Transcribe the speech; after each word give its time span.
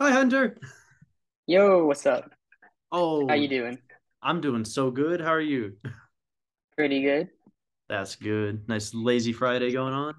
Hi, 0.00 0.12
Hunter. 0.12 0.56
Yo, 1.46 1.84
what's 1.84 2.06
up? 2.06 2.30
Oh, 2.90 3.28
how 3.28 3.34
you 3.34 3.48
doing? 3.48 3.78
I'm 4.22 4.40
doing 4.40 4.64
so 4.64 4.90
good. 4.90 5.20
How 5.20 5.34
are 5.34 5.40
you? 5.42 5.74
Pretty 6.74 7.02
good. 7.02 7.28
That's 7.90 8.16
good. 8.16 8.66
Nice 8.66 8.94
lazy 8.94 9.34
Friday 9.34 9.72
going 9.72 9.92
on. 9.92 10.14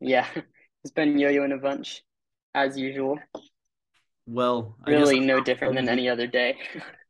Yeah, 0.00 0.26
it's 0.84 0.92
been 0.92 1.18
yo-yoing 1.18 1.54
a 1.54 1.58
bunch 1.58 2.02
as 2.54 2.76
usual. 2.76 3.18
Well, 4.26 4.76
I 4.84 4.90
guess 4.90 5.00
Really 5.00 5.20
no 5.20 5.40
different 5.40 5.74
than 5.74 5.88
any 5.88 6.08
other 6.08 6.26
day. 6.26 6.56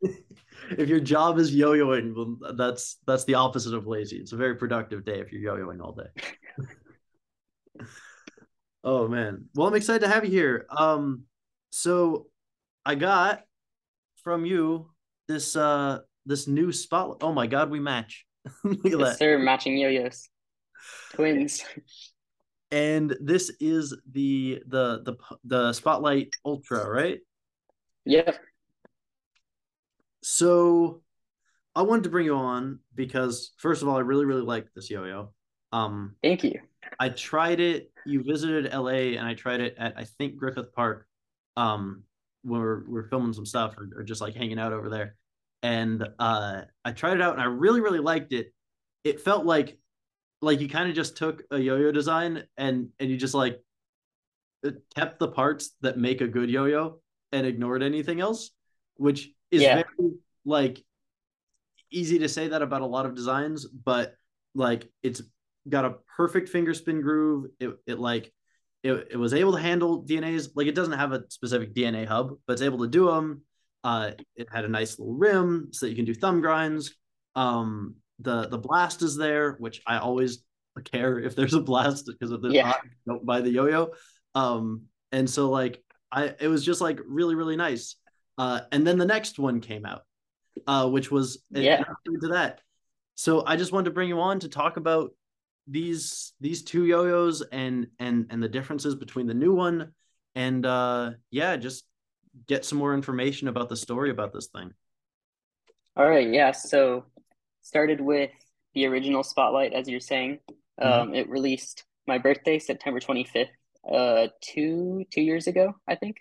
if 0.79 0.89
your 0.89 1.01
job 1.01 1.39
is 1.39 1.55
yo-yoing, 1.55 2.15
well, 2.15 2.55
that's 2.55 2.99
that's 3.07 3.25
the 3.25 3.35
opposite 3.35 3.75
of 3.75 3.87
lazy. 3.89 4.19
It's 4.19 4.33
a 4.33 4.37
very 4.37 4.55
productive 4.55 5.05
day 5.05 5.21
if 5.21 5.33
you're 5.33 5.43
yo-yoing 5.43 5.81
all 5.81 5.93
day. 5.93 6.11
Oh 8.87 9.09
man. 9.09 9.47
Well, 9.55 9.67
I'm 9.67 9.75
excited 9.75 10.01
to 10.01 10.09
have 10.09 10.25
you 10.25 10.31
here. 10.31 10.67
Um, 10.77 11.25
so 11.77 12.29
I 12.87 12.95
got 12.95 13.41
from 14.23 14.47
you 14.47 14.91
this 15.27 15.57
uh 15.57 15.99
this 16.25 16.47
new 16.47 16.71
spotlight. 16.71 17.19
Oh 17.21 17.33
my 17.33 17.49
God, 17.49 17.69
we 17.69 17.81
match. 17.81 18.25
Look 18.65 18.85
at 18.87 18.93
Yes, 18.93 19.01
that. 19.01 19.19
sir, 19.19 19.39
matching 19.39 19.77
yo-yos. 19.77 20.29
Twins. 21.15 21.65
And 22.71 23.17
this 23.21 23.51
is 23.59 23.97
the 24.13 24.63
the 24.69 25.03
the 25.05 25.15
the 25.45 25.73
Spotlight 25.73 26.29
Ultra, 26.45 26.89
right? 26.89 27.19
Yep. 28.05 28.39
So 30.23 31.03
I 31.75 31.83
wanted 31.83 32.05
to 32.05 32.11
bring 32.11 32.27
you 32.27 32.37
on 32.37 32.79
because 32.95 33.53
first 33.57 33.83
of 33.83 33.89
all, 33.89 33.97
I 33.97 34.01
really 34.01 34.27
really 34.27 34.43
like 34.43 34.69
this 34.75 34.91
yo-yo. 34.91 35.33
Um, 35.73 36.15
Thank 36.23 36.45
you. 36.45 36.61
I 37.01 37.09
tried 37.09 37.59
it. 37.59 37.91
You 38.07 38.23
visited 38.23 38.73
LA, 38.73 39.17
and 39.19 39.27
I 39.27 39.35
tried 39.35 39.61
it 39.61 39.75
at 39.77 39.99
I 39.99 40.05
think 40.05 40.37
Griffith 40.37 40.73
Park. 40.73 41.09
Um, 41.57 42.05
when 42.43 42.61
we're 42.61 42.85
we're 42.89 43.09
filming 43.09 43.33
some 43.33 43.47
stuff 43.47 43.77
or, 43.79 43.89
or 43.97 44.03
just 44.03 44.21
like 44.21 44.35
hanging 44.35 44.59
out 44.59 44.73
over 44.73 44.91
there, 44.91 45.17
and 45.63 46.07
uh, 46.19 46.63
I 46.85 46.93
tried 46.93 47.15
it 47.15 47.23
out, 47.23 47.35
and 47.35 47.43
I 47.43 47.47
really 47.47 47.81
really 47.81 48.01
liked 48.01 48.33
it. 48.33 48.53
It 49.05 49.21
felt 49.21 49.47
like 49.47 49.79
like 50.43 50.61
you 50.61 50.69
kind 50.69 50.89
of 50.89 50.95
just 50.95 51.17
took 51.17 51.43
a 51.51 51.59
yo-yo 51.59 51.91
design 51.93 52.45
and 52.57 52.89
and 52.99 53.11
you 53.11 53.17
just 53.17 53.35
like 53.35 53.61
kept 54.95 55.19
the 55.19 55.29
parts 55.29 55.75
that 55.81 55.99
make 55.99 56.21
a 56.21 56.29
good 56.29 56.51
yo-yo 56.51 57.01
and 57.33 57.47
ignored 57.47 57.83
anything 57.83 58.21
else, 58.21 58.51
which 58.97 59.31
is 59.51 59.63
Yeah. 59.63 59.75
very 59.75 60.13
like 60.45 60.85
easy 61.91 62.19
to 62.19 62.29
say 62.29 62.49
that 62.49 62.63
about 62.63 62.83
a 62.83 62.87
lot 62.87 63.07
of 63.07 63.15
designs, 63.15 63.67
but 63.67 64.15
like 64.55 64.89
it's 65.03 65.23
got 65.69 65.85
a 65.85 65.97
perfect 66.17 66.49
finger 66.49 66.75
spin 66.75 67.01
groove. 67.01 67.51
It 67.61 67.71
it 67.87 67.99
like 67.99 68.33
it, 68.85 69.09
it 69.13 69.17
was 69.17 69.33
able 69.33 69.53
to 69.53 69.59
handle 69.61 70.05
DNAs. 70.05 70.51
Like 70.55 70.67
it 70.67 70.75
doesn't 70.75 70.99
have 70.99 71.13
a 71.13 71.25
specific 71.31 71.75
DNA 71.75 72.07
hub, 72.07 72.37
but 72.47 72.53
it's 72.53 72.63
able 72.63 72.79
to 72.81 72.87
do 72.89 73.07
them. 73.07 73.43
Uh, 73.83 74.13
it 74.37 74.47
had 74.53 74.65
a 74.65 74.69
nice 74.69 74.99
little 74.99 75.15
rim 75.15 75.71
so 75.73 75.87
that 75.87 75.91
you 75.91 75.97
can 75.97 76.05
do 76.05 76.15
thumb 76.15 76.41
grinds. 76.43 76.95
Um, 77.35 77.97
the 78.21 78.47
the 78.49 78.59
blast 78.59 79.03
is 79.03 79.17
there, 79.17 79.53
which 79.53 79.83
I 79.87 79.99
always 79.99 80.45
care 80.85 81.19
if 81.27 81.35
there's 81.35 81.55
a 81.55 81.61
blast 81.61 82.07
because 82.07 82.31
if 82.31 82.43
there's 82.43 82.55
Yeah. 82.55 82.69
not, 82.69 82.81
don't 83.09 83.27
buy 83.27 83.41
the 83.41 83.51
yo-yo. 83.51 83.93
Um, 84.35 84.83
and 85.13 85.29
so 85.29 85.51
like 85.51 85.83
I 86.13 86.35
it 86.39 86.49
was 86.49 86.65
just 86.65 86.81
like 86.83 87.01
really 87.07 87.35
really 87.35 87.57
nice. 87.57 87.97
Uh, 88.37 88.61
and 88.71 88.87
then 88.87 88.99
the 88.99 89.07
next 89.07 89.39
one 89.39 89.61
came 89.61 89.87
out, 89.87 90.03
uh, 90.67 90.89
which 90.91 91.11
was 91.11 91.43
Yeah. 91.51 91.83
to 92.21 92.29
that. 92.29 92.61
So 93.15 93.45
I 93.47 93.57
just 93.57 93.73
wanted 93.73 93.87
to 93.87 93.93
bring 93.93 94.09
you 94.09 94.21
on 94.21 94.41
to 94.41 94.49
talk 94.49 94.77
about 94.77 95.13
these 95.67 96.33
these 96.41 96.63
two 96.63 96.85
yo-yos 96.85 97.43
and 97.53 97.87
and 97.99 98.27
and 98.31 98.43
the 98.43 98.49
differences 98.49 98.95
between 98.95 99.27
the 99.27 99.35
new 99.35 99.55
one 99.55 99.93
and 100.35 100.67
uh 100.67 101.11
yeah 101.31 101.57
just 101.57 101.85
get 102.47 102.65
some 102.65 102.79
more 102.79 102.93
information 102.95 103.49
about 103.49 103.69
the 103.69 103.77
story 103.77 104.11
about 104.11 104.33
this 104.33 104.49
thing 104.49 104.73
All 105.97 106.09
right, 106.09 106.29
yeah. 106.29 106.51
So 106.51 107.05
started 107.63 108.01
with 108.01 108.33
the 108.75 108.87
original 108.87 109.23
Spotlight, 109.23 109.73
as 109.73 109.89
you're 109.89 110.01
saying. 110.01 110.41
Mhm. 110.81 110.85
Um, 110.85 111.15
it 111.15 111.29
released 111.31 111.85
my 112.09 112.19
birthday, 112.19 112.59
September 112.59 112.99
25th, 112.99 113.55
uh, 113.91 114.27
two 114.41 115.05
two 115.11 115.23
years 115.23 115.47
ago, 115.47 115.75
I 115.87 115.95
think. 115.95 116.17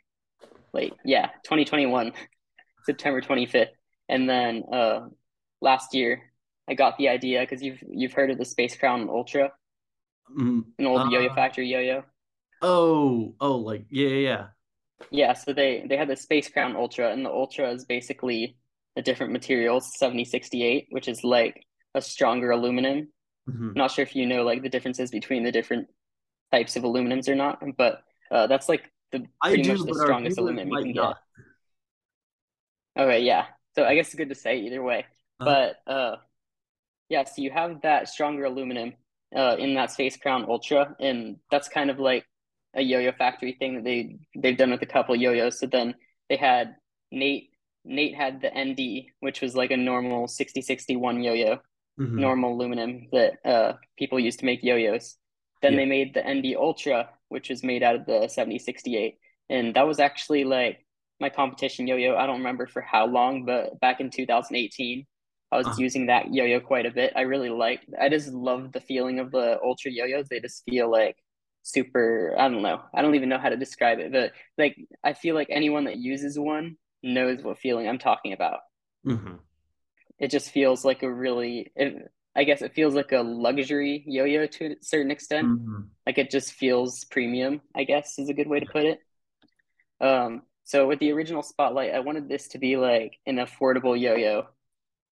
Wait, 0.73 0.93
yeah, 1.03 1.29
2021, 1.43 2.13
September 2.85 3.19
25th. 3.21 3.73
And 4.07 4.29
then 4.29 4.63
uh 4.71 5.07
last 5.59 5.95
year 5.95 6.32
I 6.67 6.73
got 6.75 6.97
the 6.97 7.09
idea 7.09 7.41
because 7.41 7.61
you've 7.61 7.79
you've 7.87 8.13
heard 8.13 8.31
of 8.31 8.37
the 8.37 8.45
Space 8.45 8.75
Crown 8.77 9.09
Ultra, 9.09 9.51
Mm, 10.29 10.63
an 10.79 10.85
old 10.87 11.11
Yo-Yo 11.11 11.29
uh, 11.29 11.33
Factory 11.35 11.67
yo-yo. 11.67 12.03
oh 12.61 13.35
oh 13.39 13.57
like 13.57 13.85
yeah 13.89 14.07
yeah 14.07 14.19
yeah 14.29 14.47
Yeah, 15.11 15.33
so 15.33 15.53
they 15.53 15.85
they 15.87 15.97
had 15.97 16.07
the 16.07 16.15
Space 16.15 16.49
Crown 16.49 16.75
Ultra, 16.75 17.11
and 17.11 17.25
the 17.25 17.29
Ultra 17.29 17.71
is 17.71 17.85
basically 17.85 18.57
a 18.95 19.01
different 19.01 19.33
material, 19.33 19.81
7068, 19.81 20.87
which 20.91 21.07
is 21.07 21.23
like 21.23 21.65
a 21.93 22.01
stronger 22.01 22.51
aluminum. 22.51 23.09
Mhm. 23.49 23.75
not 23.75 23.91
sure 23.91 24.03
if 24.03 24.15
you 24.15 24.25
know 24.25 24.43
like 24.43 24.61
the 24.63 24.69
differences 24.69 25.11
between 25.11 25.43
the 25.43 25.51
different 25.51 25.87
types 26.51 26.75
of 26.77 26.83
aluminums 26.83 27.27
or 27.27 27.35
not, 27.35 27.61
but 27.77 28.03
uh, 28.31 28.47
that's 28.47 28.69
like 28.69 28.83
the 29.11 29.19
pretty 29.41 29.63
much 29.67 29.79
the 29.85 29.93
strongest 29.95 30.37
aluminum 30.37 30.69
you 30.69 30.77
can 30.83 30.93
get. 30.93 31.15
Okay, 32.97 33.21
yeah. 33.21 33.45
So 33.75 33.83
I 33.85 33.95
guess 33.95 34.07
it's 34.07 34.15
good 34.15 34.29
to 34.29 34.35
say 34.35 34.59
either 34.59 34.81
way. 34.81 35.05
uh, 35.39 35.45
But 35.45 35.91
uh 35.91 36.15
yeah, 37.09 37.23
so 37.23 37.41
you 37.41 37.51
have 37.51 37.81
that 37.81 38.07
stronger 38.09 38.45
aluminum 38.45 38.93
uh 39.35 39.55
in 39.59 39.73
that 39.75 39.91
Space 39.91 40.17
Crown 40.17 40.45
Ultra, 40.47 40.95
and 40.99 41.37
that's 41.51 41.67
kind 41.67 41.89
of 41.89 41.99
like 41.99 42.25
a 42.75 42.81
yo-yo 42.81 43.11
factory 43.11 43.55
thing 43.59 43.75
that 43.75 43.83
they 43.83 44.17
they've 44.35 44.57
done 44.57 44.71
with 44.71 44.81
a 44.81 44.87
couple 44.87 45.15
yo-yos. 45.15 45.59
So 45.59 45.67
then 45.67 45.95
they 46.29 46.37
had 46.37 46.75
Nate 47.11 47.49
Nate 47.85 48.15
had 48.15 48.41
the 48.41 48.49
ND, 48.49 49.11
which 49.19 49.41
was 49.41 49.55
like 49.55 49.71
a 49.71 49.77
normal 49.77 50.27
6061 50.27 51.23
yo-yo. 51.23 51.59
mhm. 51.99 52.13
normal 52.13 52.53
aluminum 52.53 53.07
that 53.11 53.33
uh, 53.45 53.73
people 53.97 54.19
use 54.19 54.37
to 54.37 54.45
make 54.45 54.63
yo-yos. 54.63 55.17
Then 55.61 55.73
yeah 55.73 55.79
they 55.79 55.85
made 55.85 56.13
the 56.13 56.23
ND 56.23 56.55
Ultra, 56.55 57.09
which 57.29 57.49
was 57.49 57.63
made 57.63 57.83
out 57.83 57.95
of 57.95 58.05
the 58.05 58.27
7068. 58.27 59.17
And 59.49 59.75
that 59.75 59.87
was 59.87 59.99
actually 59.99 60.43
like 60.43 60.85
my 61.19 61.29
competition 61.29 61.87
yo-yo. 61.87 62.15
I 62.15 62.25
don't 62.25 62.39
remember 62.39 62.67
for 62.67 62.81
how 62.81 63.05
long, 63.05 63.45
but 63.45 63.79
back 63.79 63.99
in 63.99 64.09
2018, 64.09 65.05
I 65.53 65.57
was 65.57 65.67
uh, 65.67 65.75
using 65.77 66.07
that 66.07 66.33
yo-yo 66.33 66.59
quite 66.59 66.85
a 66.85 66.91
bit. 66.91 67.13
I 67.15 67.21
really 67.21 67.49
liked, 67.49 67.85
I 67.99 68.09
just 68.09 68.29
love 68.33 68.71
the 68.71 68.81
feeling 68.81 69.19
of 69.19 69.31
the 69.31 69.59
Ultra 69.63 69.91
yo-yos. 69.91 70.27
They 70.29 70.39
just 70.39 70.63
feel 70.65 70.91
like 70.91 71.17
super, 71.63 72.35
I 72.37 72.49
don't 72.49 72.63
know. 72.63 72.81
I 72.93 73.01
don't 73.01 73.15
even 73.15 73.29
know 73.29 73.39
how 73.39 73.49
to 73.49 73.57
describe 73.57 73.99
it, 73.99 74.11
but 74.11 74.33
like 74.57 74.77
I 75.03 75.13
feel 75.13 75.35
like 75.35 75.47
anyone 75.49 75.85
that 75.85 75.97
uses 75.97 76.39
one 76.39 76.77
knows 77.03 77.43
what 77.43 77.59
feeling 77.59 77.87
I'm 77.87 77.99
talking 77.99 78.33
about 78.33 78.61
mhm. 79.05 79.39
it 80.19 80.31
just 80.31 80.51
feels 80.51 80.85
like 80.85 81.03
a 81.03 81.11
really 81.11 81.71
it, 81.75 82.11
I 82.35 82.45
guess 82.45 82.61
it 82.61 82.73
feels 82.73 82.95
like 82.95 83.11
a 83.11 83.21
luxury 83.21 84.03
yo-yo 84.07 84.47
to 84.47 84.65
a 84.73 84.75
certain 84.81 85.11
extent. 85.11 85.47
Mhm. 85.47 85.89
Like 86.05 86.17
it 86.17 86.31
just 86.31 86.53
feels 86.53 87.05
premium, 87.05 87.61
I 87.75 87.83
guess 87.83 88.17
is 88.19 88.29
a 88.29 88.33
good 88.33 88.47
way 88.47 88.59
to 88.59 88.65
put 88.65 88.85
it. 88.85 88.99
Um, 90.01 90.43
so 90.63 90.87
with 90.87 90.99
the 90.99 91.11
original 91.11 91.43
Spotlight, 91.43 91.93
I 91.93 91.99
wanted 91.99 92.27
this 92.27 92.47
to 92.49 92.57
be 92.57 92.77
like 92.77 93.19
an 93.25 93.37
affordable 93.37 93.99
yo-yo, 93.99 94.47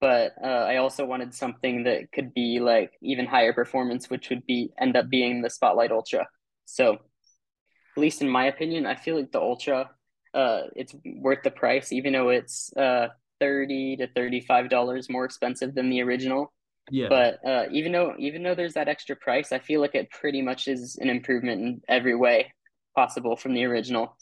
but 0.00 0.32
uh, 0.42 0.46
I 0.46 0.76
also 0.76 1.04
wanted 1.04 1.34
something 1.34 1.84
that 1.84 2.12
could 2.12 2.34
be 2.34 2.60
like 2.60 2.92
even 3.02 3.26
higher 3.26 3.52
performance, 3.52 4.10
which 4.10 4.30
would 4.30 4.46
be 4.46 4.72
end 4.80 4.96
up 4.96 5.08
being 5.10 5.42
the 5.42 5.50
Spotlight 5.50 5.92
Ultra. 5.92 6.26
So 6.66 6.94
at 6.94 8.00
least 8.00 8.22
in 8.22 8.28
my 8.28 8.46
opinion, 8.46 8.86
I 8.86 8.94
feel 8.94 9.16
like 9.16 9.32
the 9.32 9.40
Ultra, 9.40 9.90
uh, 10.34 10.62
it's 10.76 10.94
worth 11.04 11.42
the 11.42 11.50
price, 11.50 11.92
even 11.92 12.12
though 12.12 12.30
it's 12.30 12.72
uh 12.76 13.08
30 13.40 13.96
to 13.96 14.06
35 14.08 14.68
dollars 14.68 15.08
more 15.10 15.24
expensive 15.24 15.74
than 15.74 15.90
the 15.90 16.02
original. 16.02 16.52
yeah 16.90 17.10
But 17.10 17.38
uh, 17.46 17.64
even 17.72 17.92
though 17.92 18.14
even 18.18 18.42
though 18.42 18.54
there's 18.54 18.74
that 18.74 18.88
extra 18.88 19.16
price, 19.16 19.52
I 19.52 19.58
feel 19.60 19.80
like 19.80 19.94
it 19.94 20.10
pretty 20.10 20.42
much 20.42 20.68
is 20.68 20.96
an 21.00 21.10
improvement 21.10 21.62
in 21.62 21.80
every 21.88 22.14
way 22.16 22.52
possible 22.96 23.36
from 23.36 23.54
the 23.54 23.64
original. 23.64 24.16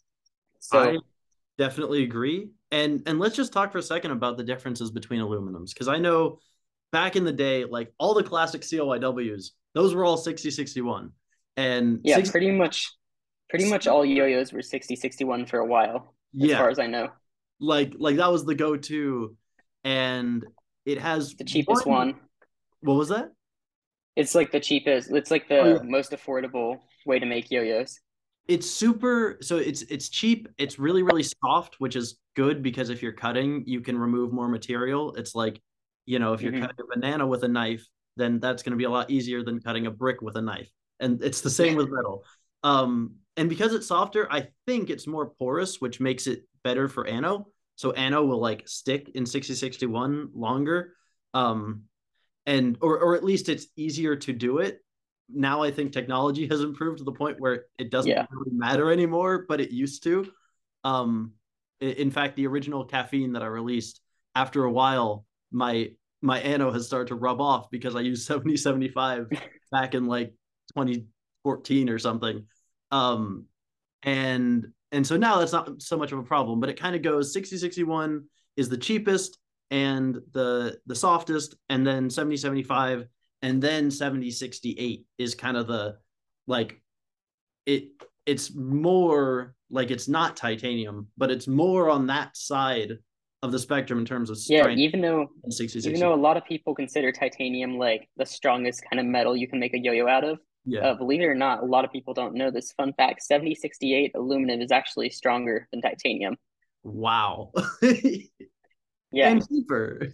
So 0.61 1.01
definitely 1.59 2.05
agree 2.05 2.51
and 2.71 3.03
and 3.07 3.19
let's 3.19 3.37
just 3.37 3.53
talk 3.53 3.73
for 3.73 3.79
a 3.79 3.83
second 3.83 4.13
about 4.13 4.37
the 4.37 4.45
differences 4.45 4.91
between 4.91 5.21
aluminums 5.21 5.71
because 5.75 5.89
i 5.89 5.99
know 5.99 6.39
back 6.93 7.17
in 7.17 7.25
the 7.25 7.33
day 7.33 7.65
like 7.65 7.93
all 7.99 8.15
the 8.15 8.23
classic 8.23 8.63
CLYWs 8.63 9.51
those 9.75 9.95
were 9.95 10.05
all 10.05 10.17
6061 10.17 11.13
and 11.57 12.01
yeah, 12.05 12.17
60 12.17 12.31
pretty 12.31 12.51
much 12.51 12.93
pretty 13.49 13.69
much 13.69 13.87
all 13.87 14.05
yo-yos 14.05 14.53
were 14.53 14.63
60 14.63 14.97
61 14.97 15.47
for 15.47 15.59
a 15.59 15.67
while, 15.67 16.15
as 16.41 16.51
yeah 16.51 16.57
far 16.57 16.71
as 16.71 16.79
I 16.79 16.87
know. 16.87 17.09
like 17.61 17.95
like 17.99 18.17
that 18.17 18.31
was 18.31 18.45
the 18.45 18.55
go-to 18.55 19.37
and 19.85 20.45
it 20.85 20.99
has 20.99 21.37
The 21.39 21.45
cheapest 21.45 21.87
one 21.87 21.87
one. 21.87 22.21
what 22.81 22.95
was 22.97 23.09
that 23.09 23.33
It's 24.17 24.35
like 24.35 24.51
the 24.53 24.61
cheapest, 24.61 25.11
it's 25.13 25.31
like 25.31 25.47
oh 25.51 25.75
the 25.75 25.81
yeah 25.81 25.83
most 25.83 26.11
affordable 26.13 26.81
way 27.07 27.19
to 27.19 27.27
make 27.27 27.51
yo-yos. 27.51 28.01
It's 28.49 28.69
super 28.71 29.39
so 29.43 29.57
it's 29.59 29.83
it's 29.83 30.09
cheap 30.09 30.49
it's 30.59 30.79
really 30.79 31.03
really 31.03 31.23
soft 31.23 31.77
which 31.79 31.97
is 31.97 32.19
good 32.35 32.63
because 32.63 32.91
if 32.91 33.03
you're 33.03 33.13
cutting 33.13 33.63
you 33.67 33.81
can 33.81 33.97
remove 33.99 34.33
more 34.33 34.49
material 34.49 35.15
it's 35.15 35.35
like 35.35 35.61
you 36.07 36.19
know 36.19 36.33
if 36.33 36.43
you're 36.43 36.53
hmm 36.53 36.61
cutting 36.61 36.77
a 36.81 36.97
banana 36.97 37.27
with 37.27 37.45
a 37.45 37.49
knife 37.49 37.87
then 38.17 38.41
that's 38.41 38.63
going 38.63 38.73
to 38.73 38.77
be 38.77 38.85
a 38.85 38.91
lot 38.91 39.11
easier 39.11 39.45
than 39.45 39.61
cutting 39.61 39.87
a 39.87 39.91
brick 39.91 40.23
with 40.23 40.37
a 40.37 40.43
knife 40.43 40.71
and 41.01 41.23
it's 41.23 41.41
the 41.43 41.51
same 41.51 41.77
with 41.77 41.89
metal 41.91 42.25
um 42.65 43.15
and 43.37 43.49
because 43.49 43.73
it's 43.73 43.87
softer, 43.87 44.27
I 44.33 44.49
think 44.67 44.91
it's 44.91 45.07
more 45.07 45.31
porous, 45.39 45.81
which 45.81 46.01
makes 46.01 46.27
it 46.27 46.43
better 46.65 46.89
for 46.89 47.07
Anno. 47.07 47.47
So 47.77 47.93
Anno 47.93 48.25
will 48.25 48.41
like 48.41 48.67
stick 48.67 49.13
in 49.15 49.27
6061 49.27 50.31
longer. 50.35 50.95
Um, 51.35 51.85
and 52.47 52.77
or 52.81 52.99
or 52.99 53.15
at 53.15 53.23
least 53.23 53.49
it's 53.49 53.69
easier 53.77 54.17
to 54.17 54.33
do 54.33 54.59
it. 54.59 54.81
Now 55.29 55.63
I 55.63 55.71
think 55.71 55.93
technology 55.93 56.47
has 56.49 56.61
improved 56.61 56.99
to 56.99 57.05
the 57.05 57.13
point 57.13 57.41
where 57.41 57.67
it 57.79 57.91
doesn't 57.91 58.11
Yeah. 58.11 58.27
really 58.31 58.57
matter 58.57 58.91
anymore, 58.91 59.45
but 59.49 59.61
it 59.61 59.71
used 59.71 60.03
to. 60.05 60.31
Um, 60.85 61.33
in 61.81 62.11
fact, 62.11 62.37
the 62.37 62.47
original 62.47 62.85
caffeine 62.85 63.33
that 63.35 63.43
I 63.43 63.47
released, 63.47 64.01
after 64.35 64.65
a 64.65 64.73
while, 64.73 65.25
my 65.53 65.91
my 66.21 66.41
Anno 66.41 66.73
has 66.73 66.87
started 66.87 67.09
to 67.09 67.15
rub 67.15 67.41
off 67.41 67.71
because 67.71 67.95
I 67.95 68.01
used 68.01 68.27
7075 68.27 69.29
back 69.71 69.95
in 69.95 70.07
like 70.07 70.35
2014 70.75 71.89
or 71.89 71.99
something. 71.99 72.47
Um, 72.91 73.47
and 74.03 74.69
and 74.91 75.07
so 75.07 75.17
now 75.17 75.39
that's 75.39 75.53
not 75.53 75.83
so 75.83 75.97
much 75.99 76.13
of 76.13 76.19
a 76.19 76.23
problem, 76.23 76.61
but 76.61 76.71
it 76.71 76.81
kind 76.81 76.97
of 76.97 77.03
goes 77.03 77.33
6061 77.33 78.25
is 78.57 78.69
the 78.69 78.79
cheapest 78.79 79.39
and 79.71 80.19
the 80.33 80.79
the 80.87 80.95
softest, 80.95 81.55
and 81.69 81.87
then 81.87 82.09
7075 82.11 83.07
and 83.43 83.63
then 83.63 83.91
7068 83.91 85.07
is 85.19 85.35
kind 85.35 85.57
of 85.57 85.67
the 85.67 85.97
like 86.47 86.81
it 87.67 87.91
it's 88.27 88.55
more 88.55 89.55
like 89.71 89.91
it's 89.91 90.09
not 90.09 90.37
titanium, 90.37 91.09
but 91.17 91.31
it's 91.31 91.47
more 91.47 91.91
on 91.91 92.07
that 92.07 92.37
side 92.37 92.99
of 93.43 93.53
the 93.53 93.59
spectrum 93.59 93.99
in 93.99 94.05
terms 94.05 94.31
of 94.31 94.39
Yeah, 94.47 94.63
strength 94.63 94.81
even 94.81 95.01
though 95.01 95.29
than 95.43 95.51
60, 95.51 95.79
even 95.89 96.01
though 96.01 96.15
a 96.15 96.17
lot 96.17 96.37
of 96.37 96.45
people 96.45 96.75
consider 96.75 97.13
titanium 97.13 97.79
like 97.79 98.09
the 98.17 98.27
strongest 98.27 98.83
kind 98.91 98.99
of 98.99 99.07
metal 99.07 99.37
you 99.37 99.47
can 99.47 99.61
make 99.61 99.75
a 99.75 99.79
yo-yo 99.79 100.09
out 100.09 100.25
of, 100.25 100.39
yeah. 100.65 100.81
uh, 100.81 100.95
believe 100.95 101.21
it 101.21 101.27
or 101.27 101.35
not, 101.35 101.63
a 101.63 101.67
lot 101.67 101.85
of 101.85 101.93
people 101.93 102.15
don't 102.15 102.35
know 102.35 102.51
this 102.51 102.73
fun 102.73 102.93
fact. 102.95 103.23
7068 103.23 104.13
aluminum 104.15 104.61
is 104.61 104.73
actually 104.73 105.11
stronger 105.11 105.69
than 105.71 105.81
titanium. 105.81 106.37
wow. 106.83 107.53
Yeah. 109.11 109.31
and 109.31 109.49
cheaper. 109.49 110.13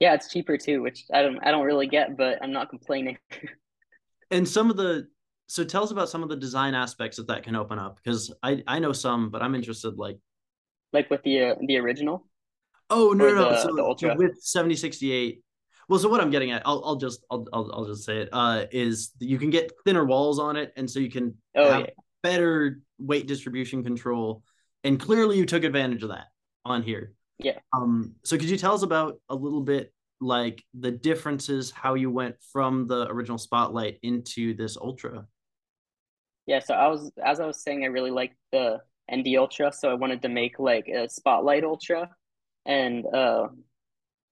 Yeah, 0.00 0.14
it's 0.14 0.28
cheaper 0.32 0.56
too, 0.56 0.80
which 0.82 1.04
I 1.12 1.22
don't 1.22 1.38
I 1.44 1.50
don't 1.50 1.64
really 1.66 1.86
get, 1.88 2.16
but 2.16 2.38
I'm 2.42 2.52
not 2.52 2.70
complaining. 2.70 3.18
and 4.30 4.46
some 4.48 4.70
of 4.70 4.76
the 4.76 5.08
so 5.48 5.64
tell 5.64 5.82
us 5.82 5.90
about 5.90 6.08
some 6.08 6.22
of 6.22 6.28
the 6.28 6.36
design 6.36 6.74
aspects 6.74 7.16
that 7.16 7.26
that 7.28 7.42
can 7.42 7.56
open 7.56 7.78
up 7.78 7.96
because 8.02 8.32
I 8.42 8.62
I 8.66 8.78
know 8.78 8.92
some, 8.92 9.30
but 9.30 9.42
I'm 9.42 9.54
interested 9.54 9.96
like 9.96 10.18
Like 10.92 11.10
with 11.10 11.22
the 11.22 11.42
uh, 11.44 11.54
the 11.66 11.78
original. 11.78 12.26
oh 12.90 13.12
no 13.12 13.26
no, 13.28 13.34
no. 13.34 13.50
the- 13.50 13.56
So, 13.62 13.74
the 13.74 13.82
Ultra. 13.82 14.12
so 14.12 14.16
with 14.16 14.38
7068 14.40 15.42
well 15.88 15.98
so 15.98 16.08
what 16.08 16.20
I'm 16.20 16.30
getting 16.30 16.50
at 16.52 16.62
I'll 16.64 16.82
I'll 16.84 16.96
just 16.96 17.24
I'll 17.30 17.46
I'll, 17.52 17.70
I'll 17.72 17.84
just 17.86 18.04
say 18.04 18.18
it 18.18 18.28
uh 18.32 18.66
is 18.70 19.12
that 19.20 19.26
you 19.28 19.38
can 19.38 19.50
get 19.50 19.72
thinner 19.84 20.04
walls 20.04 20.38
on 20.38 20.56
it 20.56 20.72
and 20.76 20.88
so 20.90 21.00
you 21.00 21.10
can 21.10 21.34
Oh 21.56 21.70
have 21.70 21.80
yeah. 21.80 21.90
better 22.22 22.80
weight 22.98 23.26
distribution 23.26 23.82
control 23.82 24.42
and 24.84 25.00
clearly 25.00 25.38
you 25.38 25.46
took 25.46 25.64
advantage 25.64 26.02
of 26.02 26.10
that 26.10 26.26
on 26.64 26.82
here 26.82 27.12
Yeah. 27.38 27.58
um 27.72 28.14
so 28.24 28.36
could 28.36 28.50
you 28.50 28.56
tell 28.56 28.74
us 28.74 28.82
about 28.82 29.20
a 29.28 29.34
little 29.34 29.60
bit 29.60 29.92
like 30.20 30.64
the 30.74 30.90
differences 30.90 31.70
how 31.70 31.94
you 31.94 32.10
went 32.10 32.34
from 32.52 32.88
the 32.88 33.06
original 33.08 33.38
spotlight 33.38 33.98
into 34.02 34.54
this 34.54 34.76
ultra 34.76 35.26
Yeah, 36.46 36.60
so 36.60 36.74
I 36.74 36.88
was 36.88 37.12
as 37.24 37.40
I 37.40 37.46
was 37.46 37.62
saying, 37.62 37.84
I 37.84 37.88
really 37.88 38.10
liked 38.10 38.36
the 38.52 38.80
ND 39.14 39.36
Ultra, 39.36 39.72
so 39.72 39.90
I 39.90 39.94
wanted 39.94 40.22
to 40.22 40.28
make 40.28 40.58
like 40.58 40.88
a 40.88 41.08
Spotlight 41.08 41.64
Ultra, 41.64 42.10
and 42.66 43.04
uh, 43.06 43.48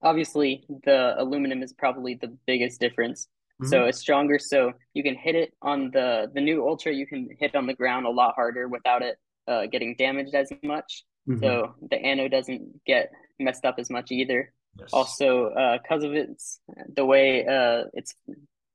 obviously 0.01 0.65
the 0.83 1.13
aluminum 1.17 1.63
is 1.63 1.73
probably 1.73 2.15
the 2.15 2.35
biggest 2.45 2.79
difference. 2.79 3.27
So 3.63 3.85
it's 3.85 3.97
stronger, 3.97 4.37
so 4.37 4.71
you 4.93 5.01
can 5.01 5.15
hit 5.15 5.33
it 5.35 5.51
on 5.63 5.89
the 5.91 6.29
the 6.35 6.41
new 6.41 6.67
Ultra. 6.67 6.93
You 6.93 7.07
can 7.07 7.29
hit 7.39 7.55
on 7.55 7.65
the 7.65 7.73
ground 7.73 8.05
a 8.05 8.09
lot 8.09 8.35
harder 8.35 8.67
without 8.67 9.01
it 9.01 9.17
uh, 9.47 9.65
getting 9.65 9.95
damaged 9.97 10.35
as 10.35 10.51
much. 10.63 11.03
Mhm. 11.27 11.39
So 11.41 11.75
the 11.81 11.97
Anno 11.97 12.27
doesn't 12.27 12.83
get 12.85 13.11
messed 13.39 13.65
up 13.65 13.75
as 13.79 13.89
much 13.89 14.11
either. 14.11 14.53
Yes. 14.79 14.89
Also, 14.93 15.47
uh, 15.49 15.77
because 15.81 16.03
of 16.03 16.13
its 16.13 16.59
the 16.95 17.05
way 17.05 17.45
uh, 17.45 17.85
it's 17.93 18.13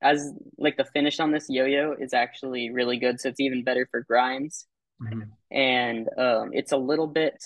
as 0.00 0.32
like 0.58 0.76
the 0.76 0.84
finish 0.84 1.20
on 1.20 1.31
this 1.31 1.46
yo-yo 1.49 1.94
is 1.99 2.12
actually 2.12 2.70
really 2.70 2.99
good, 2.99 3.20
so 3.20 3.28
it's 3.28 3.40
even 3.40 3.62
better 3.62 3.87
for 3.90 4.00
grinds. 4.02 4.66
Mhm. 5.00 5.31
And 5.50 6.08
um, 6.19 6.50
it's 6.52 6.72
a 6.72 6.76
little 6.76 7.06
bit, 7.06 7.43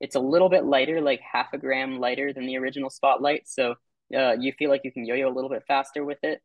it's 0.00 0.14
a 0.14 0.20
little 0.20 0.48
bit 0.48 0.64
lighter, 0.64 1.00
like 1.00 1.20
half 1.20 1.52
a 1.52 1.58
gram 1.58 1.98
lighter 1.98 2.32
than 2.32 2.46
the 2.46 2.56
original 2.58 2.90
Spotlight. 2.90 3.48
So 3.48 3.74
uh, 4.14 4.36
you 4.38 4.52
feel 4.52 4.70
like 4.70 4.82
you 4.84 4.92
can 4.92 5.04
yo-yo 5.04 5.28
a 5.28 5.34
little 5.34 5.50
bit 5.50 5.64
faster 5.66 6.04
with 6.04 6.18
it. 6.22 6.40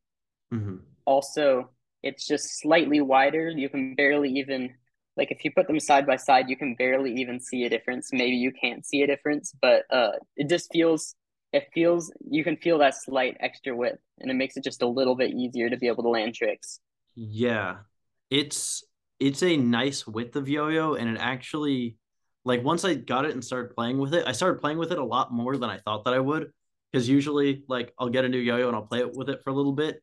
Mhm. 0.53 0.81
Also, 1.05 1.69
it's 2.03 2.27
just 2.27 2.59
slightly 2.59 3.01
wider. 3.01 3.49
You 3.49 3.69
can 3.69 3.95
barely 3.95 4.29
even 4.39 4.75
like 5.17 5.31
if 5.31 5.43
you 5.43 5.51
put 5.51 5.67
them 5.67 5.79
side 5.79 6.05
by 6.05 6.15
side, 6.17 6.49
you 6.49 6.57
can 6.57 6.75
barely 6.75 7.13
even 7.13 7.39
see 7.39 7.63
a 7.63 7.69
difference. 7.69 8.09
Maybe 8.11 8.35
you 8.35 8.51
can't 8.51 8.85
see 8.85 9.01
a 9.01 9.07
difference, 9.07 9.53
but 9.61 9.83
uh, 9.89 10.11
it 10.35 10.49
just 10.49 10.71
feels 10.71 11.15
it 11.53 11.67
feels 11.73 12.11
you 12.29 12.43
can 12.43 12.57
feel 12.57 12.77
that 12.79 12.95
slight 12.95 13.37
extra 13.39 13.75
width, 13.75 13.99
and 14.19 14.29
it 14.29 14.35
makes 14.35 14.57
it 14.57 14.63
just 14.63 14.81
a 14.81 14.87
little 14.87 15.15
bit 15.15 15.31
easier 15.31 15.69
to 15.69 15.77
be 15.77 15.87
able 15.87 16.03
to 16.03 16.09
land 16.09 16.35
tricks. 16.35 16.79
Yeah, 17.15 17.77
it's 18.29 18.83
it's 19.19 19.43
a 19.43 19.55
nice 19.55 20.05
width 20.05 20.35
of 20.35 20.49
yo-yo, 20.49 20.95
and 20.95 21.09
it 21.09 21.17
actually 21.19 21.97
like 22.43 22.63
once 22.63 22.85
I 22.85 22.95
got 22.95 23.25
it 23.25 23.31
and 23.31 23.43
started 23.43 23.73
playing 23.73 23.97
with 23.97 24.13
it, 24.13 24.27
I 24.27 24.33
started 24.33 24.61
playing 24.61 24.77
with 24.77 24.91
it 24.91 24.99
a 24.99 25.03
lot 25.03 25.31
more 25.31 25.57
than 25.57 25.69
I 25.69 25.79
thought 25.79 26.05
that 26.05 26.13
I 26.13 26.19
would. 26.19 26.51
Because 26.91 27.09
usually, 27.09 27.63
like 27.67 27.93
I'll 27.99 28.09
get 28.09 28.23
a 28.23 28.29
new 28.29 28.37
yo-yo 28.37 28.67
and 28.67 28.75
I'll 28.75 28.85
play 28.85 28.99
it 28.99 29.13
with 29.13 29.29
it 29.29 29.41
for 29.43 29.49
a 29.49 29.53
little 29.53 29.73
bit, 29.73 30.01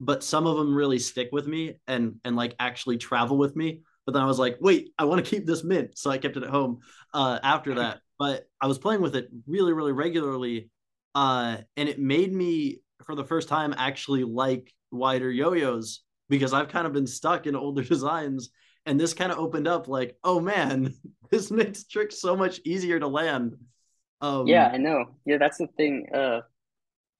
but 0.00 0.24
some 0.24 0.46
of 0.46 0.56
them 0.56 0.74
really 0.74 0.98
stick 0.98 1.28
with 1.32 1.46
me 1.46 1.74
and 1.86 2.16
and 2.24 2.36
like 2.36 2.54
actually 2.58 2.98
travel 2.98 3.36
with 3.36 3.56
me. 3.56 3.82
But 4.06 4.12
then 4.12 4.22
I 4.22 4.26
was 4.26 4.38
like, 4.38 4.58
wait, 4.60 4.92
I 4.98 5.04
want 5.04 5.24
to 5.24 5.30
keep 5.30 5.46
this 5.46 5.62
mint, 5.62 5.96
so 5.98 6.10
I 6.10 6.18
kept 6.18 6.36
it 6.36 6.42
at 6.42 6.50
home 6.50 6.80
uh, 7.14 7.38
after 7.42 7.74
that. 7.76 8.00
But 8.18 8.46
I 8.60 8.66
was 8.66 8.76
playing 8.76 9.00
with 9.00 9.16
it 9.16 9.30
really, 9.46 9.72
really 9.72 9.92
regularly, 9.92 10.68
uh, 11.14 11.56
and 11.78 11.88
it 11.88 11.98
made 11.98 12.30
me 12.30 12.82
for 13.02 13.14
the 13.14 13.24
first 13.24 13.48
time 13.48 13.74
actually 13.78 14.24
like 14.24 14.74
wider 14.90 15.30
yo-yos 15.30 16.02
because 16.28 16.52
I've 16.52 16.68
kind 16.68 16.86
of 16.86 16.92
been 16.92 17.06
stuck 17.06 17.46
in 17.46 17.56
older 17.56 17.82
designs. 17.94 18.50
And 18.86 18.98
this 18.98 19.14
kind 19.14 19.30
of 19.30 19.38
opened 19.38 19.68
up 19.68 19.88
like, 19.88 20.16
oh 20.24 20.40
man, 20.40 20.94
this 21.30 21.50
makes 21.50 21.84
tricks 21.84 22.20
so 22.20 22.36
much 22.36 22.60
easier 22.64 22.98
to 22.98 23.06
land. 23.06 23.56
Um, 24.20 24.46
Yeah, 24.46 24.68
I 24.72 24.76
know. 24.76 25.16
Yeah, 25.24 25.38
that's 25.38 25.58
the 25.58 25.66
thing. 25.66 26.06
Uh, 26.14 26.40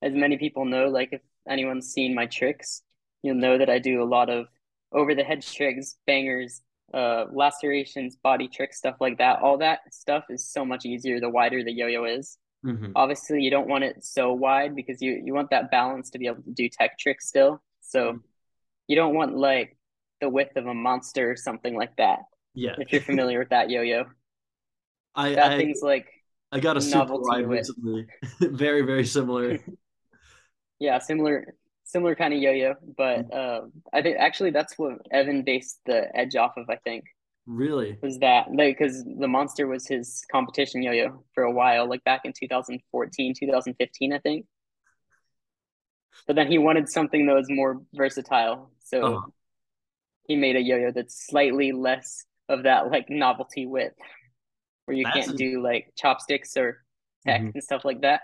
as 0.03 0.13
many 0.15 0.39
people 0.39 0.65
know, 0.65 0.89
like 0.89 1.11
if 1.13 1.21
anyone's 1.49 1.93
seen 1.93 2.15
my 2.15 2.27
tricks, 2.27 2.83
you'll 3.23 3.37
know 3.37 3.59
that 3.59 3.71
I 3.71 3.79
do 3.79 4.03
a 4.03 4.05
lot 4.05 4.31
of 4.31 4.47
over 4.93 5.15
the 5.15 5.25
head 5.25 5.43
tricks, 5.43 5.97
bangers, 6.07 6.63
uh, 6.93 7.27
lacerations, 7.33 8.17
body 8.17 8.49
tricks, 8.49 8.79
stuff 8.79 8.97
like 9.01 9.19
that. 9.19 9.41
All 9.41 9.59
that 9.59 9.81
stuff 9.93 10.25
is 10.31 10.51
so 10.51 10.65
much 10.65 10.85
easier 10.85 11.21
the 11.21 11.29
wider 11.29 11.63
the 11.63 11.73
yo-yo 11.73 12.05
is. 12.05 12.39
mhm. 12.65 12.93
Obviously, 12.95 13.43
you 13.43 13.51
don't 13.51 13.69
want 13.69 13.85
it 13.85 14.05
so 14.05 14.33
wide 14.33 14.75
because 14.75 15.01
you 15.01 15.21
you 15.25 15.35
want 15.35 15.51
that 15.51 15.71
balance 15.71 16.11
to 16.11 16.19
be 16.19 16.27
able 16.27 16.43
to 16.43 16.51
do 16.51 16.69
tech 16.69 16.99
tricks 16.99 17.29
still. 17.29 17.63
So 17.81 18.19
you 18.87 18.97
don't 18.97 19.15
want 19.15 19.37
like 19.37 19.77
the 20.21 20.29
width 20.29 20.57
of 20.57 20.67
a 20.67 20.75
monster 20.75 21.31
or 21.31 21.37
something 21.37 21.75
like 21.75 21.97
that. 21.97 22.21
Yeah. 22.55 22.75
If 22.79 22.93
you're 22.93 23.03
familiar 23.03 23.39
with 23.39 23.51
that 23.51 23.71
yo-yo, 23.71 24.05
I, 25.15 25.35
that 25.35 25.53
I, 25.53 25.57
thing's 25.57 25.83
like 25.83 26.07
I 26.53 26.61
got 26.61 26.77
a 26.77 26.81
super 26.81 27.15
wide 27.17 27.47
recently. 27.49 28.07
very, 28.41 28.83
very 28.83 29.07
similar. 29.07 29.59
Yeah, 30.83 30.99
similar 30.99 31.57
similar 31.91 32.15
kind 32.15 32.33
of 32.35 32.41
yo-yo, 32.41 32.75
but 32.97 33.33
um, 33.35 33.73
I 33.93 34.03
think 34.03 34.17
actually 34.19 34.51
that's 34.51 34.79
what 34.79 34.99
Evan 35.11 35.43
based 35.45 35.81
the 35.87 36.15
edge 36.17 36.37
off 36.37 36.57
of. 36.57 36.69
I 36.71 36.77
think 36.77 37.05
really? 37.47 37.99
was 38.03 38.19
that 38.21 38.49
like 38.55 38.79
because 38.79 39.05
the 39.05 39.29
monster 39.29 39.67
was 39.67 39.87
his 39.87 40.25
competition 40.31 40.83
yo-yo 40.83 41.25
for 41.35 41.45
a 41.45 41.53
while, 41.53 41.89
like 41.89 42.05
back 42.05 42.23
in 42.25 42.33
2014, 42.33 43.35
2015, 43.39 44.13
I 44.13 44.19
think. 44.19 44.47
But 46.27 46.37
then 46.37 46.51
he 46.51 46.59
wanted 46.59 46.89
something 46.89 47.27
that 47.27 47.35
was 47.35 47.49
more 47.51 47.83
versatile, 47.95 48.71
so 48.81 49.03
Uh-huh. 49.03 49.31
he 50.29 50.37
made 50.37 50.57
a 50.57 50.61
yo-yo 50.61 50.93
that's 50.93 51.27
slightly 51.27 51.73
less 51.73 52.25
of 52.49 52.65
that 52.65 52.91
like 52.91 53.09
novelty 53.11 53.67
width, 53.67 53.97
where 54.85 54.97
you 54.97 55.05
That's 55.05 55.27
can't 55.27 55.31
a- 55.35 55.37
do 55.37 55.63
like 55.63 55.93
chopsticks 55.97 56.57
or 56.57 56.85
tech 57.27 57.41
Mhm. 57.43 57.55
and 57.55 57.63
stuff 57.65 57.85
like 57.85 58.01
that. 58.03 58.23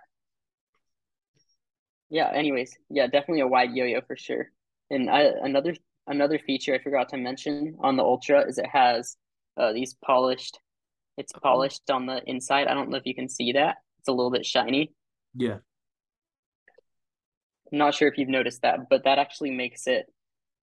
Yeah, 2.11 2.31
anyways, 2.33 2.77
yeah, 2.89 3.07
definitely 3.07 3.41
a 3.41 3.47
wide 3.49 3.73
yo-yo 3.73 4.01
for 4.01 4.17
sure. 4.17 4.51
And 4.91 5.11
I, 5.11 5.23
another 5.43 5.75
another 6.07 6.39
feature 6.39 6.75
I 6.75 6.79
forgot 6.79 7.09
to 7.11 7.17
mention 7.17 7.77
on 7.81 7.97
the 7.97 8.05
Ultra 8.05 8.47
is 8.47 8.59
it 8.59 8.67
has 8.67 9.17
uh, 9.57 9.73
these 9.73 9.95
polished. 9.95 10.59
It's 11.17 11.33
Oh. 11.35 11.41
polished 11.41 11.91
on 11.91 12.07
the 12.07 12.23
inside. 12.29 12.69
I 12.69 12.75
don't 12.75 12.91
know 12.91 12.99
if 12.99 13.07
you 13.07 13.15
can 13.15 13.29
see 13.29 13.53
that. 13.53 13.79
It's 13.99 14.09
a 14.09 14.13
little 14.13 14.31
bit 14.31 14.47
shiny. 14.47 14.93
Yeah. 15.35 15.59
I'm 17.73 17.79
not 17.79 17.95
sure 17.95 18.09
if 18.09 18.19
you've 18.19 18.29
noticed 18.29 18.63
that, 18.63 18.89
but 18.89 19.05
that 19.05 19.19
actually 19.19 19.51
makes 19.51 19.87
it 19.87 20.07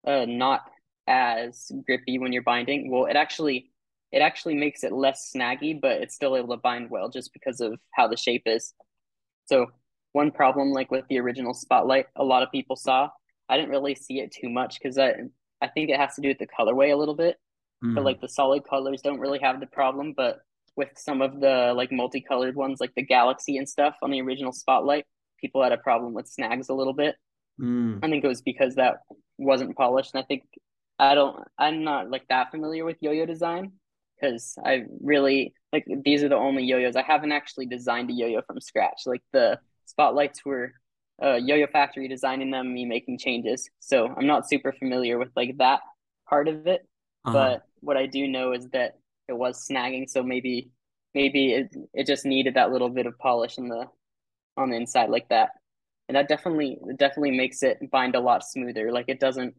uh 0.07 0.25
not 0.27 0.63
as 1.09 1.71
grippy 1.87 2.19
when 2.19 2.33
you're 2.33 2.43
binding. 2.43 2.91
Well, 2.91 3.07
it 3.07 3.17
actually 3.17 3.71
it 4.13 4.21
actually 4.23 4.55
makes 4.55 4.85
it 4.85 4.93
less 4.93 5.33
snaggy, 5.35 5.81
but 5.81 6.03
it's 6.03 6.15
still 6.15 6.37
able 6.37 6.55
to 6.55 6.61
bind 6.61 6.91
well 6.91 7.09
just 7.09 7.33
because 7.33 7.61
of 7.61 7.81
how 7.93 8.09
the 8.09 8.17
shape 8.17 8.43
is. 8.47 8.75
So 9.47 9.69
one 10.13 10.31
problem, 10.31 10.73
like 10.73 10.91
with 10.91 11.07
the 11.09 11.19
original 11.19 11.55
Spotlight, 11.55 12.07
a 12.17 12.25
lot 12.25 12.43
of 12.43 12.53
people 12.53 12.77
saw. 12.77 13.09
I 13.49 13.57
didn't 13.57 13.71
really 13.71 13.95
see 13.95 14.21
it 14.21 14.33
too 14.33 14.49
much 14.49 14.79
because 14.79 14.99
I 14.99 15.15
I 15.61 15.69
think 15.69 15.91
it 15.91 15.99
has 15.99 16.15
to 16.17 16.21
do 16.21 16.29
with 16.29 16.39
the 16.39 16.47
colorway 16.47 16.93
a 16.93 16.97
little 16.97 17.15
bit. 17.15 17.37
Mm. 17.85 17.95
But 17.95 18.05
like 18.05 18.21
the 18.21 18.29
solid 18.29 18.65
colors 18.69 19.03
don't 19.03 19.21
really 19.21 19.41
have 19.41 19.61
the 19.61 19.67
problem, 19.67 20.15
but 20.17 20.41
with 20.77 20.91
some 20.97 21.21
of 21.21 21.41
the 21.41 21.73
like 21.77 21.93
multicolored 21.93 22.57
ones, 22.57 22.81
like 22.81 22.95
the 22.95 23.03
Galaxy 23.03 23.57
and 23.57 23.69
stuff 23.69 23.97
on 24.03 24.11
the 24.11 24.21
original 24.21 24.53
Spotlight, 24.53 25.05
people 25.41 25.63
had 25.63 25.73
a 25.73 25.79
problem 25.79 26.15
with 26.15 26.29
snags 26.29 26.69
a 26.69 26.75
little 26.75 26.95
bit. 26.95 27.17
Mm. 27.61 28.01
I 28.03 28.09
think 28.09 28.25
it 28.25 28.29
was 28.29 28.43
because 28.43 28.77
that 28.77 28.99
wasn't 29.39 29.77
polished, 29.77 30.15
and 30.15 30.23
I 30.23 30.27
think 30.27 30.45
I 30.99 31.15
don't. 31.15 31.45
I'm 31.59 31.85
not 31.85 32.11
like 32.11 32.27
that 32.29 32.51
familiar 32.51 32.85
with 32.85 32.97
yo-yo 33.01 33.27
design 33.27 33.73
because 34.21 34.55
I 34.65 34.85
really 35.03 35.53
like 35.73 35.85
these 36.05 36.23
are 36.23 36.29
the 36.29 36.37
only 36.37 36.65
yo-yos 36.65 36.97
I 36.97 37.03
haven't 37.03 37.33
actually 37.33 37.67
designed 37.67 38.11
a 38.11 38.15
yo-yo 38.15 38.43
from 38.47 38.61
scratch. 38.61 39.03
Like 39.07 39.23
the 39.33 39.59
spotlights 39.87 40.45
were 40.45 40.73
uh, 41.23 41.35
Yo-Yo 41.35 41.67
Factory 41.67 42.09
designing 42.09 42.51
them, 42.51 42.73
me 42.73 42.85
making 42.85 43.19
changes. 43.19 43.69
So 43.81 44.09
I'm 44.17 44.27
not 44.27 44.49
super 44.49 44.73
familiar 44.73 45.19
with 45.19 45.31
like 45.37 45.57
that 45.59 45.81
part 46.29 46.49
of 46.49 46.67
it. 46.67 46.87
Uh-huh. 47.25 47.33
But 47.33 47.63
what 47.81 47.97
I 47.97 48.07
do 48.07 48.27
know 48.27 48.53
is 48.53 48.69
that 48.71 48.99
it 49.29 49.35
was 49.35 49.67
snagging, 49.69 50.09
so 50.09 50.23
maybe 50.23 50.71
maybe 51.15 51.53
it 51.53 51.75
it 51.95 52.07
just 52.07 52.25
needed 52.25 52.55
that 52.55 52.73
little 52.73 52.89
bit 52.89 53.07
of 53.07 53.19
polish 53.19 53.59
in 53.59 53.69
the 53.69 53.87
on 54.57 54.71
the 54.71 54.77
inside 54.77 55.11
like 55.11 55.29
that. 55.29 55.51
And 56.09 56.17
that 56.17 56.29
definitely 56.29 56.79
definitely 56.97 57.31
makes 57.33 57.63
it 57.63 57.79
bind 57.91 58.15
a 58.15 58.21
lot 58.21 58.43
smoother. 58.45 58.91
Like 58.91 59.07
it 59.09 59.21
doesn't 59.21 59.55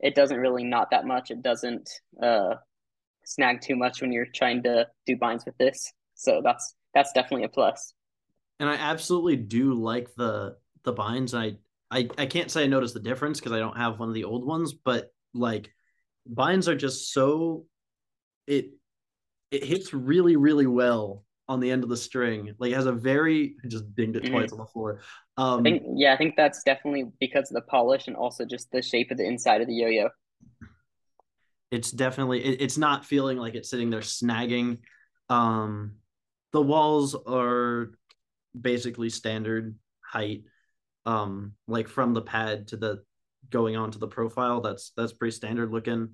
it 0.00 0.14
doesn't 0.14 0.38
really 0.38 0.64
knot 0.64 0.88
that 0.90 1.06
much. 1.06 1.30
It 1.30 1.42
doesn't 1.42 1.88
uh 2.20 2.54
snag 3.24 3.60
too 3.60 3.76
much 3.76 4.00
when 4.00 4.10
you're 4.10 4.26
trying 4.34 4.62
to 4.64 4.86
do 5.06 5.16
binds 5.16 5.44
with 5.44 5.56
this. 5.58 5.92
So 6.14 6.40
that's 6.42 6.74
that's 6.94 7.12
definitely 7.12 7.44
a 7.44 7.48
plus. 7.48 7.94
And 8.60 8.68
I 8.68 8.74
absolutely 8.74 9.36
do 9.36 9.74
like 9.74 10.14
the 10.14 10.56
the 10.84 10.92
binds. 10.92 11.34
I 11.34 11.56
I 11.90 12.08
I 12.18 12.26
can't 12.26 12.50
say 12.50 12.64
I 12.64 12.66
noticed 12.66 12.94
the 12.94 13.00
difference 13.00 13.38
because 13.38 13.52
I 13.52 13.58
don't 13.58 13.76
have 13.76 13.98
one 13.98 14.08
of 14.08 14.14
the 14.14 14.24
old 14.24 14.46
ones, 14.46 14.72
but 14.72 15.12
like 15.34 15.72
binds 16.26 16.68
are 16.68 16.76
just 16.76 17.12
so 17.12 17.66
it 18.46 18.70
it 19.50 19.64
hits 19.64 19.94
really 19.94 20.36
really 20.36 20.66
well 20.66 21.24
on 21.48 21.60
the 21.60 21.70
end 21.70 21.82
of 21.82 21.88
the 21.88 21.96
string. 21.96 22.54
Like 22.58 22.72
it 22.72 22.74
has 22.74 22.86
a 22.86 22.92
very 22.92 23.56
I 23.64 23.68
just 23.68 23.94
dinged 23.94 24.16
it 24.16 24.24
mm-hmm. 24.24 24.32
twice 24.32 24.52
on 24.52 24.58
the 24.58 24.66
floor. 24.66 25.00
Um, 25.36 25.60
I 25.60 25.62
think 25.62 25.82
yeah, 25.94 26.12
I 26.12 26.16
think 26.16 26.34
that's 26.36 26.62
definitely 26.62 27.10
because 27.20 27.50
of 27.50 27.54
the 27.54 27.62
polish 27.62 28.06
and 28.06 28.16
also 28.16 28.44
just 28.44 28.70
the 28.70 28.82
shape 28.82 29.10
of 29.10 29.16
the 29.16 29.26
inside 29.26 29.60
of 29.60 29.66
the 29.66 29.74
yo-yo. 29.74 30.10
It's 31.70 31.90
definitely 31.90 32.44
it, 32.44 32.60
it's 32.60 32.78
not 32.78 33.06
feeling 33.06 33.38
like 33.38 33.54
it's 33.54 33.70
sitting 33.70 33.90
there 33.90 34.00
snagging. 34.00 34.78
Um, 35.30 35.96
the 36.52 36.62
walls 36.62 37.14
are 37.14 37.92
basically 38.58 39.10
standard 39.10 39.76
height. 40.00 40.42
Um, 41.06 41.54
like 41.66 41.88
from 41.88 42.12
the 42.12 42.20
pad 42.20 42.68
to 42.68 42.76
the 42.76 43.02
going 43.50 43.76
on 43.76 43.90
to 43.92 43.98
the 43.98 44.08
profile. 44.08 44.60
That's 44.60 44.92
that's 44.96 45.12
pretty 45.12 45.34
standard 45.34 45.72
looking. 45.72 46.10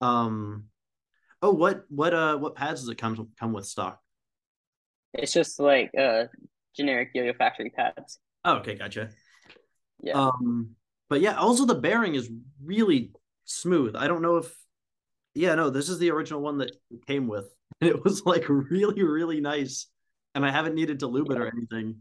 Um, 0.00 0.64
oh, 1.42 1.52
what 1.52 1.84
what 1.88 2.12
uh 2.12 2.36
what 2.36 2.54
pads 2.54 2.80
does 2.80 2.88
it 2.88 2.98
come 2.98 3.28
come 3.38 3.52
with 3.52 3.66
stock? 3.66 4.00
It's 5.14 5.32
just 5.32 5.58
like 5.58 5.90
uh 5.98 6.24
generic 6.76 7.10
Yo-Yo 7.14 7.32
Factory 7.32 7.70
pads. 7.70 8.18
Oh, 8.44 8.56
okay, 8.56 8.74
gotcha. 8.74 9.10
Yeah. 10.00 10.12
Um, 10.12 10.70
but 11.08 11.20
yeah, 11.20 11.36
also 11.36 11.64
the 11.64 11.74
bearing 11.74 12.14
is 12.14 12.30
really 12.62 13.12
smooth. 13.44 13.96
I 13.96 14.08
don't 14.08 14.22
know 14.22 14.36
if, 14.36 14.54
yeah, 15.34 15.54
no, 15.54 15.70
this 15.70 15.88
is 15.88 15.98
the 15.98 16.10
original 16.10 16.42
one 16.42 16.58
that 16.58 16.76
came 17.06 17.26
with, 17.28 17.46
and 17.80 17.90
it 17.90 18.04
was 18.04 18.24
like 18.26 18.44
really, 18.48 19.02
really 19.02 19.40
nice. 19.40 19.86
And 20.36 20.44
I 20.44 20.50
haven't 20.50 20.74
needed 20.74 21.00
to 21.00 21.06
lube 21.06 21.30
it 21.30 21.38
or 21.38 21.48
anything. 21.48 21.96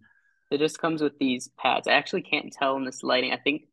It 0.51 0.58
just 0.58 0.77
comes 0.77 1.01
with 1.01 1.18
these 1.20 1.50
pads. 1.58 1.88
I 1.88 1.94
actually 1.94 2.22
can't 2.22 2.51
tell 2.51 2.75
in 2.75 2.84
this 2.84 3.01
lighting. 3.01 3.32
I 3.32 3.38
think 3.38 3.63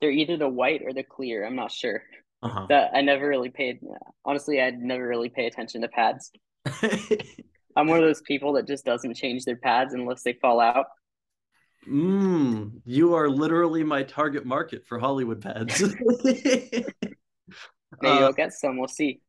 they're 0.00 0.12
either 0.12 0.36
the 0.36 0.48
white 0.48 0.82
or 0.86 0.92
the 0.92 1.02
clear. 1.02 1.44
I'm 1.44 1.56
not 1.56 1.72
sure. 1.72 2.04
Uh-huh. 2.40 2.66
That 2.68 2.92
I 2.94 3.00
never 3.00 3.28
really 3.28 3.50
paid. 3.50 3.80
Honestly, 4.24 4.62
I'd 4.62 4.78
never 4.78 5.06
really 5.06 5.28
pay 5.28 5.46
attention 5.46 5.80
to 5.82 5.88
pads. 5.88 6.30
I'm 7.76 7.88
one 7.88 7.98
of 7.98 8.04
those 8.04 8.22
people 8.22 8.52
that 8.52 8.68
just 8.68 8.84
doesn't 8.84 9.14
change 9.14 9.44
their 9.44 9.56
pads 9.56 9.92
unless 9.92 10.22
they 10.22 10.34
fall 10.34 10.60
out. 10.60 10.86
Mm, 11.90 12.80
you 12.84 13.14
are 13.14 13.28
literally 13.28 13.82
my 13.82 14.04
target 14.04 14.46
market 14.46 14.86
for 14.86 15.00
Hollywood 15.00 15.40
pads. 15.40 15.82
Maybe 16.24 16.86
uh, 18.04 18.26
I'll 18.26 18.32
get 18.32 18.52
some. 18.52 18.78
We'll 18.78 18.86
see. 18.86 19.20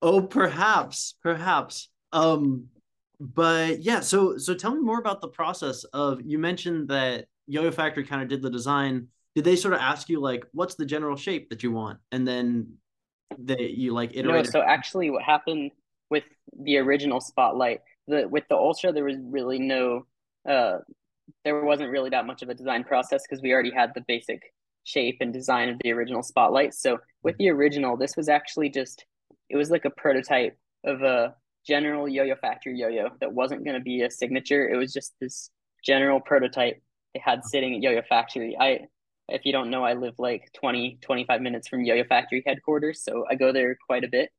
Oh, 0.00 0.22
perhaps, 0.22 1.16
perhaps. 1.22 1.90
Um, 2.12 2.68
but 3.22 3.80
yeah. 3.80 4.00
So, 4.00 4.36
so 4.36 4.54
tell 4.54 4.74
me 4.74 4.80
more 4.80 4.98
about 4.98 5.20
the 5.20 5.28
process 5.28 5.84
of. 5.84 6.20
You 6.22 6.38
mentioned 6.38 6.88
that 6.88 7.26
Yo-Yo 7.46 7.70
Factory 7.70 8.04
kind 8.04 8.22
of 8.22 8.28
did 8.28 8.42
the 8.42 8.50
design. 8.50 9.08
Did 9.34 9.44
they 9.44 9.56
sort 9.56 9.74
of 9.74 9.80
ask 9.80 10.08
you 10.08 10.20
like, 10.20 10.44
what's 10.52 10.74
the 10.74 10.84
general 10.84 11.16
shape 11.16 11.50
that 11.50 11.62
you 11.62 11.72
want, 11.72 11.98
and 12.10 12.26
then 12.26 12.74
that 13.44 13.60
you 13.60 13.92
like 13.92 14.10
iterate? 14.14 14.44
No. 14.44 14.50
So 14.50 14.60
actually, 14.60 15.10
what 15.10 15.22
happened 15.22 15.70
with 16.10 16.24
the 16.60 16.76
original 16.78 17.20
Spotlight 17.20 17.80
the 18.08 18.28
with 18.28 18.44
the 18.48 18.56
Ultra, 18.56 18.92
there 18.92 19.04
was 19.04 19.16
really 19.20 19.58
no, 19.58 20.06
uh, 20.48 20.78
there 21.44 21.64
wasn't 21.64 21.90
really 21.90 22.10
that 22.10 22.26
much 22.26 22.42
of 22.42 22.48
a 22.48 22.54
design 22.54 22.84
process 22.84 23.22
because 23.28 23.42
we 23.42 23.52
already 23.52 23.70
had 23.70 23.92
the 23.94 24.04
basic 24.08 24.42
shape 24.84 25.18
and 25.20 25.32
design 25.32 25.68
of 25.68 25.78
the 25.82 25.92
original 25.92 26.22
Spotlight. 26.22 26.74
So 26.74 26.98
with 27.22 27.36
the 27.38 27.48
original, 27.50 27.96
this 27.96 28.16
was 28.16 28.28
actually 28.28 28.68
just, 28.68 29.04
it 29.48 29.56
was 29.56 29.70
like 29.70 29.84
a 29.84 29.90
prototype 29.90 30.58
of 30.84 31.02
a 31.02 31.34
general 31.66 32.08
Yo-Yo 32.08 32.34
Factory 32.36 32.78
yo-yo 32.78 33.10
that 33.20 33.32
wasn't 33.32 33.64
going 33.64 33.76
to 33.76 33.82
be 33.82 34.02
a 34.02 34.10
signature. 34.10 34.68
It 34.68 34.76
was 34.76 34.92
just 34.92 35.14
this 35.20 35.50
general 35.84 36.20
prototype 36.20 36.82
they 37.14 37.20
had 37.24 37.44
sitting 37.44 37.74
at 37.74 37.82
Yo-Yo 37.82 38.02
Factory. 38.08 38.56
I, 38.58 38.80
if 39.28 39.44
you 39.44 39.52
don't 39.52 39.70
know, 39.70 39.84
I 39.84 39.94
live 39.94 40.14
like 40.18 40.50
20, 40.54 40.98
25 41.02 41.40
minutes 41.40 41.68
from 41.68 41.84
Yo-Yo 41.84 42.04
Factory 42.04 42.42
headquarters. 42.46 43.02
So 43.04 43.24
I 43.30 43.34
go 43.34 43.52
there 43.52 43.76
quite 43.86 44.04
a 44.04 44.08
bit. 44.08 44.30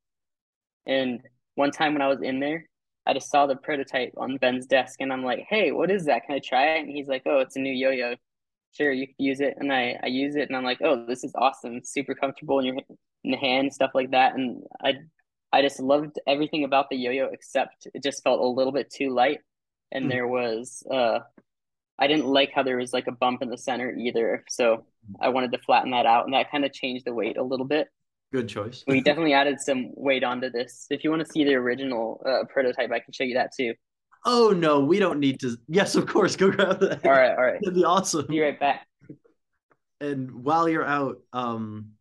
And 0.85 1.21
one 1.55 1.71
time 1.71 1.93
when 1.93 2.01
I 2.01 2.07
was 2.07 2.21
in 2.21 2.39
there, 2.39 2.67
I 3.05 3.13
just 3.13 3.29
saw 3.29 3.45
the 3.45 3.55
prototype 3.55 4.13
on 4.17 4.37
Ben's 4.37 4.65
desk 4.65 5.01
and 5.01 5.11
I'm 5.11 5.23
like, 5.23 5.45
hey, 5.49 5.71
what 5.71 5.91
is 5.91 6.05
that? 6.05 6.25
Can 6.25 6.35
I 6.35 6.39
try 6.39 6.75
it? 6.75 6.81
And 6.81 6.89
he's 6.89 7.07
like, 7.07 7.23
oh, 7.25 7.39
it's 7.39 7.55
a 7.55 7.59
new 7.59 7.73
yo 7.73 7.91
yo. 7.91 8.15
Sure, 8.71 8.91
you 8.91 9.07
can 9.07 9.15
use 9.19 9.39
it. 9.39 9.55
And 9.59 9.71
I, 9.71 9.99
I 10.01 10.07
use 10.07 10.35
it 10.35 10.47
and 10.47 10.55
I'm 10.55 10.63
like, 10.63 10.79
oh, 10.81 11.05
this 11.05 11.23
is 11.23 11.33
awesome. 11.35 11.81
Super 11.83 12.15
comfortable 12.15 12.59
in 12.59 12.65
your 12.65 12.77
in 13.23 13.31
the 13.31 13.37
hand, 13.37 13.73
stuff 13.73 13.91
like 13.93 14.11
that. 14.11 14.35
And 14.35 14.63
I 14.83 14.95
I 15.53 15.61
just 15.61 15.79
loved 15.79 16.19
everything 16.27 16.63
about 16.63 16.89
the 16.89 16.97
yo 16.97 17.11
yo 17.11 17.29
except 17.31 17.87
it 17.93 18.03
just 18.03 18.23
felt 18.23 18.41
a 18.41 18.45
little 18.47 18.73
bit 18.73 18.89
too 18.89 19.11
light. 19.11 19.39
And 19.91 20.05
mm 20.05 20.09
there 20.09 20.27
was 20.27 20.83
uh 20.91 21.19
I 21.99 22.07
didn't 22.07 22.25
like 22.25 22.51
how 22.53 22.63
there 22.63 22.77
was 22.77 22.91
like 22.91 23.07
a 23.07 23.11
bump 23.11 23.43
in 23.43 23.49
the 23.49 23.57
center 23.57 23.95
either. 23.95 24.43
So 24.49 24.85
I 25.21 25.29
wanted 25.29 25.51
to 25.51 25.59
flatten 25.59 25.91
that 25.91 26.07
out 26.07 26.25
and 26.25 26.33
that 26.33 26.51
kind 26.51 26.65
of 26.65 26.73
changed 26.73 27.05
the 27.05 27.13
weight 27.13 27.37
a 27.37 27.43
little 27.43 27.67
bit. 27.67 27.87
Good 28.33 28.49
choice. 28.49 28.83
we 28.87 28.99
definitely 28.99 29.33
added 29.33 29.61
some 29.61 29.91
weight 29.95 30.23
onto 30.23 30.49
this. 30.49 30.87
If 30.89 31.03
you 31.03 31.11
want 31.11 31.23
to 31.23 31.31
see 31.31 31.43
the 31.43 31.53
original 31.53 32.19
uh, 32.25 32.45
prototype, 32.51 32.91
I 32.91 32.99
can 32.99 33.13
show 33.13 33.23
you 33.23 33.35
that 33.35 33.51
too. 33.55 33.75
Oh 34.25 34.49
no, 34.49 34.79
we 34.79 34.97
don't 34.97 35.19
need 35.19 35.39
to. 35.41 35.55
Yes, 35.67 35.93
of 35.95 36.07
course. 36.07 36.35
Go 36.35 36.49
grab 36.49 36.79
that. 36.79 37.05
All 37.05 37.11
right, 37.11 37.29
all 37.29 37.43
right. 37.43 37.59
That'd 37.61 37.75
be 37.75 37.83
awesome. 37.83 38.25
Be 38.27 38.41
right 38.41 38.59
back. 38.59 38.87
And 40.01 40.43
while 40.43 40.67
you're 40.67 40.85
out, 40.85 41.19
um, 41.31 41.91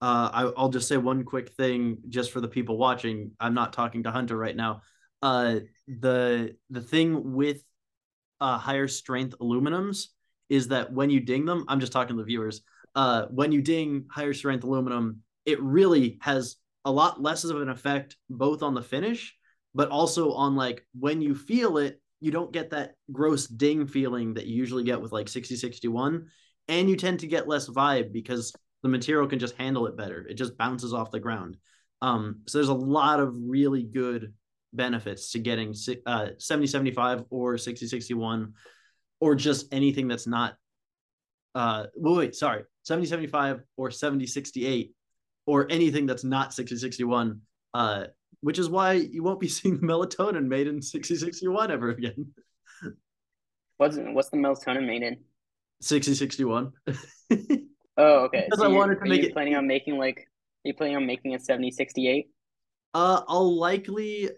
uh, 0.00 0.30
I, 0.32 0.52
I'll 0.56 0.68
just 0.68 0.88
say 0.88 0.96
one 0.96 1.24
quick 1.24 1.52
thing, 1.52 1.98
just 2.08 2.30
for 2.30 2.40
the 2.40 2.48
people 2.48 2.78
watching. 2.78 3.32
I'm 3.40 3.54
not 3.54 3.72
talking 3.72 4.04
to 4.04 4.10
Hunter 4.10 4.36
right 4.36 4.56
now. 4.56 4.82
Uh, 5.22 5.60
the 5.88 6.56
the 6.70 6.80
thing 6.80 7.34
with 7.34 7.62
uh 8.40 8.56
higher 8.56 8.86
strength 8.86 9.34
aluminums 9.40 10.06
is 10.48 10.68
that 10.68 10.92
when 10.92 11.10
you 11.10 11.20
ding 11.20 11.44
them, 11.44 11.64
I'm 11.68 11.80
just 11.80 11.92
talking 11.92 12.16
to 12.16 12.22
the 12.22 12.26
viewers. 12.26 12.62
Uh, 12.94 13.26
when 13.30 13.52
you 13.52 13.60
ding 13.60 14.06
higher 14.10 14.32
strength 14.32 14.64
aluminum, 14.64 15.22
it 15.44 15.60
really 15.62 16.18
has 16.22 16.56
a 16.84 16.92
lot 16.92 17.20
less 17.20 17.44
of 17.44 17.60
an 17.60 17.68
effect 17.68 18.16
both 18.30 18.62
on 18.62 18.74
the 18.74 18.82
finish 18.82 19.36
but 19.74 19.90
also 19.90 20.32
on 20.32 20.56
like 20.56 20.84
when 20.98 21.20
you 21.20 21.34
feel 21.34 21.78
it 21.78 22.00
you 22.20 22.30
don't 22.30 22.52
get 22.52 22.70
that 22.70 22.94
gross 23.12 23.46
ding 23.46 23.86
feeling 23.86 24.34
that 24.34 24.46
you 24.46 24.56
usually 24.56 24.84
get 24.84 25.00
with 25.00 25.12
like 25.12 25.28
6061 25.28 26.26
and 26.68 26.90
you 26.90 26.96
tend 26.96 27.20
to 27.20 27.26
get 27.26 27.48
less 27.48 27.68
vibe 27.68 28.12
because 28.12 28.52
the 28.82 28.88
material 28.88 29.28
can 29.28 29.38
just 29.38 29.56
handle 29.56 29.86
it 29.86 29.96
better. 29.96 30.26
It 30.28 30.34
just 30.34 30.56
bounces 30.56 30.92
off 30.92 31.10
the 31.10 31.20
ground. 31.20 31.56
Um, 32.00 32.42
so 32.46 32.58
there's 32.58 32.68
a 32.68 32.74
lot 32.74 33.20
of 33.20 33.34
really 33.36 33.82
good 33.82 34.32
benefits 34.72 35.32
to 35.32 35.38
getting 35.38 35.70
uh, 36.06 36.28
7075 36.38 37.24
or 37.30 37.58
6061 37.58 38.52
or 39.20 39.34
just 39.34 39.72
anything 39.72 40.08
that's 40.08 40.26
not 40.26 40.54
uh 41.54 41.86
wait, 41.96 42.16
wait 42.16 42.34
sorry 42.34 42.62
7075 42.82 43.62
or 43.78 43.90
7068 43.90 44.92
or 45.46 45.66
anything 45.70 46.04
that's 46.04 46.22
not 46.22 46.52
6061 46.52 47.40
uh 47.72 48.04
which 48.40 48.58
is 48.58 48.68
why 48.70 48.92
you 48.92 49.22
won't 49.22 49.40
be 49.40 49.48
seeing 49.58 49.78
melatonin 49.78 50.46
made 50.46 50.66
in 50.66 50.80
6061 50.80 51.70
ever 51.70 51.90
again. 51.90 52.32
What's 53.76 53.96
what's 53.96 54.28
the 54.30 54.36
melatonin 54.36 54.86
made 54.86 55.02
in? 55.02 55.18
6061 55.80 56.72
oh 57.98 58.24
okay 58.24 58.44
because 58.46 58.60
so 58.60 58.64
i 58.64 58.68
wanted 58.68 58.98
to 58.98 59.06
make 59.06 59.22
it 59.22 59.32
planning 59.32 59.54
on 59.54 59.66
making 59.66 59.98
like 59.98 60.18
are 60.18 60.68
you 60.68 60.74
planning 60.74 60.96
on 60.96 61.06
making 61.06 61.34
a 61.34 61.38
7068 61.38 62.28
uh 62.94 63.22
i'll 63.28 63.56
likely 63.56 64.30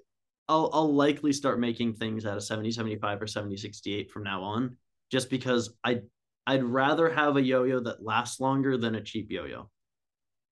I'll, 0.49 0.69
I'll 0.73 0.93
likely 0.93 1.33
start 1.33 1.61
making 1.61 1.95
things 1.95 2.27
out 2.27 2.37
of 2.37 2.43
70 2.43 2.73
75 2.73 3.23
or 3.23 3.27
70 3.29 3.57
68 3.57 4.11
from 4.11 4.25
now 4.25 4.43
on 4.43 4.77
just 5.09 5.31
because 5.31 5.73
i 5.85 6.01
I'd 6.47 6.65
rather 6.65 7.09
have 7.09 7.37
a 7.37 7.43
yo-yo 7.43 7.81
that 7.81 8.05
lasts 8.05 8.41
longer 8.41 8.77
than 8.77 8.97
a 8.97 9.01
cheap 9.01 9.31
yo-yo 9.31 9.71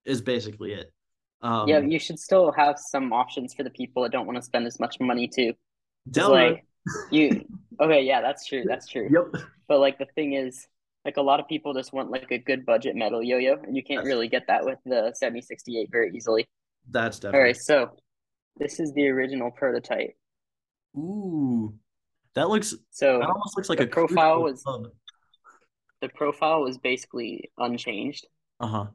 is 0.05 0.21
basically 0.21 0.73
it. 0.73 0.93
Um, 1.43 1.69
yeah, 1.69 1.79
you 1.79 1.99
should 1.99 2.19
still 2.19 2.53
have 2.53 2.79
some 2.79 3.13
options 3.13 3.55
for 3.55 3.63
the 3.63 3.71
people 3.71 4.03
that 4.03 4.13
don't 4.13 4.27
want 4.27 4.37
to 4.37 4.43
spend 4.43 4.67
as 4.67 4.79
much 4.79 4.97
money 5.01 5.29
too. 5.29 5.55
Like 6.31 6.65
you, 7.11 7.45
okay, 7.81 8.03
yeah, 8.03 8.21
that's 8.21 8.47
true. 8.47 8.65
That's 8.65 8.87
true. 8.87 9.09
Yep. 9.11 9.43
But 9.67 9.81
like 9.81 9.99
the 9.99 10.07
thing 10.15 10.35
is, 10.35 10.67
like 11.05 11.17
a 11.17 11.23
lot 11.23 11.41
of 11.41 11.49
people 11.49 11.73
just 11.75 11.93
want 11.93 12.11
like 12.11 12.31
a 12.31 12.39
good 12.39 12.67
budget 12.67 12.97
metal 12.97 13.23
yo-yo, 13.23 13.55
and 13.63 13.77
you 13.77 13.83
can't 13.83 14.05
really 14.05 14.29
get 14.29 14.47
that 14.49 14.65
with 14.65 14.79
the 14.85 15.13
seventy 15.15 15.41
sixty 15.41 15.79
eight 15.79 15.91
very 15.91 16.11
easily. 16.15 16.47
That's 16.91 17.19
definitely. 17.19 17.41
right, 17.41 17.57
so 17.57 17.91
this 18.57 18.81
is 18.81 18.93
the 18.95 19.09
original 19.09 19.51
prototype. 19.51 20.15
Ooh, 20.97 21.75
that 22.35 22.49
looks. 22.49 22.75
So 22.91 23.19
That 23.21 23.29
almost 23.29 23.57
looks 23.57 23.69
like 23.69 23.79
the 23.79 23.85
a 23.85 23.89
profile 23.89 24.43
was- 24.43 24.63
Uh 24.67 24.89
the 26.01 26.09
profile 26.11 26.63
was 26.63 26.79
basically 26.79 27.51
unchanged, 27.59 28.27
Uh 28.61 28.67
huh. 28.69 28.87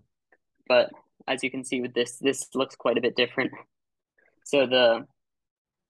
but 0.67 0.89
as 1.27 1.43
you 1.43 1.51
can 1.51 1.63
see 1.65 1.81
with 1.81 1.93
this, 1.93 2.17
this 2.19 2.47
looks 2.55 2.75
quite 2.75 2.97
a 2.97 3.01
bit 3.01 3.15
different. 3.15 3.51
So 4.45 4.65
the 4.67 5.05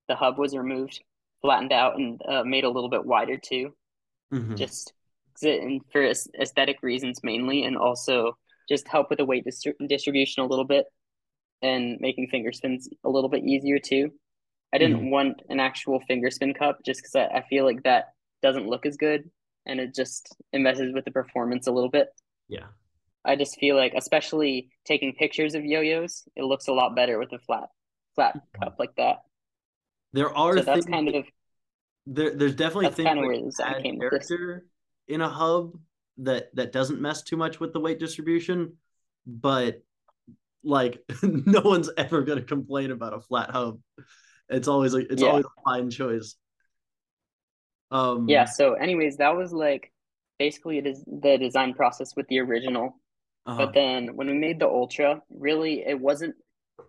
the 0.07 0.15
hub 0.15 0.37
was 0.37 0.55
removed, 0.55 1.01
flattened 1.41 1.71
out, 1.73 1.97
and 1.97 2.21
uh, 2.27 2.43
made 2.43 2.63
a 2.65 2.69
little 2.69 2.89
bit 2.89 3.05
wider 3.05 3.37
too. 3.37 3.73
hmm 4.31 4.55
just 4.55 4.93
it- 5.41 5.61
and 5.61 5.81
for 5.91 6.03
aesthetic 6.03 6.83
reasons 6.83 7.21
mainly, 7.23 7.63
and 7.63 7.77
also 7.77 8.37
just 8.69 8.87
help 8.87 9.09
with 9.09 9.17
the 9.17 9.25
weight 9.25 9.45
distri- 9.45 9.87
distribution 9.87 10.43
a 10.43 10.47
little 10.47 10.65
bit 10.65 10.85
and 11.61 11.97
making 11.99 12.27
finger 12.27 12.51
spins 12.51 12.89
a 13.03 13.09
little 13.09 13.29
bit 13.29 13.43
easier 13.43 13.79
too. 13.79 14.11
I 14.73 14.77
didn't 14.77 15.01
mm. 15.01 15.11
want 15.11 15.41
an 15.49 15.59
actual 15.59 15.99
finger 16.01 16.29
spin 16.31 16.53
cup 16.53 16.79
just 16.85 17.01
because 17.01 17.15
I, 17.15 17.37
I 17.37 17.43
feel 17.49 17.63
like 17.63 17.83
that 17.83 18.13
doesn't 18.41 18.67
look 18.67 18.85
as 18.85 18.97
good 18.97 19.29
and 19.65 19.79
it 19.79 19.93
just 19.95 20.35
it 20.51 20.59
messes 20.59 20.93
with 20.93 21.05
the 21.05 21.11
performance 21.11 21.67
a 21.67 21.71
little 21.71 21.89
bit. 21.89 22.09
Yeah. 22.47 22.65
I 23.25 23.35
just 23.35 23.57
feel 23.57 23.77
like, 23.77 23.93
especially 23.95 24.69
taking 24.85 25.13
pictures 25.13 25.55
of 25.55 25.63
yo-yos, 25.63 26.23
it 26.35 26.43
looks 26.43 26.67
a 26.67 26.73
lot 26.73 26.95
better 26.95 27.17
with 27.17 27.31
a 27.31 27.39
flat 27.39 27.69
flat 28.15 28.35
mm-hmm. 28.35 28.63
cup 28.63 28.75
like 28.79 28.95
that. 28.97 29.21
There 30.11 30.35
are 30.35 30.57
So 30.57 30.63
that's 30.63 30.85
things, 30.85 30.85
kind 30.85 31.15
of 31.15 31.25
there, 32.05 32.35
there's 32.35 32.55
definitely 32.55 32.89
things 32.89 33.07
kind 33.07 33.19
of 33.19 33.23
that 33.23 33.27
where 33.27 33.37
the 33.37 33.45
design 33.45 33.75
add 33.75 33.83
came 33.83 33.99
this. 33.99 34.27
character 34.27 34.65
in 35.07 35.21
a 35.21 35.29
hub 35.29 35.77
that 36.17 36.55
that 36.55 36.71
doesn't 36.71 37.01
mess 37.01 37.23
too 37.23 37.37
much 37.37 37.59
with 37.59 37.73
the 37.73 37.79
weight 37.79 37.99
distribution, 37.99 38.77
but 39.25 39.81
like 40.63 41.03
no 41.23 41.61
one's 41.61 41.89
ever 41.97 42.21
gonna 42.21 42.41
complain 42.41 42.91
about 42.91 43.13
a 43.13 43.19
flat 43.21 43.49
hub. 43.49 43.79
It's 44.49 44.67
always 44.67 44.93
like 44.93 45.07
it's 45.09 45.21
Yeah. 45.21 45.29
always 45.29 45.45
a 45.45 45.61
fine 45.65 45.89
choice. 45.89 46.35
Um 47.91 48.27
Yeah. 48.29 48.45
So, 48.45 48.73
anyways, 48.73 49.17
that 49.17 49.35
was 49.35 49.51
like 49.53 49.91
basically 50.39 50.77
it 50.77 50.87
is 50.87 51.03
the 51.05 51.37
design 51.37 51.73
process 51.73 52.15
with 52.15 52.27
the 52.27 52.39
original. 52.39 52.99
uh-huh. 53.45 53.57
But 53.65 53.73
then 53.73 54.15
when 54.15 54.27
we 54.27 54.33
made 54.33 54.59
the 54.59 54.67
Ultra, 54.67 55.21
really 55.29 55.83
it 55.85 55.99
wasn't. 55.99 56.35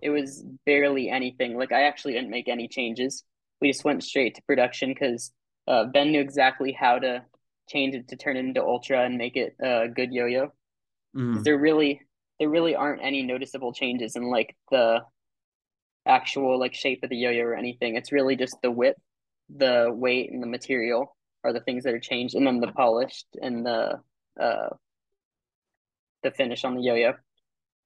It 0.03 0.11
was 0.11 0.43
barely 0.67 1.09
anything. 1.09 1.57
Like 1.57 1.73
I 1.73 1.83
actually 1.85 2.15
didn't 2.15 2.31
make 2.31 2.49
any 2.49 2.69
changes. 2.69 3.23
We 3.61 3.69
just 3.71 3.85
went 3.85 4.03
straight 4.03 4.35
to 4.37 4.43
production 4.43 4.91
because 4.91 5.33
uh, 5.69 5.85
Ben 5.87 6.11
knew 6.11 6.21
exactly 6.21 6.73
how 6.73 6.99
to 6.99 7.23
change 7.69 7.95
it 7.95 8.09
to 8.09 8.17
turn 8.17 8.37
it 8.37 8.45
into 8.45 8.63
Ultra 8.63 9.05
and 9.05 9.17
make 9.17 9.37
it 9.37 9.57
a 9.61 9.89
good 9.89 10.13
yo-yo. 10.13 10.53
Mhm. 11.17 11.45
There 11.45 11.59
really, 11.59 12.01
there 12.39 12.49
really 12.49 12.75
aren't 12.75 13.03
any 13.03 13.23
noticeable 13.23 13.73
changes 13.73 14.17
in 14.17 14.25
like 14.31 14.57
the 14.71 15.05
actual 16.07 16.59
like 16.59 16.75
shape 16.75 17.03
of 17.03 17.11
the 17.11 17.17
yo-yo 17.17 17.45
or 17.45 17.55
anything. 17.55 17.97
It's 17.97 18.13
really 18.13 18.37
just 18.37 18.61
the 18.63 18.71
width, 18.71 19.01
the 19.49 19.91
weight, 19.93 20.31
and 20.33 20.43
the 20.43 20.47
material 20.47 21.17
are 21.43 21.53
the 21.53 21.61
things 21.61 21.85
that 21.85 21.95
are 21.95 22.01
changed, 22.01 22.35
and 22.35 22.47
then 22.47 22.61
the 22.61 22.73
polished 22.73 23.27
and 23.41 23.65
the 23.65 24.01
uh 24.41 24.71
the 26.23 26.31
finish 26.31 26.65
on 26.65 26.75
the 26.75 26.83
yo-yo. 26.83 27.15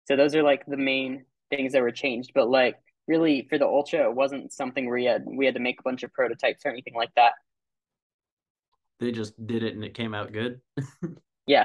So 0.07 0.17
those 0.17 0.35
are 0.35 0.43
like 0.43 0.65
the 0.67 0.77
main 0.77 1.27
things 1.51 1.73
that 1.73 1.83
were 1.83 1.91
changed. 1.93 2.33
But 2.35 2.49
like 2.49 2.77
really 3.07 3.47
for 3.49 3.59
the 3.59 3.67
Ultra, 3.67 4.09
it 4.09 4.15
wasn't 4.15 4.53
something 4.53 4.87
where 4.87 4.95
we 4.95 5.05
had 5.05 5.25
we 5.27 5.45
had 5.45 5.55
to 5.55 5.61
make 5.61 5.81
a 5.81 5.83
bunch 5.83 6.03
of 6.03 6.13
prototypes 6.13 6.65
or 6.65 6.71
anything 6.71 6.95
like 6.95 7.15
that. 7.17 7.33
They 9.01 9.13
just 9.13 9.35
did 9.47 9.63
it 9.63 9.75
and 9.75 9.85
it 9.85 9.95
came 9.95 10.15
out 10.15 10.33
good. 10.33 10.61
Yeah, 11.47 11.65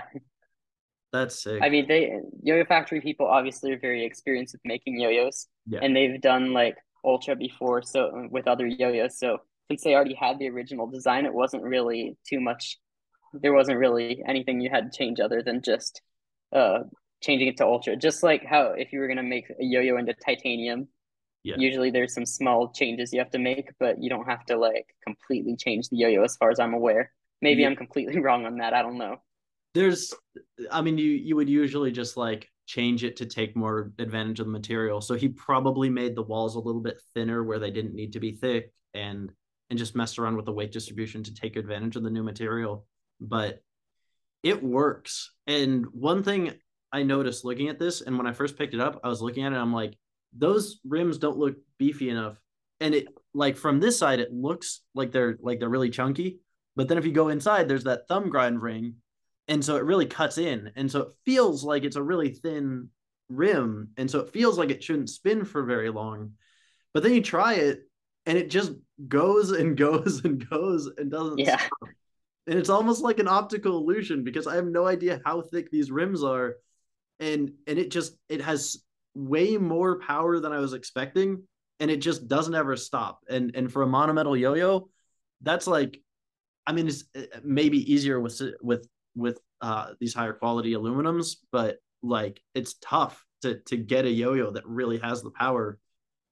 That's 1.12 1.44
sick. 1.44 1.62
I 1.62 1.68
mean 1.70 1.88
they 1.90 2.10
Yo-Yo 2.42 2.64
Factory 2.66 3.02
people 3.02 3.28
obviously 3.28 3.74
are 3.74 3.78
very 3.80 4.06
experienced 4.06 4.54
with 4.54 4.62
making 4.64 4.98
yo-yos, 5.00 5.48
Yeah. 5.68 5.80
and 5.82 5.94
they've 5.96 6.22
done 6.22 6.54
like 6.54 6.78
Ultra 7.04 7.36
before, 7.36 7.82
so 7.82 8.28
with 8.32 8.48
other 8.48 8.66
yo-yos. 8.66 9.20
So 9.20 9.40
since 9.70 9.84
they 9.84 9.94
already 9.94 10.14
had 10.14 10.40
the 10.40 10.48
original 10.50 10.88
design, 10.88 11.26
it 11.26 11.34
wasn't 11.34 11.64
really 11.64 12.16
too 12.26 12.40
much. 12.40 12.80
There 13.34 13.52
wasn't 13.54 13.78
really 13.78 14.24
anything 14.26 14.62
you 14.62 14.70
had 14.70 14.92
to 14.92 14.98
change 14.98 15.20
other 15.20 15.42
than 15.44 15.62
just 15.62 16.02
uh 16.54 16.80
changing 17.22 17.50
it 17.50 17.58
to 17.58 17.66
Ultra. 17.66 17.98
Just 17.98 18.24
like 18.24 18.46
how 18.46 18.68
if 18.78 18.94
you 18.94 19.00
were 19.00 19.08
gonna 19.10 19.22
make 19.24 19.50
a 19.50 19.56
yo-yo 19.60 19.98
into 19.98 20.14
titanium, 20.14 20.88
Yeah. 21.44 21.56
usually 21.58 21.92
there's 21.92 22.14
some 22.14 22.26
small 22.26 22.72
changes 22.72 23.12
you 23.12 23.20
have 23.20 23.32
to 23.32 23.40
make, 23.40 23.68
but 23.80 24.02
you 24.02 24.10
don't 24.10 24.30
have 24.30 24.46
to 24.46 24.56
like 24.58 24.88
completely 25.06 25.58
change 25.58 25.90
the 25.90 25.98
yo-yo 25.98 26.24
as 26.24 26.38
far 26.38 26.50
as 26.52 26.60
I'm 26.60 26.74
aware. 26.74 27.12
Maybe 27.44 27.62
Yeah. 27.62 27.70
I'm 27.70 27.76
completely 27.76 28.20
wrong 28.26 28.46
on 28.46 28.58
that. 28.58 28.74
I 28.74 28.82
don't 28.82 28.98
know. 28.98 29.18
there's 29.76 30.14
i 30.72 30.82
mean 30.82 30.98
you 30.98 31.10
you 31.28 31.36
would 31.36 31.50
usually 31.50 31.92
just 31.92 32.16
like 32.16 32.48
change 32.68 33.04
it 33.04 33.16
to 33.18 33.26
take 33.26 33.56
more 33.56 33.92
advantage 34.00 34.40
of 34.40 34.46
the 34.46 34.52
material 34.52 35.02
so 35.02 35.14
he 35.16 35.28
probably 35.30 35.90
made 35.90 36.16
the 36.16 36.22
walls 36.32 36.56
a 36.56 36.60
little 36.68 36.80
bit 36.82 37.02
thinner 37.14 37.44
where 37.44 37.60
they 37.60 37.72
didn't 37.72 37.96
need 37.96 38.14
to 38.14 38.20
be 38.20 38.32
thick 38.32 38.72
and 38.94 39.32
and 39.70 39.80
just 39.80 39.96
messed 39.96 40.20
around 40.20 40.36
with 40.38 40.46
the 40.46 40.52
weight 40.60 40.72
distribution 40.72 41.24
to 41.24 41.34
take 41.34 41.56
advantage 41.58 41.96
of 41.98 42.04
the 42.04 42.10
new 42.18 42.24
material 42.24 42.86
but 43.20 43.62
it 44.44 44.62
works 44.64 45.34
and 45.48 45.86
one 45.92 46.22
thing 46.24 46.54
i 46.92 47.02
noticed 47.04 47.44
looking 47.44 47.68
at 47.70 47.80
this 47.80 48.02
and 48.02 48.16
when 48.18 48.28
i 48.28 48.32
first 48.40 48.58
picked 48.58 48.76
it 48.76 48.80
up 48.80 49.00
i 49.04 49.08
was 49.10 49.22
looking 49.22 49.44
at 49.44 49.54
it 49.54 49.58
i'm 49.58 49.74
like 49.74 49.94
those 50.38 50.80
rims 50.88 51.18
don't 51.18 51.38
look 51.44 51.56
beefy 51.80 52.10
enough 52.10 52.38
and 52.80 52.94
it 52.94 53.08
like 53.34 53.58
from 53.58 53.80
this 53.80 53.98
side 53.98 54.20
it 54.20 54.32
looks 54.32 54.82
like 54.94 55.12
they're 55.12 55.38
like 55.42 55.60
they're 55.60 55.76
really 55.78 55.90
chunky 55.90 56.40
but 56.76 56.88
then 56.88 56.98
if 56.98 57.06
you 57.06 57.12
go 57.12 57.30
inside 57.30 57.68
there's 57.68 57.84
that 57.84 58.08
thumb 58.08 58.30
grind 58.30 58.62
ring 58.62 58.96
and 59.48 59.64
so 59.64 59.76
it 59.76 59.84
really 59.84 60.06
cuts 60.06 60.38
in 60.38 60.72
and 60.76 60.90
so 60.92 61.02
it 61.02 61.14
feels 61.26 61.64
like 61.64 61.84
it's 61.84 61.96
a 61.96 62.04
really 62.04 62.30
thin 62.30 62.90
rim 63.30 63.90
and 63.98 64.10
so 64.10 64.20
it 64.20 64.30
feels 64.30 64.58
like 64.58 64.70
it 64.70 64.84
shouldn't 64.84 65.10
spin 65.10 65.44
for 65.46 65.64
very 65.64 65.90
long 65.90 66.32
but 66.94 67.04
then 67.04 67.14
you 67.14 67.22
try 67.22 67.56
it 67.56 67.82
and 68.26 68.38
it 68.38 68.50
just 68.50 68.74
goes 69.08 69.52
and 69.52 69.76
goes 69.86 70.24
and 70.24 70.48
goes 70.50 70.90
and 70.98 71.10
doesn't 71.12 71.40
Yeah. 71.40 71.58
stop. 71.58 71.90
and 72.48 72.60
it's 72.60 72.70
almost 72.70 73.02
like 73.02 73.20
an 73.20 73.28
optical 73.28 73.78
illusion 73.78 74.24
because 74.24 74.48
i 74.48 74.56
have 74.56 74.66
no 74.68 74.86
idea 74.88 75.22
how 75.26 75.42
thick 75.42 75.72
these 75.72 75.92
rims 75.92 76.24
are 76.24 76.56
and 77.20 77.52
and 77.68 77.80
it 77.80 77.90
just 77.92 78.18
it 78.30 78.42
has 78.42 78.84
way 79.16 79.58
more 79.58 80.00
power 80.00 80.40
than 80.40 80.52
i 80.52 80.60
was 80.60 80.74
expecting 80.74 81.44
and 81.80 81.90
it 81.92 81.98
just 81.98 82.28
doesn't 82.28 82.56
ever 82.56 82.76
stop 82.76 83.20
and 83.30 83.56
and 83.56 83.72
for 83.72 83.84
a 83.84 83.88
monometal 83.88 84.38
yo-yo 84.40 84.90
that's 85.42 85.68
like 85.68 86.00
i 86.66 86.72
mean 86.72 86.88
it's 86.88 87.06
uh, 87.16 87.22
maybe 87.44 87.92
easier 87.92 88.20
with 88.20 88.42
with 88.62 88.88
with 89.16 89.40
uh, 89.62 89.94
these 90.00 90.14
higher 90.14 90.34
quality 90.34 90.74
aluminums, 90.74 91.38
but 91.52 91.78
like 92.02 92.42
it's 92.54 92.76
tough 92.82 93.24
to 93.42 93.60
to 93.68 93.78
get 93.78 94.06
a 94.06 94.10
yo-yo 94.10 94.52
that 94.52 94.68
really 94.68 94.98
has 95.00 95.24
the 95.24 95.32
power 95.32 95.78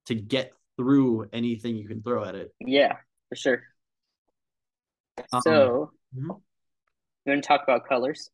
to 0.07 0.15
get 0.15 0.51
through 0.77 1.29
anything 1.31 1.75
you 1.75 1.87
can 1.87 2.01
throw 2.01 2.25
at 2.25 2.35
it. 2.35 2.53
Yeah, 2.59 2.97
for 3.29 3.35
sure. 3.35 3.63
Um, 5.31 5.41
So, 5.41 5.91
mhm. 6.15 6.41
you 7.25 7.31
want 7.31 7.43
to 7.43 7.47
talk 7.47 7.63
about 7.63 7.87
colors? 7.87 8.29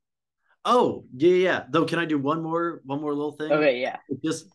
Oh 0.65 1.05
yeah, 1.15 1.29
yeah, 1.29 1.35
yeah. 1.43 1.63
Though, 1.69 1.85
can 1.85 1.99
I 1.99 2.05
do 2.05 2.17
one 2.17 2.41
more 2.41 2.81
one 2.85 3.01
more 3.01 3.13
little 3.13 3.33
thing? 3.33 3.51
Okay, 3.51 3.79
yeah. 3.79 3.97
Just 4.23 4.47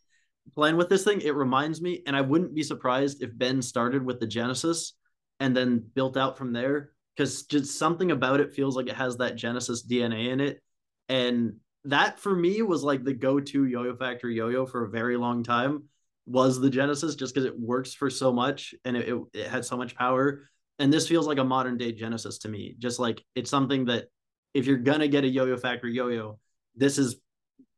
playing 0.54 0.76
with 0.76 0.88
this 0.88 1.04
thing, 1.04 1.20
it 1.20 1.34
reminds 1.34 1.80
me, 1.80 2.02
and 2.06 2.16
I 2.16 2.20
wouldn't 2.20 2.54
be 2.54 2.62
surprised 2.62 3.22
if 3.22 3.36
Ben 3.36 3.62
started 3.62 4.04
with 4.04 4.18
the 4.18 4.26
Genesis 4.26 4.94
and 5.38 5.56
then 5.56 5.84
built 5.94 6.16
out 6.16 6.36
from 6.36 6.52
there 6.52 6.92
because 7.16 7.44
just 7.44 7.78
something 7.78 8.10
about 8.10 8.40
it 8.40 8.54
feels 8.54 8.76
like 8.76 8.88
it 8.88 8.96
has 8.96 9.18
that 9.18 9.36
Genesis 9.36 9.86
DNA 9.86 10.30
in 10.30 10.40
it. 10.40 10.62
And 11.08 11.56
that 11.84 12.18
for 12.18 12.34
me 12.34 12.62
was 12.62 12.82
like 12.82 13.04
the 13.04 13.12
go-to 13.12 13.66
Yo-Yo 13.66 13.96
Factory 13.96 14.34
yo-yo 14.36 14.66
for 14.66 14.84
a 14.84 14.90
very 14.90 15.16
long 15.16 15.42
time 15.42 15.84
was 16.26 16.60
the 16.60 16.70
Genesis 16.70 17.16
just 17.16 17.34
because 17.34 17.46
it 17.46 17.58
works 17.58 17.92
for 17.92 18.08
so 18.08 18.32
much 18.32 18.74
and 18.84 18.96
it, 18.96 19.08
it, 19.08 19.20
it 19.34 19.46
had 19.48 19.64
so 19.64 19.76
much 19.76 19.96
power. 19.96 20.48
And 20.78 20.92
this 20.92 21.08
feels 21.08 21.26
like 21.26 21.38
a 21.38 21.44
modern 21.44 21.76
day 21.76 21.92
Genesis 21.92 22.38
to 22.38 22.48
me. 22.48 22.76
Just 22.78 22.98
like 22.98 23.24
it's 23.34 23.50
something 23.50 23.86
that 23.86 24.06
if 24.54 24.66
you're 24.66 24.78
gonna 24.78 25.08
get 25.08 25.24
a 25.24 25.28
Yo-Yo 25.28 25.56
Factory 25.56 25.92
yo-yo, 25.92 26.38
this 26.76 26.98
is 26.98 27.16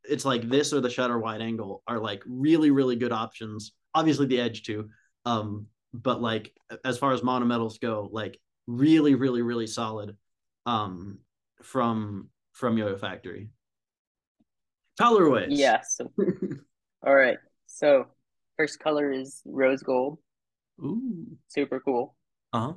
it's 0.04 0.24
like 0.24 0.48
this 0.48 0.72
or 0.72 0.80
the 0.80 0.90
shutter 0.90 1.18
wide 1.18 1.40
angle 1.40 1.82
are 1.88 1.98
like 1.98 2.22
really, 2.26 2.70
really 2.70 2.96
good 2.96 3.12
options. 3.12 3.72
Obviously 3.94 4.26
the 4.26 4.40
edge 4.40 4.62
too. 4.62 4.90
Um, 5.24 5.66
but 5.94 6.20
like 6.20 6.52
as 6.84 6.98
far 6.98 7.12
as 7.12 7.22
monometals 7.22 7.80
go, 7.80 8.08
like 8.12 8.38
really, 8.66 9.14
really, 9.14 9.42
really 9.42 9.66
solid 9.66 10.16
um 10.66 11.18
from 11.62 12.28
from 12.52 12.78
Yo-Yo 12.78 12.96
Factory. 12.96 13.48
Colorways. 15.00 15.46
Yeah. 15.50 15.80
So, 15.82 16.12
all 17.06 17.14
right. 17.14 17.38
So, 17.66 18.06
first 18.56 18.78
color 18.78 19.10
is 19.10 19.42
rose 19.44 19.82
gold. 19.82 20.18
Ooh. 20.80 21.26
Super 21.48 21.80
cool. 21.80 22.14
Uh-huh. 22.52 22.74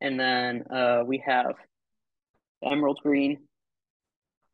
And 0.00 0.18
then 0.18 0.64
uh, 0.70 1.02
we 1.06 1.22
have 1.26 1.54
emerald 2.64 2.98
green. 3.02 3.38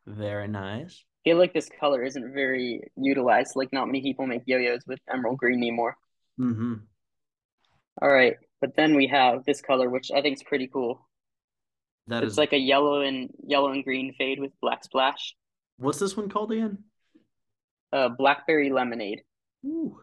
Very 0.06 0.48
nice. 0.48 1.04
feel 1.24 1.36
like 1.38 1.54
this 1.54 1.68
color 1.78 2.02
isn't 2.02 2.34
very 2.34 2.90
utilized. 2.96 3.52
Like 3.54 3.72
not 3.72 3.86
many 3.86 4.02
people 4.02 4.26
make 4.26 4.42
yo-yos 4.46 4.82
with 4.86 4.98
emerald 5.12 5.38
green 5.38 5.58
anymore. 5.58 5.96
Mm-hmm. 6.40 6.74
All 8.02 8.08
right, 8.08 8.36
but 8.60 8.74
then 8.76 8.94
we 8.96 9.06
have 9.08 9.44
this 9.44 9.60
color, 9.60 9.88
which 9.88 10.10
I 10.14 10.20
think 10.22 10.36
is 10.36 10.42
pretty 10.42 10.66
cool. 10.68 11.06
That 12.08 12.22
It's 12.24 12.32
is 12.32 12.38
like 12.38 12.52
a 12.52 12.58
yellow 12.58 13.02
and 13.02 13.30
yellow 13.46 13.70
and 13.70 13.84
green 13.84 14.14
fade 14.14 14.40
with 14.40 14.52
black 14.60 14.82
splash. 14.84 15.34
what's 15.76 15.98
this 15.98 16.16
one 16.16 16.28
called 16.28 16.52
again? 16.52 16.78
Uh, 17.92 18.08
blackberry 18.08 18.70
lemonade. 18.70 19.22
Ooh. 19.66 19.98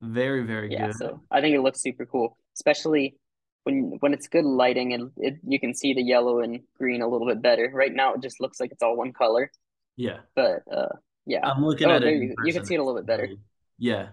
Very, 0.00 0.42
very 0.44 0.68
good. 0.68 0.74
Yeah, 0.78 0.86
good. 0.88 0.96
so 0.96 1.20
I 1.30 1.40
think 1.40 1.54
it 1.54 1.60
looks 1.60 1.80
super 1.80 2.04
cool, 2.06 2.36
especially 2.56 3.16
when 3.64 3.96
when 4.00 4.12
it's 4.12 4.26
good 4.26 4.44
lighting 4.44 4.92
and 4.92 5.12
it, 5.16 5.36
you 5.46 5.60
can 5.60 5.74
see 5.74 5.94
the 5.94 6.02
yellow 6.02 6.40
and 6.40 6.60
green 6.76 7.02
a 7.02 7.08
little 7.08 7.26
bit 7.26 7.40
better. 7.40 7.70
Right 7.72 7.94
now, 7.94 8.14
it 8.14 8.22
just 8.22 8.40
looks 8.40 8.58
like 8.58 8.72
it's 8.72 8.82
all 8.82 8.96
one 8.96 9.12
color, 9.12 9.50
Yeah. 9.96 10.18
but 10.34 10.62
uh, 10.70 10.88
yeah. 11.26 11.46
I'm 11.48 11.64
looking 11.64 11.86
Oh, 11.88 11.92
at 11.94 12.02
it. 12.02 12.14
you 12.20 12.34
you 12.44 12.52
can 12.52 12.64
see 12.66 12.74
it 12.74 12.78
a 12.78 12.82
little 12.82 12.98
bit 13.00 13.06
better. 13.06 13.28
Yeah. 13.78 14.08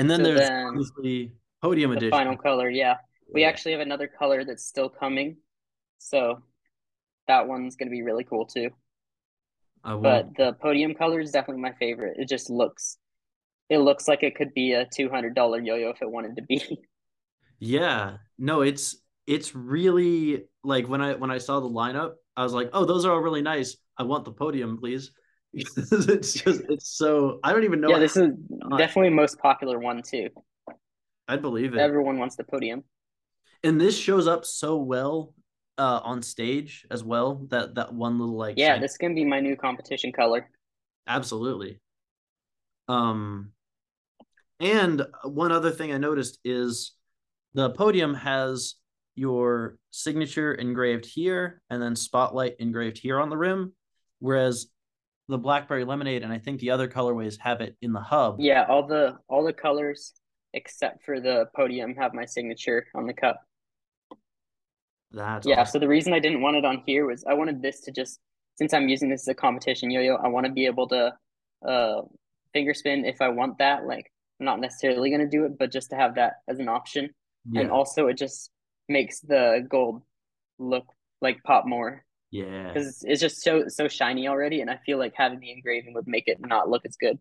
And 0.00 0.10
then 0.10 0.22
So 0.22 0.24
there's 0.24 0.50
then 0.50 0.74
obviously 0.74 1.34
podium 1.62 1.92
the 1.94 2.02
edition. 2.02 2.10
final 2.10 2.36
color, 2.36 2.68
yeah. 2.70 2.96
We 3.34 3.44
Yeah. 3.44 3.44
actually 3.44 3.72
have 3.72 3.80
another 3.80 4.08
color 4.08 4.44
that's 4.44 4.64
still 4.66 4.88
coming, 4.88 5.38
so 5.98 6.42
that 7.28 7.48
one's 7.48 7.76
gonna 7.76 7.90
be 7.92 8.02
really 8.02 8.24
cool 8.24 8.46
too. 8.46 8.70
I. 9.84 9.94
But 10.02 10.34
the 10.36 10.54
podium 10.54 10.94
color 10.94 11.20
is 11.20 11.30
definitely 11.30 11.62
my 11.62 11.72
favorite. 11.74 12.16
It 12.18 12.28
just 12.28 12.50
looks, 12.50 12.98
it 13.70 13.78
looks 13.78 14.08
like 14.08 14.22
it 14.22 14.36
could 14.36 14.54
be 14.54 14.72
a 14.74 14.86
two 14.86 15.10
hundred 15.10 15.34
dollar 15.34 15.60
yo-yo 15.60 15.90
if 15.90 16.02
it 16.02 16.10
wanted 16.10 16.36
to 16.36 16.42
be. 16.42 16.82
Yeah. 17.58 18.18
No, 18.38 18.62
it's 18.62 18.96
it's 19.26 19.54
really 19.54 20.44
like 20.64 20.88
when 20.88 21.00
I 21.00 21.14
when 21.14 21.30
I 21.30 21.38
saw 21.38 21.60
the 21.60 21.68
lineup, 21.68 22.14
I 22.36 22.42
was 22.42 22.52
like, 22.52 22.70
"Oh, 22.72 22.84
those 22.84 23.04
are 23.04 23.12
all 23.12 23.20
really 23.20 23.42
nice. 23.42 23.76
I 23.96 24.02
want 24.04 24.24
the 24.24 24.32
podium, 24.32 24.78
please." 24.78 25.10
it's 25.52 26.34
just 26.34 26.62
it's 26.68 26.88
so 26.96 27.40
I 27.42 27.52
don't 27.52 27.64
even 27.64 27.80
know 27.80 27.90
Yeah, 27.90 27.98
this 27.98 28.16
is 28.16 28.30
definitely 28.78 29.10
most 29.10 29.38
popular 29.38 29.78
one 29.78 30.02
too. 30.02 30.28
I'd 31.26 31.42
believe 31.42 31.74
it. 31.74 31.80
Everyone 31.80 32.18
wants 32.18 32.36
the 32.36 32.44
podium. 32.44 32.84
And 33.64 33.80
this 33.80 33.96
shows 33.96 34.26
up 34.26 34.44
so 34.44 34.76
well 34.76 35.34
uh 35.76 36.00
on 36.04 36.22
stage 36.22 36.86
as 36.90 37.02
well. 37.02 37.46
That 37.50 37.74
that 37.74 37.92
one 37.92 38.18
little 38.18 38.36
like 38.36 38.58
Yeah, 38.58 38.74
shiny- 38.74 38.80
this 38.82 38.96
can 38.96 39.14
be 39.14 39.24
my 39.24 39.40
new 39.40 39.56
competition 39.56 40.12
color. 40.12 40.48
Absolutely. 41.06 41.80
Um, 42.88 43.52
and 44.60 45.06
one 45.24 45.52
other 45.52 45.70
thing 45.70 45.92
I 45.92 45.98
noticed 45.98 46.38
is 46.44 46.92
the 47.54 47.70
podium 47.70 48.14
has 48.14 48.74
your 49.14 49.76
signature 49.90 50.54
engraved 50.54 51.06
here 51.06 51.62
and 51.70 51.82
then 51.82 51.96
spotlight 51.96 52.56
engraved 52.58 52.98
here 52.98 53.18
on 53.20 53.30
the 53.30 53.36
rim, 53.36 53.72
whereas 54.18 54.66
the 55.30 55.38
blackberry 55.38 55.84
lemonade 55.84 56.22
and 56.22 56.32
I 56.32 56.38
think 56.38 56.60
the 56.60 56.70
other 56.70 56.88
colorways 56.88 57.38
have 57.38 57.60
it 57.60 57.76
in 57.80 57.92
the 57.92 58.00
hub. 58.00 58.38
Yeah, 58.40 58.64
all 58.68 58.86
the 58.86 59.18
all 59.28 59.44
the 59.44 59.52
colors 59.52 60.12
except 60.52 61.04
for 61.04 61.20
the 61.20 61.46
podium 61.54 61.94
have 61.94 62.12
my 62.14 62.24
signature 62.24 62.86
on 62.94 63.06
the 63.06 63.14
cup. 63.14 63.40
That's 65.12 65.46
Yeah, 65.46 65.60
awesome. 65.60 65.72
so 65.72 65.78
the 65.78 65.88
reason 65.88 66.12
I 66.12 66.18
didn't 66.20 66.40
want 66.40 66.56
it 66.56 66.64
on 66.64 66.82
here 66.86 67.06
was 67.06 67.24
I 67.24 67.34
wanted 67.34 67.62
this 67.62 67.80
to 67.82 67.92
just 67.92 68.20
since 68.56 68.74
I'm 68.74 68.88
using 68.88 69.08
this 69.08 69.22
as 69.22 69.28
a 69.28 69.34
competition 69.34 69.90
yo-yo, 69.90 70.16
I 70.16 70.28
want 70.28 70.46
to 70.46 70.52
be 70.52 70.66
able 70.66 70.88
to 70.88 71.14
uh 71.66 72.02
finger 72.52 72.74
spin 72.74 73.04
if 73.04 73.20
I 73.20 73.28
want 73.28 73.58
that. 73.58 73.86
Like 73.86 74.10
I'm 74.38 74.46
not 74.46 74.60
necessarily 74.60 75.10
gonna 75.10 75.28
do 75.28 75.44
it, 75.44 75.58
but 75.58 75.72
just 75.72 75.90
to 75.90 75.96
have 75.96 76.14
that 76.16 76.34
as 76.48 76.58
an 76.58 76.68
option. 76.68 77.10
yeah, 77.50 77.62
And 77.62 77.70
also 77.70 78.06
it 78.06 78.18
just 78.18 78.50
makes 78.88 79.20
the 79.20 79.66
gold 79.68 80.02
look 80.58 80.86
like 81.20 81.42
pop 81.42 81.66
more 81.66 82.04
yeah. 82.30 82.68
because 82.68 83.02
it's, 83.06 83.20
just 83.20 83.42
so 83.42 83.68
so 83.68 83.88
shiny 83.88 84.28
already, 84.28 84.60
and 84.60 84.70
I 84.70 84.78
feel 84.84 84.98
like 84.98 85.14
having 85.16 85.40
the 85.40 85.50
engraving 85.50 85.94
would 85.94 86.06
make 86.06 86.24
it 86.26 86.38
not 86.40 86.68
look 86.68 86.84
as 86.86 86.96
good. 86.96 87.18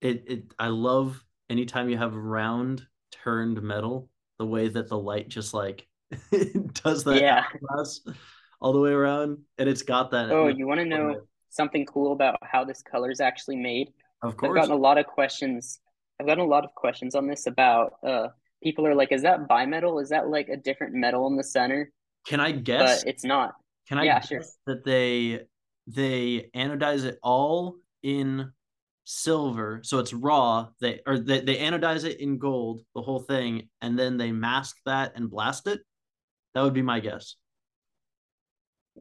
It 0.00 0.24
it 0.26 0.54
I 0.58 0.68
love 0.68 1.22
anytime 1.48 1.88
you 1.88 1.98
have 1.98 2.14
round 2.14 2.86
turned 3.10 3.60
metal, 3.62 4.08
the 4.38 4.46
way 4.46 4.68
that 4.68 4.88
the 4.88 4.98
light 4.98 5.28
just 5.28 5.54
like 5.54 5.86
does 6.84 7.04
that 7.04 7.20
Yeah. 7.20 7.44
all 8.60 8.72
the 8.72 8.80
way 8.80 8.90
around, 8.90 9.38
and 9.58 9.68
it's 9.68 9.82
got 9.82 10.10
that. 10.12 10.30
Oh, 10.30 10.48
you 10.48 10.66
want 10.66 10.80
to 10.80 10.86
know 10.86 11.22
something 11.50 11.84
cool 11.86 12.12
about 12.12 12.38
how 12.42 12.64
this 12.64 12.82
color 12.82 13.10
is 13.10 13.20
actually 13.20 13.56
made? 13.56 13.88
Of 14.22 14.36
course. 14.36 14.50
I've 14.50 14.56
gotten 14.56 14.72
a 14.72 14.80
lot 14.80 14.98
of 14.98 15.06
questions. 15.06 15.80
I've 16.18 16.26
gotten 16.26 16.44
a 16.44 16.48
lot 16.48 16.64
of 16.64 16.74
questions 16.74 17.14
on 17.14 17.26
this 17.26 17.46
about 17.46 17.94
uh 18.06 18.28
people 18.62 18.86
are 18.86 18.94
like, 18.94 19.12
is 19.12 19.22
that 19.22 19.48
bimetal? 19.48 20.02
Is 20.02 20.10
that 20.10 20.28
like 20.28 20.48
a 20.48 20.56
different 20.56 20.94
metal 20.94 21.26
in 21.26 21.36
the 21.36 21.44
center? 21.44 21.90
Can 22.26 22.40
I 22.40 22.52
guess? 22.52 23.02
But 23.02 23.10
it's 23.10 23.24
not. 23.24 23.54
Can 23.90 23.98
I 23.98 24.04
yeah, 24.04 24.20
guess 24.20 24.28
sure. 24.28 24.44
that 24.66 24.84
they 24.84 25.40
they 25.88 26.48
anodize 26.54 27.04
it 27.04 27.18
all 27.24 27.76
in 28.04 28.52
silver, 29.04 29.80
so 29.82 29.98
it's 29.98 30.12
raw. 30.12 30.68
They 30.80 31.00
or 31.06 31.18
they, 31.18 31.40
they 31.40 31.56
anodize 31.56 32.04
it 32.04 32.20
in 32.20 32.38
gold, 32.38 32.82
the 32.94 33.02
whole 33.02 33.18
thing, 33.18 33.68
and 33.82 33.98
then 33.98 34.16
they 34.16 34.30
mask 34.30 34.76
that 34.86 35.16
and 35.16 35.28
blast 35.28 35.66
it. 35.66 35.80
That 36.54 36.62
would 36.62 36.72
be 36.74 36.82
my 36.82 37.00
guess. 37.00 37.34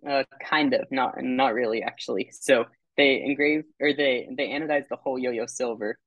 Uh, 0.08 0.23
kind 0.43 0.73
of, 0.73 0.88
not 0.91 1.15
not 1.21 1.54
really 1.54 1.84
actually. 1.84 2.32
So 2.32 2.65
they 2.97 3.21
engrave 3.21 3.65
or 3.80 3.93
they 3.93 4.28
they 4.36 4.47
anodize 4.47 4.88
the 4.89 4.95
whole 4.95 5.19
yo-yo 5.19 5.45
silver, 5.45 5.99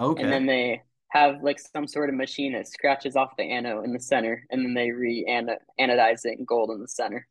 Okay. 0.00 0.22
and 0.24 0.32
then 0.32 0.46
they 0.46 0.82
have 1.10 1.42
like 1.42 1.60
some 1.60 1.86
sort 1.86 2.08
of 2.08 2.16
machine 2.16 2.54
that 2.54 2.66
scratches 2.66 3.14
off 3.14 3.36
the 3.38 3.44
anode 3.44 3.84
in 3.84 3.92
the 3.92 4.00
center, 4.00 4.44
and 4.50 4.64
then 4.64 4.74
they 4.74 4.90
re-anodize 4.90 6.24
it 6.24 6.38
in 6.38 6.44
gold 6.44 6.70
in 6.70 6.80
the 6.80 6.88
center. 6.88 7.28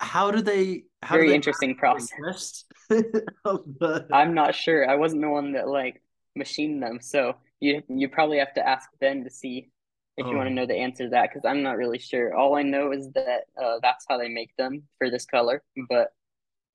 How 0.00 0.30
do 0.30 0.42
they? 0.42 0.84
How 1.02 1.14
Very 1.16 1.26
do 1.26 1.30
they 1.30 1.36
interesting 1.36 1.76
process. 1.76 2.64
the 2.88 3.30
the- 3.44 4.06
I'm 4.12 4.34
not 4.34 4.54
sure. 4.54 4.88
I 4.88 4.96
wasn't 4.96 5.22
the 5.22 5.28
one 5.30 5.52
that 5.52 5.68
like 5.68 6.02
machined 6.36 6.82
them, 6.82 6.98
so 7.00 7.36
you 7.60 7.82
you 7.88 8.08
probably 8.08 8.38
have 8.38 8.54
to 8.54 8.66
ask 8.66 8.88
Ben 9.00 9.24
to 9.24 9.30
see 9.30 9.70
if 10.16 10.26
you 10.26 10.34
want 10.36 10.46
Oh. 10.46 10.50
to 10.50 10.54
know 10.54 10.66
the 10.66 10.76
answer 10.76 11.04
to 11.04 11.10
that 11.10 11.30
because 11.30 11.44
I'm 11.48 11.62
not 11.62 11.76
really 11.76 11.98
sure. 11.98 12.34
All 12.34 12.56
I 12.56 12.62
know 12.62 12.92
is 12.92 13.10
that 13.12 13.42
uh, 13.60 13.78
that's 13.82 14.04
how 14.08 14.18
they 14.18 14.28
make 14.28 14.54
them 14.56 14.82
for 14.98 15.08
this 15.10 15.24
color, 15.24 15.62
but 15.88 16.08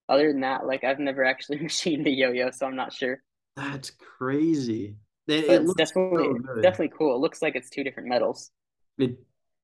other 0.09 0.31
than 0.31 0.41
that, 0.41 0.65
like 0.65 0.83
I've 0.83 0.99
never 0.99 1.23
actually 1.23 1.59
machined 1.61 2.07
a 2.07 2.11
yo-yo, 2.11 2.51
so 2.51 2.65
I'm 2.67 2.75
not 2.75 2.93
sure. 2.93 3.21
That's 3.55 3.91
crazy. 3.91 4.95
It, 5.27 5.45
it 5.45 5.49
it's 5.49 5.67
looks 5.67 5.77
definitely 5.77 6.39
so 6.55 6.61
definitely 6.61 6.93
cool. 6.97 7.15
It 7.15 7.19
looks 7.19 7.41
like 7.41 7.55
it's 7.55 7.69
two 7.69 7.83
different 7.83 8.09
metals. 8.09 8.51
It 8.97 9.17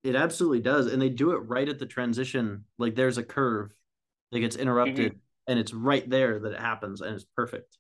it 0.04 0.16
absolutely 0.16 0.62
does, 0.62 0.88
and 0.88 1.02
they 1.02 1.10
do 1.10 1.32
it 1.32 1.38
right 1.48 1.68
at 1.68 1.80
the 1.80 1.86
transition. 1.86 2.66
Like 2.78 2.96
there's 2.96 3.18
a 3.18 3.24
curve 3.24 3.74
that 4.32 4.40
gets 4.40 4.56
mm-hmm. 4.56 4.64
interrupted, 4.64 5.20
and 5.48 5.60
it's 5.60 5.74
right 5.74 6.08
there 6.10 6.40
that 6.40 6.54
it 6.54 6.60
happens, 6.60 7.02
and 7.02 7.14
it's 7.16 7.26
perfect. 7.36 7.78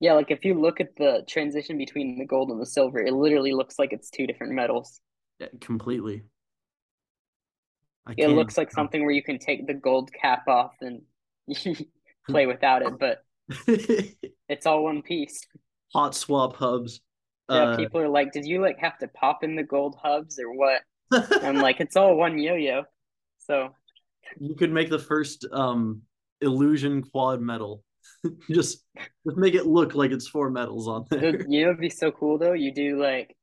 Yeah, 0.00 0.14
like 0.14 0.30
if 0.30 0.44
you 0.44 0.60
look 0.60 0.80
at 0.80 0.96
the 0.96 1.24
transition 1.28 1.78
between 1.78 2.18
the 2.18 2.26
gold 2.26 2.50
and 2.50 2.60
the 2.60 2.66
silver, 2.66 3.00
it 3.00 3.12
literally 3.12 3.52
looks 3.52 3.78
like 3.78 3.92
it's 3.92 4.10
two 4.10 4.26
different 4.26 4.52
metals. 4.52 5.00
Yeah, 5.38 5.46
completely. 5.60 6.24
I 8.06 8.14
It 8.16 8.28
looks 8.28 8.58
like 8.58 8.72
something 8.72 9.02
where 9.02 9.14
you 9.14 9.22
can 9.22 9.38
take 9.38 9.66
the 9.66 9.74
gold 9.74 10.10
cap 10.12 10.48
off 10.48 10.72
and 10.80 11.02
play 12.28 12.46
without 12.46 12.82
it, 12.82 12.98
but 12.98 13.24
it's 14.48 14.66
all 14.66 14.82
one 14.82 15.02
piece. 15.02 15.46
hot 15.92 16.14
swap 16.14 16.56
hubs. 16.56 17.00
Yeah, 17.52 17.62
Uh, 17.70 17.76
people 17.76 18.00
are 18.00 18.08
like, 18.08 18.32
"Did 18.32 18.46
you 18.46 18.60
like 18.60 18.78
have 18.78 18.98
to 18.98 19.08
pop 19.08 19.44
in 19.44 19.56
the 19.56 19.62
gold 19.62 19.96
hubs 20.02 20.38
or 20.38 20.52
what?" 20.54 20.82
I'm 21.42 21.56
like, 21.56 21.80
"It's 21.80 21.96
all 21.96 22.16
one 22.16 22.38
yo-yo." 22.38 22.84
So 23.38 23.74
you 24.40 24.54
could 24.54 24.72
make 24.72 24.88
the 24.90 24.98
first 24.98 25.46
um 25.52 26.02
illusion 26.40 27.02
quad 27.02 27.40
metal. 27.40 27.82
just 28.50 28.84
just 29.24 29.36
make 29.36 29.54
it 29.54 29.66
look 29.66 29.94
like 29.94 30.10
it's 30.10 30.28
four 30.28 30.50
metals 30.50 30.88
on 30.88 31.06
there. 31.10 31.40
you 31.48 31.62
know, 31.62 31.68
it'd 31.70 31.80
be 31.80 31.90
so 31.90 32.10
cool 32.10 32.38
though. 32.38 32.52
You 32.52 32.72
do 32.74 33.00
like, 33.00 33.36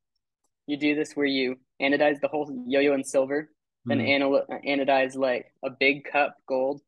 you 0.66 0.76
do 0.76 0.94
this 0.94 1.12
where 1.14 1.26
you 1.26 1.56
anodize 1.80 2.20
the 2.20 2.28
whole 2.28 2.50
yo-yo 2.66 2.94
in 2.94 3.04
silver, 3.04 3.50
then 3.86 4.00
anal- 4.00 4.44
anodize 4.66 5.16
like 5.16 5.46
a 5.64 5.70
big 5.70 6.04
cup 6.04 6.34
gold, 6.46 6.80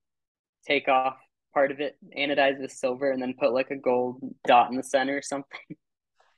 take 0.67 0.89
off 0.89 1.17
part 1.55 1.71
of 1.71 1.81
it, 1.81 1.97
anodize 2.17 2.61
with 2.61 2.73
silver, 2.73 3.11
and 3.11 3.23
then 3.23 3.35
put 3.39 3.53
like 3.53 3.71
a 3.71 3.77
gold 3.77 4.21
dot 4.47 4.71
in 4.71 4.77
the 4.77 4.83
center 4.83 5.17
or 5.17 5.23
something. 5.23 5.61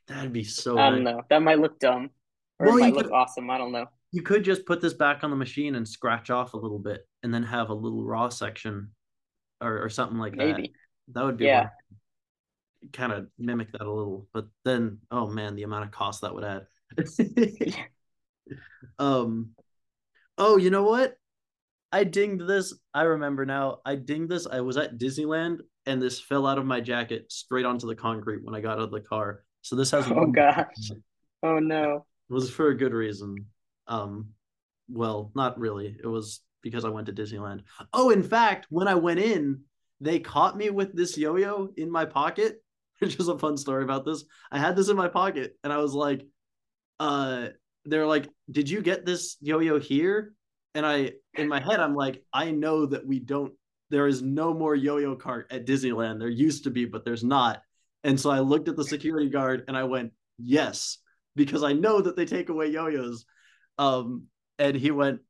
That'd 0.08 0.32
be 0.32 0.44
so 0.44 0.78
I 0.78 0.90
don't 0.90 1.02
nice. 1.04 1.14
know. 1.14 1.22
That 1.30 1.42
might 1.42 1.58
look 1.58 1.78
dumb, 1.78 2.10
or 2.58 2.66
Well, 2.66 2.76
it 2.76 2.80
might 2.80 2.94
look 2.94 3.04
could- 3.06 3.12
awesome. 3.12 3.50
I 3.50 3.58
don't 3.58 3.72
know. 3.72 3.86
You 4.12 4.22
could 4.22 4.44
just 4.44 4.64
put 4.64 4.80
this 4.80 4.94
back 4.94 5.24
on 5.24 5.30
the 5.30 5.36
machine 5.36 5.74
and 5.74 5.88
scratch 5.88 6.30
off 6.30 6.54
a 6.54 6.56
little 6.56 6.78
bit, 6.78 7.06
and 7.22 7.32
then 7.34 7.42
have 7.42 7.70
a 7.70 7.74
little 7.74 8.04
raw 8.04 8.28
section, 8.28 8.90
or, 9.60 9.82
or 9.82 9.88
something 9.88 10.18
like 10.18 10.32
that. 10.36 10.38
Maybe. 10.56 10.72
That 11.12 11.24
would 11.24 11.36
be 11.36 11.46
Yeah. 11.46 11.68
Kind 12.92 13.12
of 13.12 13.28
mimic 13.38 13.72
that 13.72 13.80
a 13.82 13.90
little, 13.90 14.28
but 14.34 14.46
then 14.64 14.98
oh 15.10 15.26
man, 15.28 15.56
the 15.56 15.62
amount 15.62 15.84
of 15.86 15.90
cost 15.90 16.20
that 16.20 16.34
would 16.34 16.44
add. 16.44 16.66
um, 18.98 19.50
oh, 20.38 20.56
you 20.58 20.70
know 20.70 20.82
what? 20.84 21.14
I 21.92 22.04
dinged 22.04 22.46
this. 22.46 22.74
I 22.92 23.02
remember 23.02 23.46
now. 23.46 23.78
I 23.86 23.94
dinged 23.94 24.28
this. 24.30 24.46
I 24.46 24.60
was 24.60 24.76
at 24.76 24.98
Disneyland, 24.98 25.58
and 25.86 26.00
this 26.02 26.20
fell 26.20 26.46
out 26.46 26.58
of 26.58 26.66
my 26.66 26.80
jacket 26.80 27.30
straight 27.32 27.64
onto 27.64 27.86
the 27.86 27.94
concrete 27.94 28.44
when 28.44 28.54
I 28.54 28.60
got 28.60 28.78
out 28.78 28.84
of 28.84 28.90
the 28.90 29.00
car. 29.00 29.44
So 29.64 29.76
this 29.76 29.90
has 29.92 30.06
Oh 30.10 30.26
gosh. 30.26 30.90
Oh 31.42 31.58
no. 31.58 32.04
It 32.28 32.32
was 32.32 32.50
for 32.50 32.68
a 32.68 32.76
good 32.76 32.92
reason. 32.92 33.46
Um, 33.86 34.28
well, 34.90 35.32
not 35.34 35.58
really. 35.58 35.96
It 36.02 36.06
was 36.06 36.42
because 36.62 36.84
I 36.84 36.90
went 36.90 37.06
to 37.06 37.14
Disneyland. 37.14 37.62
Oh, 37.92 38.10
in 38.10 38.22
fact, 38.22 38.66
when 38.68 38.88
I 38.88 38.94
went 38.94 39.20
in, 39.20 39.62
they 40.02 40.18
caught 40.20 40.56
me 40.56 40.68
with 40.68 40.94
this 40.94 41.16
yo-yo 41.16 41.70
in 41.78 41.90
my 41.90 42.04
pocket, 42.04 42.62
which 42.98 43.16
is 43.16 43.28
a 43.28 43.38
fun 43.38 43.56
story 43.56 43.84
about 43.84 44.04
this. 44.04 44.24
I 44.52 44.58
had 44.58 44.76
this 44.76 44.90
in 44.90 44.96
my 44.98 45.08
pocket 45.08 45.56
and 45.64 45.72
I 45.72 45.78
was 45.78 45.94
like, 45.94 46.26
uh, 47.00 47.48
they're 47.86 48.06
like, 48.06 48.28
"Did 48.50 48.68
you 48.68 48.82
get 48.82 49.06
this 49.06 49.38
yo-yo 49.40 49.80
here?" 49.80 50.34
And 50.74 50.84
I 50.84 51.12
in 51.34 51.48
my 51.48 51.60
head 51.60 51.80
I'm 51.80 51.94
like, 51.94 52.22
"I 52.34 52.50
know 52.50 52.84
that 52.84 53.06
we 53.06 53.18
don't 53.18 53.54
there 53.88 54.06
is 54.06 54.20
no 54.20 54.52
more 54.52 54.74
yo-yo 54.74 55.16
cart 55.16 55.46
at 55.50 55.66
Disneyland. 55.66 56.18
There 56.18 56.28
used 56.28 56.64
to 56.64 56.70
be, 56.70 56.84
but 56.84 57.06
there's 57.06 57.24
not." 57.24 57.62
And 58.04 58.20
so 58.20 58.30
I 58.30 58.40
looked 58.40 58.68
at 58.68 58.76
the 58.76 58.84
security 58.84 59.30
guard 59.30 59.64
and 59.66 59.76
I 59.76 59.84
went, 59.84 60.12
"Yes." 60.38 60.98
Because 61.36 61.64
I 61.64 61.72
know 61.72 62.00
that 62.00 62.14
they 62.14 62.26
take 62.26 62.48
away 62.48 62.68
yo-yos. 62.68 63.24
Um, 63.76 64.28
and 64.60 64.76
he 64.76 64.92
went, 64.92 65.20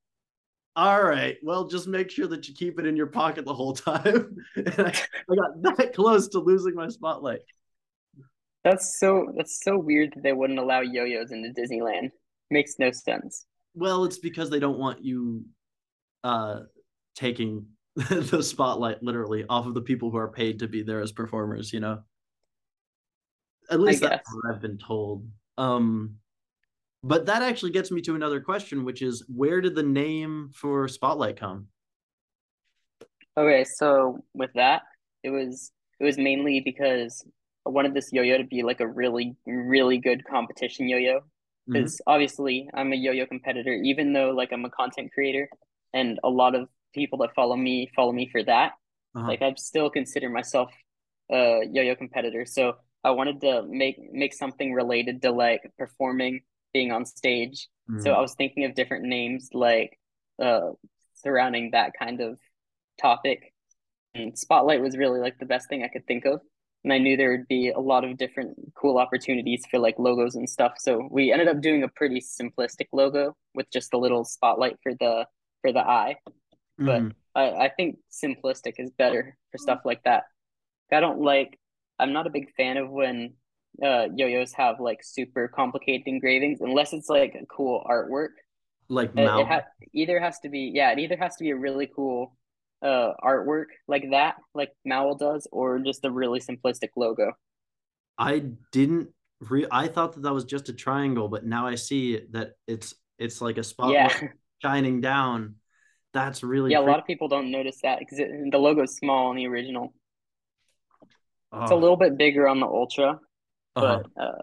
all 0.77 1.03
right, 1.03 1.37
well, 1.43 1.69
just 1.69 1.87
make 1.87 2.11
sure 2.11 2.27
that 2.27 2.49
you 2.49 2.55
keep 2.55 2.81
it 2.81 2.87
in 2.87 2.97
your 2.97 3.07
pocket 3.07 3.45
the 3.45 3.55
whole 3.55 3.75
time. 3.75 4.37
and 4.57 4.75
I, 4.79 4.93
I 5.31 5.35
got 5.35 5.77
that 5.77 5.95
close 5.95 6.29
to 6.29 6.41
losing 6.41 6.75
my 6.75 6.89
spotlight. 6.89 7.41
That's 8.65 8.99
so 8.99 9.29
that's 9.37 9.61
so 9.63 9.79
weird 9.79 10.15
that 10.15 10.23
they 10.23 10.33
wouldn't 10.33 10.59
allow 10.59 10.81
yo-yos 10.81 11.31
into 11.31 11.51
Disneyland. 11.51 12.11
Makes 12.51 12.75
no 12.79 12.91
sense. 12.91 13.47
Well, 13.75 14.05
it's 14.05 14.19
because 14.19 14.51
they 14.51 14.59
don't 14.59 14.79
want 14.79 15.05
you 15.05 15.45
uh 16.25 16.61
taking 17.15 17.67
the 17.95 18.43
spotlight 18.43 19.03
literally 19.03 19.45
off 19.49 19.67
of 19.67 19.75
the 19.75 19.83
people 19.83 20.11
who 20.11 20.17
are 20.17 20.33
paid 20.33 20.61
to 20.61 20.67
be 20.67 20.83
there 20.83 21.01
as 21.01 21.13
performers, 21.13 21.73
you 21.73 21.81
know. 21.81 22.01
At 23.71 23.81
least 23.81 24.03
that's 24.03 24.29
what 24.35 24.55
I've 24.55 24.61
been 24.61 24.79
told. 24.79 25.27
Um 25.59 26.17
but 27.03 27.27
that 27.27 27.43
actually 27.43 27.73
gets 27.73 27.91
me 27.91 28.01
to 28.03 28.15
another 28.15 28.41
question, 28.41 28.83
which 28.83 29.03
is 29.03 29.25
where 29.29 29.61
did 29.61 29.75
the 29.75 29.83
name 29.83 30.51
for 30.55 30.89
Spotlight 30.89 31.39
come? 31.39 31.69
Okay, 33.37 33.65
so 33.65 34.25
with 34.33 34.51
that, 34.55 34.83
it 35.23 35.31
was 35.31 35.71
it 36.01 36.05
was 36.05 36.17
mainly 36.17 36.61
because 36.61 37.27
I 37.67 37.71
wanted 37.71 37.95
this 37.95 38.11
yo-yo 38.13 38.39
to 38.39 38.45
be 38.45 38.63
like 38.63 38.81
a 38.81 38.87
really 38.87 39.37
really 39.47 39.99
good 39.99 40.25
competition 40.25 40.89
yo-yo. 40.89 41.21
Because 41.67 41.97
mm-hmm. 41.97 42.13
obviously 42.13 42.69
I'm 42.75 42.93
a 42.93 42.97
yo-yo 42.97 43.27
competitor, 43.27 43.73
even 43.73 44.13
though 44.13 44.31
like 44.31 44.53
I'm 44.53 44.65
a 44.65 44.71
content 44.71 45.13
creator, 45.13 45.49
and 45.93 46.19
a 46.25 46.29
lot 46.29 46.55
of 46.55 46.69
people 46.95 47.19
that 47.19 47.35
follow 47.35 47.57
me 47.57 47.91
follow 47.95 48.13
me 48.13 48.29
for 48.31 48.43
that. 48.45 48.73
Uh-huh. 49.15 49.29
Like 49.29 49.43
I 49.43 49.53
still 49.57 49.91
consider 49.91 50.31
myself 50.31 50.71
a 51.31 51.63
yo-yo 51.71 51.95
competitor, 51.95 52.47
so 52.47 52.77
I 53.05 53.11
wanted 53.11 53.43
to 53.43 53.63
make 53.69 53.99
make 54.13 54.35
something 54.35 54.73
related 54.73 55.23
to 55.23 55.31
like 55.31 55.71
performing 55.79 56.41
being 56.73 56.91
on 56.91 57.05
stage. 57.05 57.69
Mm. 57.91 58.03
So 58.03 58.13
I 58.13 58.21
was 58.21 58.35
thinking 58.35 58.65
of 58.65 58.75
different 58.75 59.05
names 59.05 59.51
like 59.53 59.99
uh, 60.43 60.71
surrounding 61.15 61.71
that 61.73 61.93
kind 61.99 62.21
of 62.21 62.39
topic. 63.01 63.53
And 64.15 64.37
Spotlight 64.39 64.81
was 64.81 64.97
really 64.97 65.21
like 65.21 65.39
the 65.39 65.47
best 65.47 65.69
thing 65.69 65.83
I 65.83 65.89
could 65.89 66.07
think 66.07 66.25
of. 66.25 66.41
And 66.83 66.93
I 66.93 66.99
knew 66.99 67.17
there 67.17 67.31
would 67.31 67.49
be 67.49 67.71
a 67.71 67.81
lot 67.81 68.05
of 68.05 68.19
different 68.19 68.57
cool 68.75 68.99
opportunities 68.99 69.65
for 69.71 69.79
like 69.79 69.99
logos 69.99 70.35
and 70.35 70.49
stuff. 70.49 70.75
So 70.79 71.09
we 71.11 71.33
ended 71.33 71.49
up 71.49 71.61
doing 71.61 71.83
a 71.83 71.89
pretty 71.89 72.21
simplistic 72.21 72.89
logo 72.93 73.37
with 73.55 73.71
just 73.71 73.95
a 73.95 73.99
little 73.99 74.25
spotlight 74.25 74.77
for 74.83 74.93
the 74.95 75.27
for 75.63 75.73
the 75.73 75.81
eye. 75.81 76.17
Mm. 76.81 77.15
But 77.35 77.41
I, 77.41 77.65
I 77.67 77.69
think 77.77 77.99
simplistic 78.13 78.75
is 78.79 78.91
better 78.91 79.37
for 79.51 79.59
stuff 79.59 79.81
like 79.85 80.03
that. 80.05 80.25
I 80.93 81.01
don't 81.01 81.21
like 81.21 81.59
I'm 81.99 82.13
not 82.13 82.27
a 82.27 82.31
big 82.31 82.53
fan 82.57 82.77
of 82.77 82.91
when 82.91 83.35
uh, 83.83 84.07
yo-yos 84.15 84.53
have 84.53 84.81
like 84.81 85.01
super 85.03 85.49
complicated 85.49 86.07
engravings 86.07 86.61
unless 86.61 86.93
it's 86.93 87.09
like 87.09 87.35
a 87.35 87.47
cool 87.47 87.85
artwork. 87.89 88.31
Like 88.89 89.13
it, 89.17 89.23
it 89.23 89.47
ha- 89.47 89.65
either 89.93 90.21
has 90.21 90.39
to 90.41 90.49
be 90.49 90.71
yeah, 90.75 90.93
it 90.93 90.99
either 90.99 91.17
has 91.17 91.37
to 91.37 91.45
be 91.45 91.51
a 91.51 91.57
really 91.57 91.89
cool 91.95 92.37
uh 92.83 93.13
artwork 93.25 93.67
like 93.89 94.11
that, 94.11 94.37
like 94.55 94.71
Maui 94.85 95.17
does, 95.19 95.49
or 95.51 95.79
just 95.79 96.05
a 96.05 96.11
really 96.11 96.41
simplistic 96.41 96.91
logo. 96.97 97.33
I 98.19 98.45
didn't 98.73 99.09
re- 99.41 99.67
I 99.71 99.89
thought 99.89 100.15
that 100.15 100.23
that 100.23 100.35
was 100.35 100.45
just 100.45 100.69
a 100.69 100.73
triangle, 100.73 101.29
but 101.29 101.47
now 101.47 101.67
I 101.67 101.77
see 101.77 102.21
that 102.33 102.53
it's 102.67 102.95
it's 103.19 103.41
like 103.41 103.59
a 103.59 103.65
spotlight 103.65 104.23
yeah. 104.23 104.29
shining 104.63 105.01
down. 105.01 105.57
That's 106.13 106.43
really 106.43 106.73
yeah. 106.73 106.79
Pretty- 106.79 106.89
a 106.89 106.93
lot 106.93 107.01
of 107.01 107.07
people 107.07 107.29
don't 107.29 107.51
notice 107.51 107.81
that 107.83 108.01
because 108.01 108.19
the 108.19 108.59
logo 108.59 108.83
is 108.83 108.97
small 108.97 109.31
in 109.31 109.37
the 109.39 109.47
original. 109.47 109.95
Oh. 111.55 111.63
It's 111.63 111.71
a 111.71 111.77
little 111.77 111.97
bit 111.97 112.19
bigger 112.19 112.49
on 112.49 112.59
the 112.59 112.67
ultra, 112.67 113.21
uh-huh. 113.77 114.03
But 114.17 114.23
uh, 114.23 114.43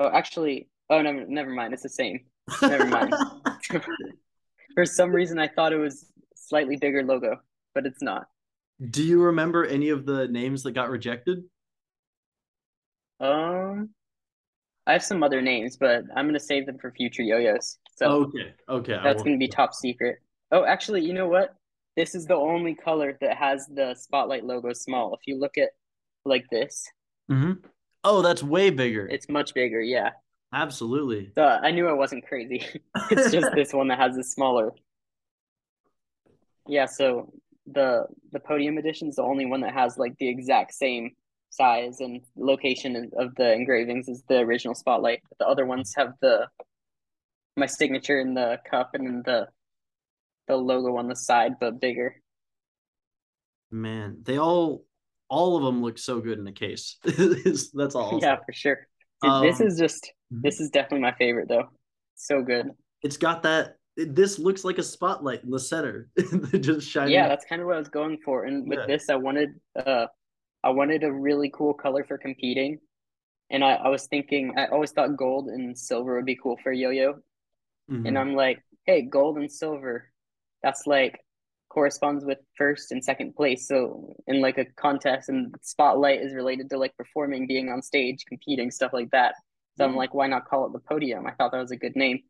oh, 0.00 0.10
actually, 0.12 0.68
oh 0.90 1.02
no, 1.02 1.12
never 1.12 1.50
mind. 1.50 1.74
It's 1.74 1.82
the 1.82 1.88
same. 1.88 2.20
Never 2.62 2.86
mind. 2.86 3.14
For 4.74 4.84
some 4.84 5.12
reason, 5.12 5.38
I 5.38 5.48
thought 5.48 5.72
it 5.72 5.78
was 5.78 6.06
slightly 6.36 6.76
bigger 6.76 7.02
logo, 7.02 7.40
but 7.74 7.86
it's 7.86 8.02
not. 8.02 8.26
Do 8.90 9.02
you 9.02 9.22
remember 9.22 9.64
any 9.64 9.90
of 9.90 10.04
the 10.04 10.26
names 10.28 10.62
that 10.64 10.72
got 10.72 10.90
rejected? 10.90 11.44
Um, 13.20 13.90
I 14.86 14.92
have 14.92 15.04
some 15.04 15.22
other 15.22 15.40
names, 15.40 15.76
but 15.76 16.02
I'm 16.14 16.26
gonna 16.26 16.40
save 16.40 16.66
them 16.66 16.78
for 16.78 16.90
future 16.92 17.22
yo-yos. 17.22 17.78
So 17.96 18.06
okay, 18.06 18.54
okay, 18.68 18.98
that's 19.02 19.22
gonna 19.22 19.38
be 19.38 19.48
top 19.48 19.74
secret. 19.74 20.18
Oh, 20.50 20.64
actually, 20.64 21.04
you 21.04 21.12
know 21.12 21.28
what? 21.28 21.54
This 21.96 22.14
is 22.14 22.26
the 22.26 22.34
only 22.34 22.74
color 22.74 23.16
that 23.20 23.36
has 23.36 23.66
the 23.66 23.94
spotlight 23.94 24.44
logo 24.44 24.72
small. 24.72 25.14
If 25.14 25.26
you 25.26 25.38
look 25.38 25.58
at 25.58 25.70
like 26.24 26.46
this, 26.50 26.88
Mm-hmm. 27.30 27.66
Oh, 28.02 28.22
that's 28.22 28.42
way 28.42 28.70
bigger. 28.70 29.06
It's 29.06 29.28
much 29.28 29.54
bigger, 29.54 29.80
yeah. 29.80 30.10
Absolutely. 30.52 31.32
So 31.36 31.42
I 31.44 31.70
knew 31.70 31.88
I 31.88 31.92
wasn't 31.92 32.26
crazy. 32.26 32.62
it's 33.10 33.32
just 33.32 33.48
this 33.54 33.72
one 33.72 33.88
that 33.88 33.98
has 33.98 34.16
a 34.16 34.22
smaller. 34.22 34.72
Yeah, 36.66 36.86
so 36.86 37.32
the 37.66 38.06
the 38.32 38.40
podium 38.40 38.78
edition 38.78 39.08
is 39.08 39.16
the 39.16 39.22
only 39.22 39.46
one 39.46 39.62
that 39.62 39.72
has 39.72 39.96
like 39.98 40.16
the 40.18 40.28
exact 40.28 40.74
same 40.74 41.12
size 41.50 42.00
and 42.00 42.20
location 42.36 43.10
of 43.18 43.34
the 43.36 43.52
engravings 43.52 44.08
as 44.08 44.22
the 44.28 44.38
original 44.38 44.74
spotlight. 44.74 45.20
But 45.28 45.38
the 45.38 45.48
other 45.48 45.66
ones 45.66 45.94
have 45.96 46.12
the 46.20 46.46
my 47.56 47.66
signature 47.66 48.20
in 48.20 48.34
the 48.34 48.58
cup 48.68 48.90
and 48.94 49.06
in 49.06 49.22
the 49.22 49.48
the 50.48 50.56
logo 50.56 50.96
on 50.96 51.08
the 51.08 51.16
side, 51.16 51.52
but 51.60 51.80
bigger. 51.80 52.16
Man, 53.70 54.18
they 54.22 54.38
all 54.38 54.84
all 55.28 55.56
of 55.56 55.64
them 55.64 55.82
look 55.82 55.98
so 55.98 56.20
good 56.20 56.38
in 56.38 56.44
the 56.44 56.52
case. 56.52 56.98
That's 57.74 57.94
all. 57.94 58.18
yeah, 58.22 58.36
for 58.36 58.52
sure. 58.52 58.86
Dude, 59.22 59.30
um, 59.30 59.46
this 59.46 59.60
is 59.60 59.78
just 59.78 60.12
mhm. 60.32 60.42
this 60.42 60.60
is 60.60 60.70
definitely 60.70 61.00
my 61.00 61.14
favorite 61.14 61.48
though. 61.48 61.68
So 62.14 62.42
good. 62.42 62.70
It's 63.02 63.16
got 63.16 63.42
that. 63.42 63.76
It, 63.96 64.14
this 64.14 64.38
looks 64.38 64.64
like 64.64 64.78
a 64.78 64.82
spotlight 64.82 65.44
in 65.44 65.50
the 65.50 65.58
center, 65.58 66.08
just 66.60 66.88
shining. 66.88 67.14
Yeah, 67.14 67.28
that's 67.28 67.44
kind 67.44 67.60
of 67.60 67.66
what 67.66 67.76
I 67.76 67.78
was 67.78 67.88
going 67.88 68.18
for. 68.24 68.44
And 68.44 68.68
with 68.68 68.80
yeah. 68.80 68.86
this, 68.86 69.08
I 69.08 69.16
wanted 69.16 69.50
uh, 69.76 70.06
I 70.62 70.70
wanted 70.70 71.04
a 71.04 71.12
really 71.12 71.50
cool 71.54 71.74
color 71.74 72.04
for 72.04 72.18
competing, 72.18 72.78
and 73.50 73.64
I, 73.64 73.74
I 73.74 73.88
was 73.88 74.06
thinking 74.06 74.54
I 74.56 74.66
always 74.66 74.92
thought 74.92 75.16
gold 75.16 75.48
and 75.48 75.78
silver 75.78 76.16
would 76.16 76.26
be 76.26 76.38
cool 76.40 76.58
for 76.62 76.72
yo-yo, 76.72 77.14
mm-hmm. 77.90 78.06
and 78.06 78.18
I'm 78.18 78.34
like, 78.34 78.62
hey, 78.86 79.02
gold 79.02 79.38
and 79.38 79.50
silver, 79.50 80.10
that's 80.64 80.86
like 80.86 81.20
corresponds 81.68 82.24
with 82.24 82.38
first 82.56 82.90
and 82.90 83.04
second 83.04 83.36
place. 83.36 83.68
So 83.68 84.14
in 84.26 84.40
like 84.40 84.56
a 84.56 84.64
contest 84.64 85.28
and 85.28 85.54
spotlight 85.60 86.22
is 86.22 86.34
related 86.34 86.70
to 86.70 86.78
like 86.78 86.96
performing, 86.96 87.46
being 87.46 87.68
on 87.68 87.82
stage, 87.82 88.24
competing, 88.26 88.70
stuff 88.70 88.92
like 88.94 89.10
that. 89.10 89.34
So 89.76 89.84
mm-hmm. 89.84 89.90
I'm 89.90 89.96
like, 89.96 90.14
why 90.14 90.26
not 90.26 90.46
call 90.46 90.66
it 90.66 90.72
the 90.72 90.78
podium? 90.78 91.26
I 91.26 91.32
thought 91.32 91.52
that 91.52 91.60
was 91.60 91.72
a 91.72 91.76
good 91.76 91.96
name. 91.96 92.20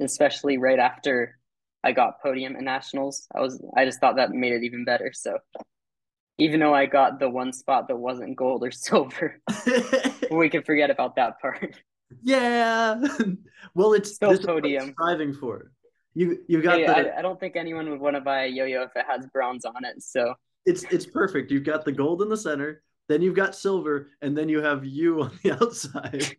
Especially 0.00 0.58
right 0.58 0.78
after 0.78 1.38
I 1.84 1.92
got 1.92 2.20
podium 2.20 2.56
at 2.56 2.62
nationals. 2.62 3.28
I 3.34 3.40
was 3.40 3.62
I 3.76 3.84
just 3.84 4.00
thought 4.00 4.16
that 4.16 4.30
made 4.30 4.52
it 4.52 4.64
even 4.64 4.84
better. 4.84 5.12
So 5.14 5.38
even 6.38 6.60
though 6.60 6.74
I 6.74 6.86
got 6.86 7.20
the 7.20 7.30
one 7.30 7.52
spot 7.52 7.88
that 7.88 7.96
wasn't 7.96 8.36
gold 8.36 8.64
or 8.64 8.70
silver, 8.72 9.40
we 10.30 10.50
can 10.50 10.64
forget 10.64 10.90
about 10.90 11.14
that 11.16 11.40
part. 11.40 11.76
Yeah. 12.22 13.00
well, 13.74 13.92
it's 13.92 14.14
still 14.14 14.36
podium. 14.38 14.92
Striving 14.92 15.34
for 15.34 15.60
it. 15.60 15.66
You 16.16 16.38
you 16.48 16.62
got 16.62 16.78
hey, 16.78 16.86
the, 16.86 17.14
I, 17.14 17.18
I 17.18 17.22
don't 17.22 17.38
think 17.38 17.56
anyone 17.56 17.90
would 17.90 18.00
want 18.00 18.16
to 18.16 18.22
buy 18.22 18.44
a 18.44 18.48
yo-yo 18.48 18.84
if 18.84 18.90
it 18.96 19.04
has 19.06 19.26
bronze 19.26 19.66
on 19.66 19.84
it. 19.84 20.02
So 20.02 20.32
it's 20.64 20.82
it's 20.84 21.04
perfect. 21.04 21.50
You've 21.50 21.64
got 21.64 21.84
the 21.84 21.92
gold 21.92 22.22
in 22.22 22.30
the 22.30 22.38
center, 22.38 22.82
then 23.06 23.20
you've 23.20 23.36
got 23.36 23.54
silver, 23.54 24.08
and 24.22 24.34
then 24.36 24.48
you 24.48 24.62
have 24.62 24.86
you 24.86 25.20
on 25.20 25.38
the 25.42 25.52
outside. 25.62 26.36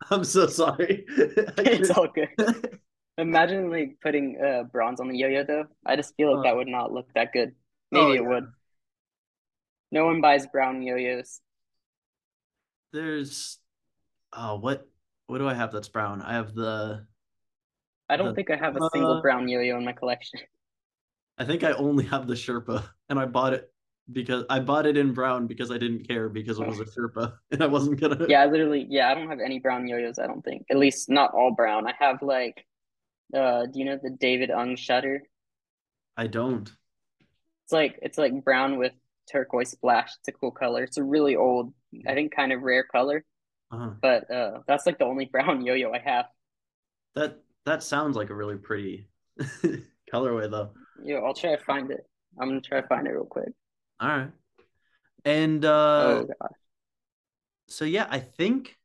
I'm 0.10 0.24
so 0.24 0.46
sorry. 0.46 1.04
it's 1.08 1.90
all 1.90 2.08
good. 2.08 2.80
Imagine 3.18 3.70
like 3.70 3.98
putting 4.02 4.40
uh, 4.42 4.62
bronze 4.62 4.98
on 4.98 5.08
the 5.08 5.18
yo-yo 5.18 5.44
though. 5.44 5.66
I 5.84 5.94
just 5.94 6.14
feel 6.16 6.34
like 6.34 6.46
uh, 6.46 6.48
that 6.48 6.56
would 6.56 6.68
not 6.68 6.90
look 6.90 7.12
that 7.14 7.34
good. 7.34 7.52
Maybe 7.90 8.02
oh, 8.02 8.12
it 8.12 8.22
yeah. 8.22 8.28
would. 8.28 8.46
No 9.92 10.06
one 10.06 10.22
buys 10.22 10.46
brown 10.46 10.80
yo-yos. 10.80 11.42
There's, 12.94 13.58
oh, 14.32 14.56
what 14.56 14.88
what 15.28 15.38
do 15.38 15.48
I 15.48 15.54
have 15.54 15.72
that's 15.72 15.88
brown? 15.88 16.20
I 16.22 16.34
have 16.34 16.54
the. 16.54 17.06
I 18.08 18.16
don't 18.16 18.28
the, 18.28 18.34
think 18.34 18.50
I 18.50 18.56
have 18.56 18.76
a 18.76 18.90
single 18.92 19.18
uh, 19.18 19.20
brown 19.20 19.46
yo-yo 19.48 19.76
in 19.78 19.84
my 19.84 19.92
collection. 19.92 20.40
I 21.38 21.44
think 21.44 21.62
I 21.62 21.72
only 21.72 22.04
have 22.06 22.26
the 22.26 22.34
Sherpa, 22.34 22.82
and 23.08 23.18
I 23.18 23.26
bought 23.26 23.52
it 23.52 23.70
because 24.10 24.44
I 24.50 24.58
bought 24.58 24.86
it 24.86 24.96
in 24.96 25.12
brown 25.12 25.46
because 25.46 25.70
I 25.70 25.78
didn't 25.78 26.08
care 26.08 26.28
because 26.28 26.58
it 26.58 26.66
was 26.66 26.80
a 26.80 26.84
Sherpa, 26.98 27.34
and 27.52 27.62
I 27.62 27.66
wasn't 27.66 28.00
gonna. 28.00 28.26
Yeah, 28.28 28.42
I 28.42 28.46
literally, 28.46 28.86
yeah, 28.88 29.10
I 29.10 29.14
don't 29.14 29.28
have 29.28 29.38
any 29.40 29.60
brown 29.60 29.86
yo-yos. 29.86 30.18
I 30.18 30.26
don't 30.26 30.42
think, 30.44 30.66
at 30.70 30.78
least 30.78 31.08
not 31.08 31.32
all 31.34 31.52
brown. 31.52 31.86
I 31.86 31.94
have 31.98 32.22
like 32.22 32.64
Uh, 33.34 33.66
do 33.66 33.78
you 33.78 33.84
know 33.84 33.98
the 34.02 34.10
David 34.10 34.50
Ung 34.50 34.76
shutter? 34.76 35.22
I 36.16 36.26
don't. 36.26 36.70
It's 37.64 37.72
like 37.72 37.98
it's 38.02 38.18
like 38.18 38.42
brown 38.44 38.78
with 38.78 38.92
turquoise 39.30 39.70
splash. 39.70 40.10
It's 40.20 40.28
a 40.28 40.32
cool 40.32 40.50
color. 40.50 40.82
It's 40.82 40.96
a 40.96 41.04
really 41.04 41.36
old, 41.36 41.74
I 42.06 42.14
think, 42.14 42.34
kind 42.34 42.52
of 42.52 42.62
rare 42.62 42.84
color. 42.84 43.24
Uh-huh. 43.70 43.90
But 44.00 44.30
uh, 44.30 44.60
that's 44.66 44.86
like 44.86 44.98
the 44.98 45.04
only 45.04 45.24
brown 45.32 45.64
yo-yo 45.64 45.92
I 45.92 45.98
have. 45.98 46.26
That 47.14 47.38
that 47.66 47.82
sounds 47.82 48.16
like 48.16 48.30
a 48.30 48.34
really 48.34 48.56
pretty 48.56 49.08
colorway 50.12 50.50
though. 50.50 50.70
Yeah, 51.04 51.18
I'll 51.18 51.34
try 51.34 51.54
to 51.56 51.62
find 51.62 51.90
it. 51.90 52.06
I'm 52.40 52.48
gonna 52.48 52.60
try 52.60 52.80
to 52.80 52.86
find 52.86 53.06
it 53.06 53.10
real 53.10 53.24
quick. 53.24 53.50
All 54.00 54.08
right. 54.08 54.30
And 55.24 55.64
uh 55.64 56.22
Oh 56.22 56.24
god. 56.24 56.50
so 57.68 57.84
yeah, 57.84 58.06
I 58.10 58.18
think 58.20 58.76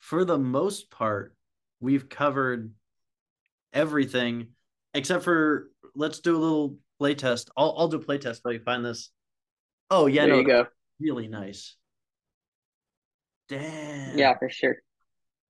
for 0.00 0.24
the 0.24 0.38
most 0.38 0.90
part 0.90 1.34
we've 1.80 2.08
covered 2.08 2.72
everything 3.72 4.48
except 4.94 5.24
for 5.24 5.70
let's 5.94 6.20
do 6.20 6.36
a 6.36 6.38
little 6.38 6.76
playtest. 7.00 7.48
I'll 7.56 7.74
I'll 7.78 7.88
do 7.88 7.98
playtest 7.98 8.40
while 8.42 8.54
you 8.54 8.60
find 8.60 8.84
this. 8.84 9.10
Oh 9.90 10.06
yeah, 10.06 10.26
there 10.26 10.34
no, 10.34 10.40
you 10.40 10.44
go. 10.46 10.66
really 11.00 11.28
nice. 11.28 11.76
Damn. 13.48 14.18
Yeah, 14.18 14.36
for 14.38 14.50
sure. 14.50 14.76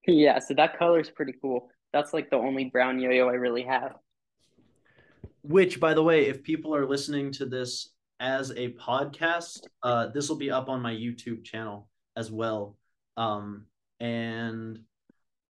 Yeah, 0.07 0.39
so 0.39 0.53
that 0.55 0.77
color's 0.77 1.09
pretty 1.09 1.33
cool. 1.41 1.69
That's 1.91 2.13
like 2.13 2.29
the 2.29 2.37
only 2.37 2.65
brown 2.65 2.99
yo-yo 2.99 3.27
I 3.27 3.33
really 3.33 3.63
have. 3.63 3.95
Which, 5.41 5.79
by 5.79 5.93
the 5.93 6.03
way, 6.03 6.27
if 6.27 6.43
people 6.43 6.75
are 6.75 6.85
listening 6.85 7.31
to 7.33 7.45
this 7.45 7.89
as 8.19 8.51
a 8.51 8.73
podcast, 8.73 9.61
uh, 9.83 10.07
this 10.07 10.29
will 10.29 10.37
be 10.37 10.51
up 10.51 10.69
on 10.69 10.81
my 10.81 10.93
YouTube 10.93 11.43
channel 11.43 11.89
as 12.15 12.31
well. 12.31 12.77
Um, 13.17 13.65
and 13.99 14.79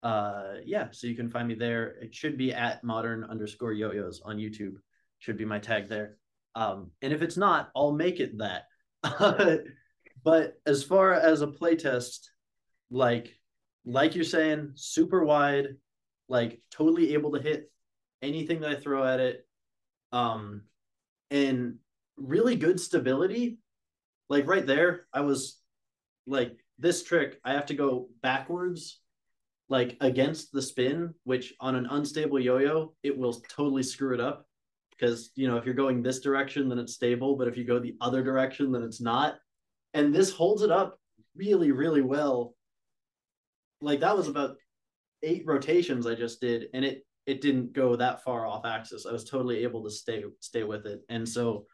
uh, 0.02 0.54
yeah, 0.64 0.88
so 0.90 1.06
you 1.06 1.16
can 1.16 1.30
find 1.30 1.48
me 1.48 1.54
there. 1.54 1.96
It 2.00 2.14
should 2.14 2.38
be 2.38 2.52
at 2.52 2.84
modern 2.84 3.24
underscore 3.24 3.72
yo-yos 3.72 4.20
on 4.24 4.36
YouTube. 4.36 4.76
Should 5.18 5.38
be 5.38 5.44
my 5.44 5.58
tag 5.58 5.88
there. 5.88 6.16
Um, 6.54 6.90
and 7.02 7.12
if 7.12 7.22
it's 7.22 7.36
not, 7.36 7.70
I'll 7.74 7.92
make 7.92 8.20
it 8.20 8.38
that. 8.38 8.64
but 10.24 10.54
as 10.66 10.82
far 10.82 11.14
as 11.14 11.42
a 11.42 11.46
playtest, 11.46 12.28
like 12.90 13.34
like 13.84 14.14
you're 14.14 14.24
saying, 14.24 14.72
super 14.74 15.24
wide, 15.24 15.68
like 16.28 16.60
totally 16.70 17.14
able 17.14 17.32
to 17.32 17.40
hit 17.40 17.70
anything 18.20 18.60
that 18.60 18.70
I 18.70 18.74
throw 18.74 19.04
at 19.06 19.20
it. 19.20 19.46
Um, 20.12 20.62
and 21.30 21.76
really 22.16 22.56
good 22.56 22.78
stability. 22.78 23.58
Like 24.28 24.46
right 24.46 24.66
there, 24.66 25.06
I 25.12 25.22
was 25.22 25.58
like 26.26 26.58
this 26.78 27.02
trick, 27.02 27.40
I 27.44 27.52
have 27.52 27.66
to 27.66 27.74
go 27.74 28.08
backwards, 28.22 29.00
like 29.70 29.96
against 30.00 30.52
the 30.52 30.62
spin, 30.62 31.14
which 31.24 31.54
on 31.60 31.74
an 31.74 31.86
unstable 31.90 32.38
yo-yo, 32.38 32.94
it 33.02 33.16
will 33.16 33.34
totally 33.48 33.82
screw 33.82 34.14
it 34.14 34.20
up. 34.20 34.46
Because 34.90 35.30
you 35.34 35.48
know, 35.48 35.56
if 35.56 35.64
you're 35.64 35.74
going 35.74 36.02
this 36.02 36.20
direction, 36.20 36.68
then 36.68 36.78
it's 36.78 36.94
stable, 36.94 37.36
but 37.36 37.48
if 37.48 37.56
you 37.56 37.64
go 37.64 37.78
the 37.78 37.96
other 38.00 38.22
direction, 38.22 38.72
then 38.72 38.82
it's 38.82 39.00
not. 39.00 39.38
And 39.94 40.14
this 40.14 40.30
holds 40.30 40.62
it 40.62 40.70
up 40.70 40.98
really, 41.36 41.72
really 41.72 42.02
well. 42.02 42.54
Like 43.80 44.00
that 44.00 44.16
was 44.16 44.28
about 44.28 44.56
eight 45.22 45.42
rotations 45.46 46.06
I 46.06 46.14
just 46.14 46.40
did, 46.40 46.66
and 46.74 46.84
it 46.84 47.04
it 47.26 47.40
didn't 47.40 47.72
go 47.72 47.96
that 47.96 48.22
far 48.24 48.46
off 48.46 48.64
axis. 48.64 49.06
I 49.06 49.12
was 49.12 49.24
totally 49.24 49.62
able 49.64 49.84
to 49.84 49.90
stay 49.90 50.24
stay 50.40 50.64
with 50.64 50.86
it, 50.86 51.00
and 51.08 51.28
so 51.28 51.66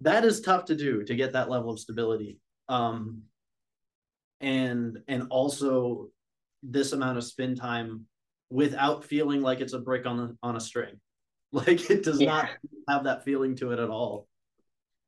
that 0.00 0.24
is 0.24 0.40
tough 0.40 0.66
to 0.66 0.74
do 0.76 1.04
to 1.04 1.14
get 1.14 1.32
that 1.32 1.50
level 1.50 1.70
of 1.70 1.78
stability. 1.80 2.38
Um, 2.68 3.22
and 4.40 4.98
and 5.08 5.28
also 5.30 6.08
this 6.62 6.92
amount 6.92 7.18
of 7.18 7.24
spin 7.24 7.54
time 7.54 8.06
without 8.50 9.04
feeling 9.04 9.40
like 9.40 9.60
it's 9.60 9.72
a 9.72 9.78
brick 9.78 10.06
on 10.06 10.18
a, 10.20 10.46
on 10.46 10.56
a 10.56 10.60
string. 10.60 10.94
Like 11.52 11.88
it 11.90 12.02
does 12.02 12.20
Yeah. 12.20 12.26
not 12.26 12.50
have 12.88 13.04
that 13.04 13.24
feeling 13.24 13.54
to 13.56 13.70
it 13.70 13.78
at 13.78 13.88
all. 13.88 14.26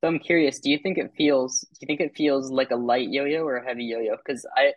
So 0.01 0.09
I'm 0.09 0.21
curious, 0.21 0.61
do 0.61 0.71
you 0.71 0.79
think 0.79 0.97
it 0.97 1.11
feels 1.17 1.61
do 1.61 1.79
you 1.81 1.87
think 1.87 2.01
it 2.01 2.17
feels 2.17 2.51
like 2.51 2.71
a 2.71 2.77
light 2.77 3.09
yo-yo 3.11 3.43
or 3.43 3.57
a 3.57 3.67
heavy 3.67 3.85
yo-yo? 3.85 4.17
Because 4.17 4.47
I 4.57 4.73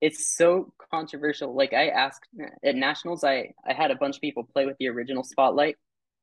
it's 0.00 0.36
so 0.36 0.72
controversial. 0.90 1.54
Like 1.54 1.72
I 1.72 1.88
asked 1.88 2.28
at 2.64 2.74
nationals, 2.76 3.24
I 3.24 3.52
I 3.66 3.72
had 3.72 3.90
a 3.90 3.96
bunch 3.96 4.16
of 4.16 4.20
people 4.20 4.44
play 4.44 4.66
with 4.66 4.76
the 4.78 4.88
original 4.88 5.24
spotlight. 5.24 5.76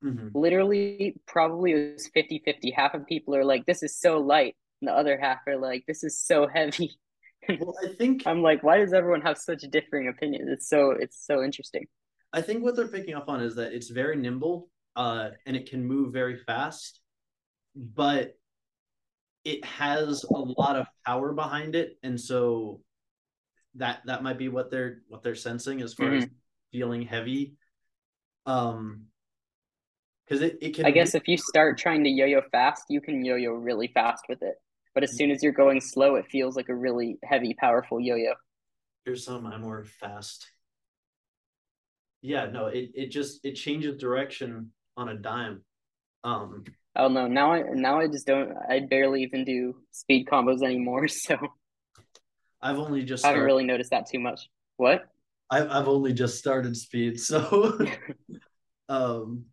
Mhm. 0.04 0.32
Literally, 0.34 1.16
probably 1.28 1.72
it 1.72 1.94
was 1.94 2.10
50-50. 2.14 2.72
Half 2.72 2.94
of 2.94 3.06
people 3.08 3.36
are 3.36 3.46
like, 3.46 3.66
this 3.66 3.84
is 3.84 3.98
so 3.98 4.20
light, 4.20 4.56
and 4.82 4.90
the 4.90 4.94
other 4.94 5.18
half 5.20 5.40
are 5.48 5.58
like, 5.58 5.86
this 5.88 6.04
is 6.04 6.20
so 6.20 6.48
heavy. 6.48 6.92
Well, 7.50 7.76
I 7.84 7.90
think 7.90 8.24
I'm 8.26 8.42
like, 8.42 8.64
why 8.64 8.78
does 8.78 8.94
everyone 8.94 9.20
have 9.24 9.38
such 9.38 9.64
differing 9.64 10.08
opinions? 10.08 10.50
It's 10.50 10.70
so 10.70 10.92
it's 10.92 11.26
so 11.26 11.44
interesting. 11.44 11.88
I 12.32 12.42
think 12.42 12.64
what 12.64 12.78
they're 12.78 12.88
picking 12.88 13.16
up 13.16 13.28
on 13.28 13.42
is 13.42 13.56
that 13.56 13.74
it's 13.74 13.90
very 13.90 14.16
nimble, 14.16 14.70
uh, 14.96 15.32
and 15.46 15.58
it 15.58 15.70
can 15.70 15.86
move 15.86 16.14
very 16.14 16.38
fast, 16.38 17.02
but 17.76 18.38
it 19.44 19.66
has 19.66 20.24
a 20.24 20.38
lot 20.38 20.78
of 20.78 20.88
power 21.06 21.34
behind 21.34 21.76
it, 21.76 21.98
and 22.02 22.20
so 22.20 22.80
that 23.76 24.02
that 24.06 24.24
might 24.24 24.38
be 24.38 24.50
what 24.50 24.70
they're 24.72 25.02
what 25.08 25.24
they're 25.24 25.36
sensing 25.36 25.82
as 25.82 25.94
far 25.94 26.14
as 26.14 26.28
feeling 26.72 27.02
heavy. 27.04 27.56
Um, 28.46 29.06
because 30.26 30.42
it, 30.42 30.58
it 30.62 30.76
can 30.76 30.86
I 30.86 30.92
guess 30.92 31.16
if 31.16 31.28
you 31.28 31.38
start 31.38 31.78
trying 31.78 32.04
to 32.06 32.10
yo-yo 32.10 32.42
fast, 32.52 32.86
you 32.90 33.02
can 33.02 33.24
yo-yo 33.26 33.52
really 33.52 33.88
fast 33.88 34.26
with 34.30 34.42
it. 34.42 34.56
But 34.94 35.04
as 35.04 35.16
soon 35.16 35.32
as 35.32 35.44
you're 35.44 35.52
going 35.52 35.82
slow, 35.82 36.16
it 36.16 36.26
feels 36.30 36.56
like 36.56 36.70
a 36.70 36.76
really 36.76 37.18
heavy, 37.24 37.54
powerful 37.56 38.00
yo-yo. 38.00 38.34
here's 39.06 39.26
some 39.26 39.46
I'm 39.46 39.62
more 39.62 39.84
fast. 39.84 40.50
Yeah, 42.22 42.46
no, 42.46 42.68
it 42.68 42.92
it 42.96 43.08
just 43.12 43.46
it 43.46 43.54
changes 43.54 43.98
direction 44.00 44.72
on 44.96 45.10
a 45.10 45.16
dime. 45.16 45.64
Um, 46.24 46.64
I 46.96 47.02
don't. 47.02 47.34
Now 47.34 47.54
I 47.54 47.64
now 47.74 48.00
I 48.00 48.08
just 48.08 48.26
don't 48.28 48.54
I 48.70 48.80
barely 48.82 49.24
even 49.24 49.44
do 49.44 49.76
speed 49.92 50.28
combos 50.28 50.64
anymore, 50.64 51.08
so 51.10 51.38
I've 52.64 52.80
only 52.80 53.04
just 53.04 53.26
I 53.26 53.30
haven't 53.30 53.44
really 53.44 53.66
noticed 53.66 53.92
that 53.92 54.08
too 54.08 54.20
much. 54.20 54.50
What? 54.78 55.06
I've 55.52 55.70
I've 55.70 55.88
only 55.88 56.14
just 56.14 56.40
started 56.40 56.76
speed, 56.78 57.20
so 57.20 57.78
um, 58.90 59.46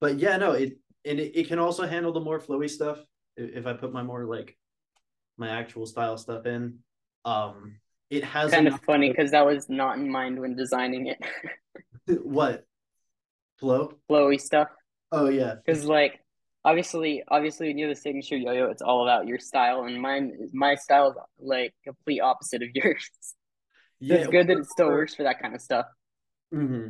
but 0.00 0.18
yeah, 0.18 0.36
no, 0.36 0.52
it 0.52 0.78
and 1.04 1.18
it, 1.18 1.36
it 1.38 1.48
can 1.48 1.58
also 1.58 1.84
handle 1.84 2.12
the 2.12 2.20
more 2.20 2.38
flowy 2.38 2.70
stuff 2.70 2.98
if, 3.36 3.56
if 3.56 3.66
I 3.66 3.72
put 3.72 3.92
my 3.92 4.02
more 4.02 4.24
like 4.24 4.56
my 5.36 5.48
actual 5.48 5.84
style 5.84 6.16
stuff 6.16 6.46
in. 6.46 6.78
Um, 7.24 7.76
it 8.08 8.24
has 8.24 8.52
Kind 8.52 8.68
of 8.68 8.80
funny 8.82 9.10
because 9.10 9.32
that 9.32 9.44
was 9.44 9.68
not 9.68 9.96
in 9.96 10.10
mind 10.10 10.38
when 10.38 10.54
designing 10.54 11.06
it. 11.08 12.22
what 12.22 12.64
flow? 13.58 13.94
Flowy 14.08 14.40
stuff. 14.40 14.68
Oh 15.10 15.28
yeah, 15.28 15.56
Because 15.56 15.84
like 15.84 16.21
obviously 16.64 17.22
obviously 17.28 17.68
when 17.68 17.78
you 17.78 17.86
have 17.88 17.96
a 17.96 18.00
signature 18.00 18.36
yo-yo, 18.36 18.66
it's 18.70 18.82
all 18.82 19.02
about 19.02 19.26
your 19.26 19.38
style 19.38 19.84
and 19.84 20.00
mine 20.00 20.48
my 20.52 20.74
style 20.74 21.10
is 21.10 21.16
like 21.38 21.74
complete 21.84 22.20
opposite 22.20 22.62
of 22.62 22.68
yours. 22.74 23.10
Yeah. 24.00 24.16
it's 24.16 24.28
good 24.28 24.46
that 24.48 24.58
it 24.58 24.66
still 24.66 24.88
works 24.90 25.14
for 25.14 25.24
that 25.24 25.40
kind 25.40 25.54
of 25.54 25.60
stuff. 25.60 25.86
hmm 26.52 26.88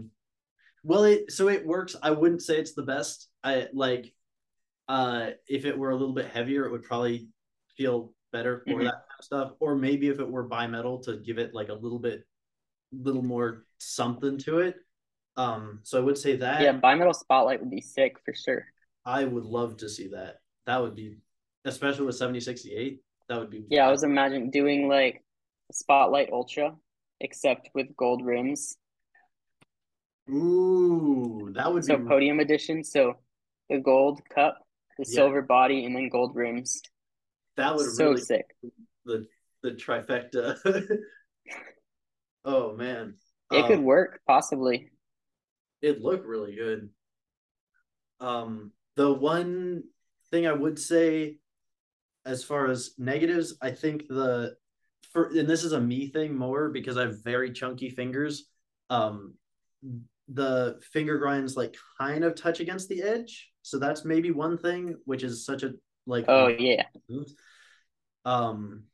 Well, 0.85 1.05
it 1.05 1.33
so 1.33 1.49
it 1.49 1.67
works. 1.67 1.97
I 2.03 2.13
wouldn't 2.13 2.43
say 2.43 2.59
it's 2.59 2.75
the 2.75 2.83
best. 2.85 3.29
I 3.45 3.69
like 3.75 4.15
uh 4.89 5.31
if 5.49 5.65
it 5.67 5.79
were 5.79 5.91
a 5.91 5.97
little 5.97 6.15
bit 6.15 6.29
heavier, 6.31 6.67
it 6.67 6.73
would 6.73 6.85
probably 6.85 7.29
feel 7.77 8.13
better 8.33 8.65
for 8.69 8.83
Mhm. 8.83 8.85
that 8.85 8.93
kind 8.95 9.19
of 9.21 9.25
stuff. 9.27 9.53
Or 9.61 9.77
maybe 9.77 10.09
if 10.09 10.21
it 10.21 10.31
were 10.31 10.49
bimetal 10.49 11.03
to 11.05 11.19
give 11.19 11.39
it 11.39 11.55
like 11.55 11.71
a 11.71 11.75
little 11.75 11.99
bit 12.01 12.25
little 12.93 13.23
more 13.25 13.67
something 13.79 14.39
to 14.39 14.61
it. 14.61 14.77
Um, 15.37 15.81
so 15.85 15.99
I 15.99 16.03
would 16.05 16.19
say 16.19 16.37
that 16.37 16.63
Yeah, 16.63 16.73
bimetal 16.79 17.15
spotlight 17.15 17.61
would 17.61 17.71
be 17.71 17.81
sick 17.81 18.17
for 18.25 18.35
sure. 18.35 18.67
I 19.05 19.25
would 19.25 19.45
love 19.45 19.79
to 19.79 19.89
see 19.89 20.09
that. 20.09 20.37
That 20.67 20.81
would 20.81 20.95
be 20.95 21.17
especially 21.65 22.07
with 22.07 22.17
7068. 22.17 23.01
That 23.29 23.39
would 23.39 23.51
be 23.51 23.65
Yeah, 23.69 23.87
I 23.87 23.91
was 23.91 24.05
imagining 24.05 24.51
doing 24.51 24.89
like 24.89 25.23
Spotlight 25.73 26.31
Ultra, 26.33 26.75
except 27.21 27.71
with 27.75 27.97
gold 27.97 28.25
rims. 28.25 28.77
Ooh, 30.31 31.51
that 31.55 31.73
would 31.73 31.85
So 31.85 31.97
be 31.97 32.05
podium 32.05 32.41
edition. 32.41 32.85
So 32.85 33.15
the 33.69 33.79
gold 33.79 34.21
cup, 34.29 34.59
the 34.99 35.05
Yeah. 35.05 35.15
silver 35.17 35.43
body, 35.43 35.85
and 35.85 35.97
then 35.97 36.09
gold 36.09 36.35
rims. 36.35 36.83
that 37.57 37.75
would 37.77 37.89
So 37.97 38.05
really 38.05 38.21
sick. 38.21 38.47
the 39.05 39.27
the 39.63 39.73
trifecta. 39.73 40.57
oh 42.45 42.77
man. 42.77 43.15
It 43.51 43.67
could 43.67 43.79
Um, 43.79 43.85
work, 43.85 44.21
possibly. 44.27 44.91
it 45.83 46.01
looked 46.01 46.27
really 46.27 46.55
good. 46.55 46.89
Um, 48.21 48.73
the 48.97 49.13
one 49.13 49.85
thing 50.31 50.47
I 50.47 50.53
would 50.53 50.79
say, 50.79 51.39
as 52.25 52.45
far 52.45 52.69
as 52.69 52.93
negatives, 52.99 53.57
I 53.61 53.71
think 53.71 54.07
the 54.09 54.57
for 55.13 55.27
and 55.27 55.49
this 55.49 55.65
is 55.65 55.73
a 55.73 55.81
me 55.81 56.09
thing 56.09 56.37
more 56.37 56.71
because 56.71 56.97
I 56.97 57.03
have 57.03 57.23
very 57.25 57.53
chunky 57.53 57.91
fingers. 57.91 58.47
Um, 58.91 59.35
the 60.29 60.79
finger 60.93 61.19
grinds 61.19 61.57
like 61.57 61.77
kind 61.99 62.25
of 62.25 62.35
touch 62.35 62.61
against 62.61 62.89
the 62.89 63.03
edge, 63.03 63.51
so 63.63 63.79
that's 63.79 64.05
maybe 64.05 64.31
one 64.31 64.57
thing, 64.59 64.97
which 65.05 65.23
is 65.23 65.45
such 65.45 65.63
a 65.63 65.73
like 66.07 66.27
Oh 66.29 66.49
yeah. 66.49 66.85
um 68.25 68.85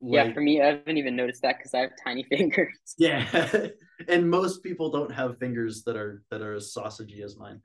yeah, 0.00 0.32
for 0.34 0.40
me, 0.40 0.60
I 0.60 0.66
haven't 0.66 0.98
even 0.98 1.16
noticed 1.16 1.42
that 1.42 1.56
because 1.58 1.72
I 1.74 1.80
have 1.80 1.90
tiny 2.02 2.22
fingers. 2.28 2.94
Yeah, 2.98 3.68
and 4.08 4.28
most 4.28 4.62
people 4.62 4.90
don't 4.90 5.12
have 5.12 5.38
fingers 5.38 5.82
that 5.84 5.96
are 5.96 6.22
that 6.30 6.42
are 6.42 6.54
as 6.54 6.74
sausagey 6.76 7.22
as 7.22 7.36
mine. 7.36 7.60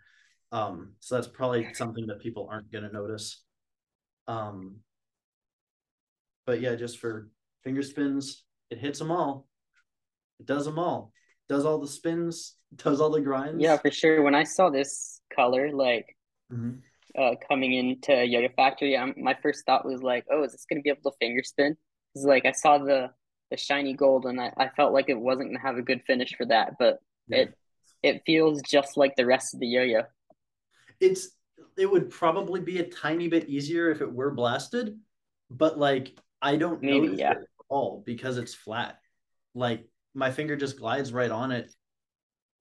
Um, 0.52 0.94
so 1.00 1.16
that's 1.16 1.28
probably 1.28 1.74
something 1.74 2.08
that 2.08 2.20
people 2.20 2.48
aren't 2.52 2.72
gonna 2.72 2.92
notice. 2.92 3.44
Um, 4.28 4.78
but 6.46 6.62
yeah, 6.62 6.76
just 6.76 7.00
for 7.00 7.30
finger 7.64 7.84
spins, 7.84 8.44
it 8.70 8.80
hits 8.80 9.00
them 9.00 9.12
all. 9.12 9.48
It 10.40 10.46
does 10.46 10.66
them 10.66 10.80
all. 10.80 11.12
Does 11.48 11.66
all 11.66 11.80
the 11.80 11.88
spins. 11.88 12.56
Does 12.76 13.02
all 13.02 13.10
the 13.10 13.20
grinds. 13.20 13.60
Yeah, 13.60 13.78
for 13.78 13.90
sure. 13.90 14.22
When 14.22 14.36
I 14.36 14.44
saw 14.44 14.70
this 14.70 15.22
color, 15.36 15.72
like 15.72 16.06
mm-hmm. 16.54 16.78
uh, 17.20 17.34
coming 17.48 17.74
into 17.74 18.24
Yo-Yo 18.24 18.50
Factory, 18.56 18.96
I'm, 18.96 19.16
my 19.18 19.36
first 19.42 19.66
thought 19.66 19.88
was 19.88 20.04
like, 20.04 20.26
"Oh, 20.32 20.44
is 20.44 20.52
this 20.52 20.68
gonna 20.70 20.84
be 20.84 20.92
able 20.92 21.12
to 21.12 21.18
finger 21.20 21.42
spin?" 21.42 21.76
Because 22.14 22.28
like 22.28 22.46
I 22.46 22.52
saw 22.52 22.78
the 22.78 23.10
the 23.50 23.58
shiny 23.58 23.94
gold, 23.96 24.26
and 24.26 24.40
I, 24.40 24.54
I 24.56 24.70
felt 24.70 24.94
like 24.94 25.10
it 25.10 25.20
wasn't 25.20 25.50
gonna 25.50 25.66
have 25.66 25.78
a 25.78 25.82
good 25.82 26.04
finish 26.06 26.36
for 26.36 26.46
that, 26.46 26.74
but 26.78 27.00
yeah. 27.28 27.38
it 27.38 27.58
it 28.04 28.22
feels 28.28 28.62
just 28.62 28.96
like 28.98 29.16
the 29.16 29.26
rest 29.26 29.56
of 29.56 29.60
the 29.62 29.68
yo-yo. 29.68 30.04
It's 31.00 31.30
it 31.78 31.90
would 31.90 32.10
probably 32.10 32.60
be 32.60 32.80
a 32.80 32.90
tiny 32.90 33.28
bit 33.28 33.50
easier 33.50 33.90
if 33.90 34.02
it 34.02 34.12
were 34.12 34.32
blasted, 34.32 34.98
but 35.50 35.78
like 35.80 36.18
I 36.42 36.58
don't 36.58 36.82
Maybe, 36.82 37.08
notice 37.08 37.20
yeah. 37.20 37.32
it 37.32 37.38
at 37.38 37.66
all 37.70 38.04
because 38.06 38.38
it's 38.38 38.54
flat. 38.54 39.00
Like 39.56 39.86
my 40.14 40.32
finger 40.32 40.56
just 40.56 40.78
glides 40.78 41.14
right 41.14 41.32
on 41.32 41.52
it. 41.52 41.72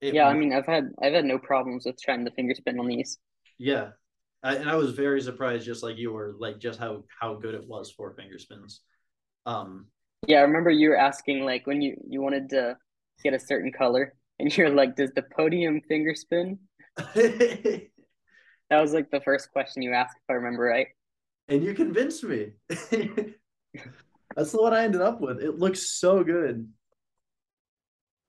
it 0.00 0.14
yeah, 0.14 0.28
I 0.28 0.34
mean, 0.34 0.52
I've 0.52 0.66
had 0.66 0.90
I've 1.02 1.12
had 1.12 1.24
no 1.24 1.38
problems 1.38 1.84
with 1.84 2.00
trying 2.00 2.24
the 2.24 2.30
finger 2.30 2.54
spin 2.54 2.78
on 2.78 2.86
these. 2.86 3.18
Yeah, 3.58 3.90
I, 4.42 4.56
and 4.56 4.70
I 4.70 4.76
was 4.76 4.92
very 4.92 5.20
surprised, 5.20 5.66
just 5.66 5.82
like 5.82 5.98
you 5.98 6.12
were, 6.12 6.34
like 6.38 6.58
just 6.58 6.78
how 6.78 7.04
how 7.20 7.34
good 7.34 7.54
it 7.54 7.66
was 7.66 7.90
for 7.90 8.14
finger 8.14 8.38
spins. 8.38 8.80
Um, 9.46 9.86
yeah, 10.26 10.38
I 10.38 10.42
remember 10.42 10.70
you 10.70 10.90
were 10.90 10.96
asking 10.96 11.44
like 11.44 11.66
when 11.66 11.82
you 11.82 11.96
you 12.08 12.20
wanted 12.20 12.50
to 12.50 12.76
get 13.22 13.34
a 13.34 13.40
certain 13.40 13.72
color, 13.72 14.14
and 14.38 14.56
you're 14.56 14.70
like, 14.70 14.96
"Does 14.96 15.10
the 15.14 15.22
podium 15.22 15.80
finger 15.88 16.14
spin?" 16.14 16.58
that 18.70 18.80
was 18.80 18.92
like 18.92 19.10
the 19.10 19.20
first 19.20 19.52
question 19.52 19.82
you 19.82 19.92
asked, 19.92 20.16
if 20.16 20.30
I 20.30 20.34
remember 20.34 20.62
right. 20.62 20.88
And 21.48 21.64
you 21.64 21.74
convinced 21.74 22.24
me. 22.24 22.52
That's 22.68 24.52
the 24.52 24.62
one 24.62 24.74
I 24.74 24.84
ended 24.84 25.00
up 25.00 25.20
with. 25.20 25.40
It 25.40 25.58
looks 25.58 25.90
so 25.90 26.22
good. 26.22 26.68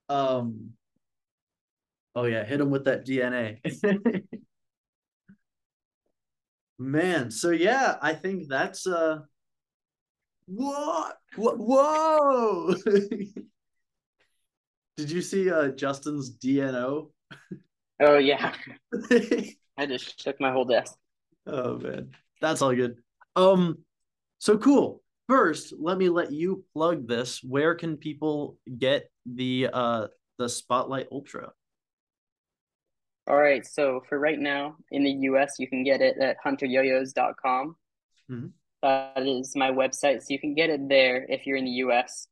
Um. 0.08 0.70
Oh 2.14 2.24
yeah, 2.24 2.44
hit 2.44 2.60
him 2.60 2.70
with 2.70 2.86
that 2.86 3.06
DNA. 3.06 3.60
Man, 6.78 7.30
so 7.30 7.50
yeah, 7.50 7.96
I 8.00 8.14
think 8.14 8.48
that's 8.48 8.86
uh 8.86 9.20
what? 10.46 11.18
What? 11.36 11.58
Whoa! 11.58 12.74
Did 14.96 15.10
you 15.10 15.22
see 15.22 15.50
uh, 15.50 15.68
Justin's 15.68 16.36
DNO? 16.36 17.10
Oh 18.00 18.18
yeah. 18.18 18.54
I 19.80 19.86
just 19.86 20.22
shook 20.22 20.38
my 20.38 20.52
whole 20.52 20.66
desk. 20.66 20.94
Oh 21.46 21.78
man, 21.78 22.10
that's 22.42 22.60
all 22.60 22.74
good. 22.74 22.98
Um, 23.34 23.78
so 24.38 24.58
cool. 24.58 25.02
First, 25.26 25.72
let 25.78 25.96
me 25.96 26.10
let 26.10 26.32
you 26.32 26.64
plug 26.74 27.08
this. 27.08 27.42
Where 27.42 27.74
can 27.74 27.96
people 27.96 28.58
get 28.78 29.10
the 29.24 29.70
uh 29.72 30.08
the 30.38 30.50
Spotlight 30.50 31.08
Ultra? 31.10 31.52
All 33.26 33.38
right. 33.38 33.64
So 33.66 34.02
for 34.06 34.18
right 34.18 34.38
now 34.38 34.76
in 34.90 35.02
the 35.02 35.12
US, 35.30 35.54
you 35.58 35.66
can 35.66 35.82
get 35.82 36.02
it 36.02 36.18
at 36.18 36.36
hunteryoyos.com. 36.44 37.76
Mm-hmm. 38.30 38.46
That 38.82 39.26
is 39.26 39.56
my 39.56 39.70
website. 39.70 40.20
So 40.20 40.26
you 40.28 40.40
can 40.40 40.54
get 40.54 40.68
it 40.68 40.90
there 40.90 41.24
if 41.26 41.46
you're 41.46 41.56
in 41.56 41.64
the 41.64 41.80
US. 41.86 42.26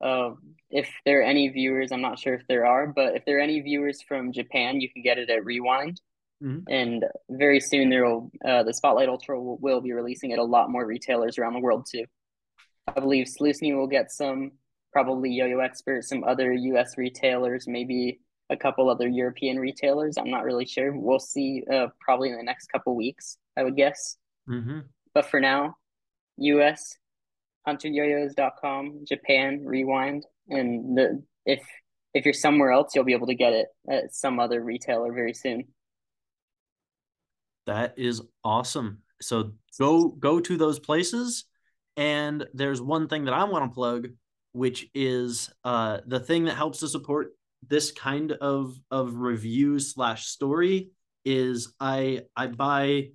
Uh, 0.00 0.30
if 0.68 0.88
there 1.04 1.20
are 1.20 1.24
any 1.24 1.48
viewers, 1.48 1.92
I'm 1.92 2.00
not 2.00 2.18
sure 2.18 2.34
if 2.34 2.46
there 2.48 2.66
are, 2.66 2.88
but 2.88 3.14
if 3.14 3.24
there 3.24 3.38
are 3.38 3.42
any 3.42 3.60
viewers 3.60 4.02
from 4.02 4.32
Japan, 4.32 4.80
you 4.80 4.90
can 4.90 5.02
get 5.02 5.18
it 5.18 5.30
at 5.30 5.44
Rewind. 5.44 6.00
Mm-hmm. 6.42 6.72
And 6.72 7.04
very 7.30 7.60
soon, 7.60 7.90
there 7.90 8.04
will 8.04 8.30
uh, 8.44 8.62
the 8.62 8.74
Spotlight 8.74 9.08
Ultra 9.08 9.40
will, 9.40 9.58
will, 9.58 9.80
be 9.80 9.92
releasing 9.92 10.32
at 10.32 10.38
a 10.38 10.44
lot 10.44 10.70
more 10.70 10.86
retailers 10.86 11.38
around 11.38 11.54
the 11.54 11.60
world 11.60 11.86
too. 11.90 12.04
I 12.86 13.00
believe 13.00 13.26
Sloosny 13.26 13.76
will 13.76 13.88
get 13.88 14.12
some, 14.12 14.52
probably 14.92 15.30
Yo-Yo 15.30 15.58
Expert, 15.58 16.04
some 16.04 16.24
other 16.24 16.52
U.S. 16.52 16.96
retailers, 16.96 17.66
maybe 17.66 18.20
a 18.50 18.56
couple 18.56 18.88
other 18.88 19.08
European 19.08 19.58
retailers. 19.58 20.16
I'm 20.16 20.30
not 20.30 20.44
really 20.44 20.64
sure. 20.64 20.92
We'll 20.96 21.18
see. 21.18 21.64
Uh, 21.70 21.88
probably 22.00 22.30
in 22.30 22.36
the 22.36 22.42
next 22.42 22.68
couple 22.68 22.94
weeks, 22.94 23.36
I 23.56 23.64
would 23.64 23.76
guess. 23.76 24.16
Mm-hmm. 24.48 24.80
But 25.14 25.26
for 25.26 25.40
now, 25.40 25.76
US, 26.38 26.96
hunteryoyos.com, 27.66 29.04
Japan, 29.06 29.64
Rewind, 29.64 30.24
and 30.48 30.96
the 30.96 31.22
if 31.44 31.60
if 32.14 32.24
you're 32.24 32.32
somewhere 32.32 32.70
else, 32.70 32.94
you'll 32.94 33.04
be 33.04 33.12
able 33.12 33.26
to 33.26 33.34
get 33.34 33.52
it 33.52 33.68
at 33.90 34.14
some 34.14 34.40
other 34.40 34.62
retailer 34.62 35.12
very 35.12 35.34
soon. 35.34 35.64
That 37.68 37.98
is 37.98 38.22
awesome. 38.42 39.02
So 39.20 39.52
go 39.78 40.08
go 40.08 40.40
to 40.40 40.56
those 40.56 40.78
places. 40.78 41.44
And 41.98 42.46
there's 42.54 42.80
one 42.80 43.08
thing 43.08 43.26
that 43.26 43.34
I 43.34 43.44
want 43.44 43.70
to 43.70 43.74
plug, 43.74 44.08
which 44.52 44.88
is 44.94 45.50
uh, 45.64 45.98
the 46.06 46.18
thing 46.18 46.46
that 46.46 46.56
helps 46.56 46.80
to 46.80 46.88
support 46.88 47.32
this 47.66 47.92
kind 47.92 48.32
of 48.32 48.74
of 48.90 49.16
review 49.16 49.78
slash 49.80 50.26
story 50.26 50.92
is 51.26 51.74
I 51.78 52.22
I 52.34 52.46
buy 52.46 53.10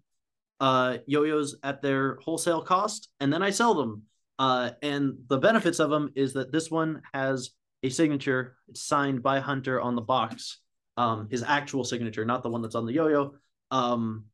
uh, 0.59 0.99
yo-yos 1.07 1.55
at 1.63 1.81
their 1.81 2.19
wholesale 2.21 2.61
cost, 2.61 3.09
and 3.19 3.33
then 3.33 3.41
I 3.41 3.49
sell 3.49 3.73
them. 3.73 4.03
Uh, 4.37 4.71
and 4.83 5.15
the 5.29 5.39
benefits 5.39 5.79
of 5.79 5.89
them 5.89 6.11
is 6.15 6.33
that 6.33 6.51
this 6.51 6.69
one 6.69 7.01
has 7.11 7.51
a 7.81 7.89
signature. 7.89 8.55
It's 8.67 8.83
signed 8.83 9.23
by 9.23 9.39
Hunter 9.39 9.81
on 9.81 9.95
the 9.95 10.01
box, 10.01 10.59
um, 10.95 11.27
his 11.31 11.41
actual 11.41 11.83
signature, 11.83 12.23
not 12.23 12.43
the 12.43 12.49
one 12.49 12.61
that's 12.61 12.75
on 12.75 12.85
the 12.85 12.93
yo-yo. 12.93 13.33
Um, 13.71 14.25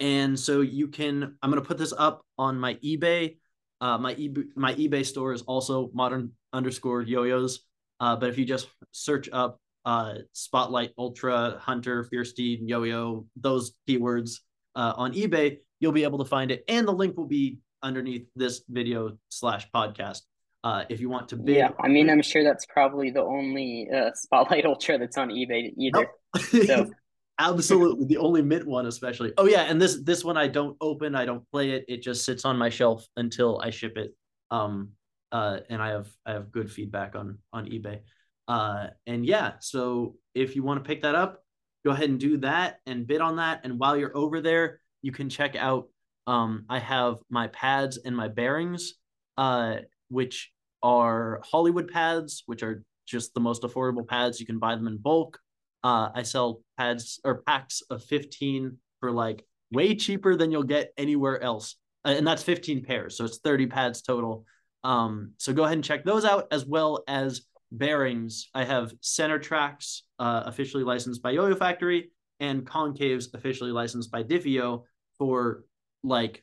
and 0.00 0.38
so 0.38 0.60
you 0.60 0.88
can. 0.88 1.36
I'm 1.42 1.50
going 1.50 1.62
to 1.62 1.66
put 1.66 1.78
this 1.78 1.92
up 1.96 2.22
on 2.38 2.58
my 2.58 2.74
eBay. 2.74 3.36
Uh, 3.80 3.98
my 3.98 4.14
eBay 4.14 4.44
my 4.56 4.74
eBay 4.74 5.04
store 5.04 5.32
is 5.32 5.42
also 5.42 5.90
modern 5.92 6.32
underscore 6.52 7.02
yo-yos. 7.02 7.60
Uh, 8.00 8.16
but 8.16 8.28
if 8.28 8.38
you 8.38 8.44
just 8.44 8.68
search 8.92 9.28
up 9.32 9.58
uh, 9.84 10.14
Spotlight 10.32 10.92
Ultra 10.98 11.58
Hunter 11.60 12.04
Feuerstein 12.04 12.68
Yo-Yo, 12.68 13.26
those 13.36 13.72
keywords, 13.88 14.40
uh, 14.74 14.92
on 14.96 15.14
eBay, 15.14 15.58
you'll 15.80 15.92
be 15.92 16.04
able 16.04 16.18
to 16.18 16.24
find 16.24 16.50
it, 16.50 16.64
and 16.68 16.86
the 16.86 16.92
link 16.92 17.16
will 17.16 17.26
be 17.26 17.58
underneath 17.82 18.26
this 18.34 18.62
video 18.68 19.16
slash 19.28 19.68
podcast. 19.74 20.22
Uh, 20.64 20.84
if 20.88 21.00
you 21.00 21.08
want 21.08 21.28
to 21.28 21.36
bid. 21.36 21.56
Yeah, 21.56 21.70
I 21.80 21.86
mean, 21.86 22.10
I'm 22.10 22.22
sure 22.22 22.42
that's 22.42 22.66
probably 22.66 23.10
the 23.10 23.22
only 23.22 23.88
uh, 23.94 24.10
Spotlight 24.14 24.64
Ultra 24.64 24.98
that's 24.98 25.16
on 25.16 25.28
eBay 25.28 25.72
either. 25.78 26.08
Nope. 26.34 26.42
so. 26.66 26.90
Absolutely, 27.38 28.06
the 28.06 28.16
only 28.16 28.40
mint 28.40 28.66
one, 28.66 28.86
especially. 28.86 29.32
Oh 29.36 29.46
yeah, 29.46 29.62
and 29.62 29.80
this 29.80 30.02
this 30.02 30.24
one 30.24 30.38
I 30.38 30.48
don't 30.48 30.76
open, 30.80 31.14
I 31.14 31.26
don't 31.26 31.48
play 31.50 31.72
it. 31.72 31.84
It 31.86 32.02
just 32.02 32.24
sits 32.24 32.44
on 32.46 32.56
my 32.56 32.70
shelf 32.70 33.06
until 33.16 33.60
I 33.62 33.70
ship 33.70 33.98
it. 33.98 34.14
Um, 34.50 34.92
uh, 35.32 35.58
and 35.68 35.82
I 35.82 35.90
have 35.90 36.08
I 36.24 36.32
have 36.32 36.50
good 36.50 36.70
feedback 36.70 37.14
on 37.14 37.38
on 37.52 37.66
eBay. 37.66 38.00
Uh, 38.48 38.88
and 39.06 39.26
yeah, 39.26 39.54
so 39.60 40.16
if 40.34 40.56
you 40.56 40.62
want 40.62 40.82
to 40.82 40.88
pick 40.88 41.02
that 41.02 41.14
up, 41.14 41.42
go 41.84 41.90
ahead 41.90 42.08
and 42.08 42.18
do 42.18 42.38
that 42.38 42.78
and 42.86 43.06
bid 43.06 43.20
on 43.20 43.36
that. 43.36 43.60
And 43.64 43.78
while 43.78 43.96
you're 43.96 44.16
over 44.16 44.40
there, 44.40 44.80
you 45.02 45.12
can 45.12 45.28
check 45.28 45.56
out. 45.56 45.88
Um, 46.26 46.64
I 46.68 46.78
have 46.78 47.18
my 47.30 47.48
pads 47.48 47.98
and 47.98 48.16
my 48.16 48.28
bearings, 48.28 48.94
uh, 49.36 49.76
which 50.08 50.52
are 50.82 51.40
Hollywood 51.44 51.88
pads, 51.88 52.42
which 52.46 52.62
are 52.62 52.82
just 53.06 53.34
the 53.34 53.40
most 53.40 53.62
affordable 53.62 54.06
pads. 54.06 54.40
You 54.40 54.46
can 54.46 54.58
buy 54.58 54.74
them 54.74 54.86
in 54.86 54.96
bulk. 54.96 55.38
Uh, 55.86 56.10
I 56.16 56.24
sell 56.24 56.62
pads 56.76 57.20
or 57.22 57.42
packs 57.42 57.80
of 57.90 58.02
15 58.02 58.76
for 58.98 59.12
like 59.12 59.44
way 59.70 59.94
cheaper 59.94 60.34
than 60.34 60.50
you'll 60.50 60.64
get 60.64 60.92
anywhere 60.98 61.40
else. 61.40 61.76
Uh, 62.04 62.08
and 62.08 62.26
that's 62.26 62.42
15 62.42 62.82
pairs. 62.82 63.16
So 63.16 63.24
it's 63.24 63.38
30 63.38 63.68
pads 63.68 64.02
total. 64.02 64.44
Um, 64.82 65.34
so 65.36 65.52
go 65.52 65.62
ahead 65.62 65.76
and 65.76 65.84
check 65.84 66.04
those 66.04 66.24
out 66.24 66.48
as 66.50 66.66
well 66.66 67.04
as 67.06 67.42
bearings. 67.70 68.48
I 68.52 68.64
have 68.64 68.94
Center 69.00 69.38
Tracs 69.38 70.00
uh, 70.18 70.42
officially 70.46 70.82
licensed 70.82 71.22
by 71.22 71.30
Yo-Yo 71.30 71.54
Factory 71.54 72.10
and 72.40 72.66
KonKaves 72.66 73.32
officially 73.34 73.70
licensed 73.70 74.10
by 74.10 74.24
Dif-e-Yo 74.24 74.86
for 75.18 75.62
like 76.02 76.42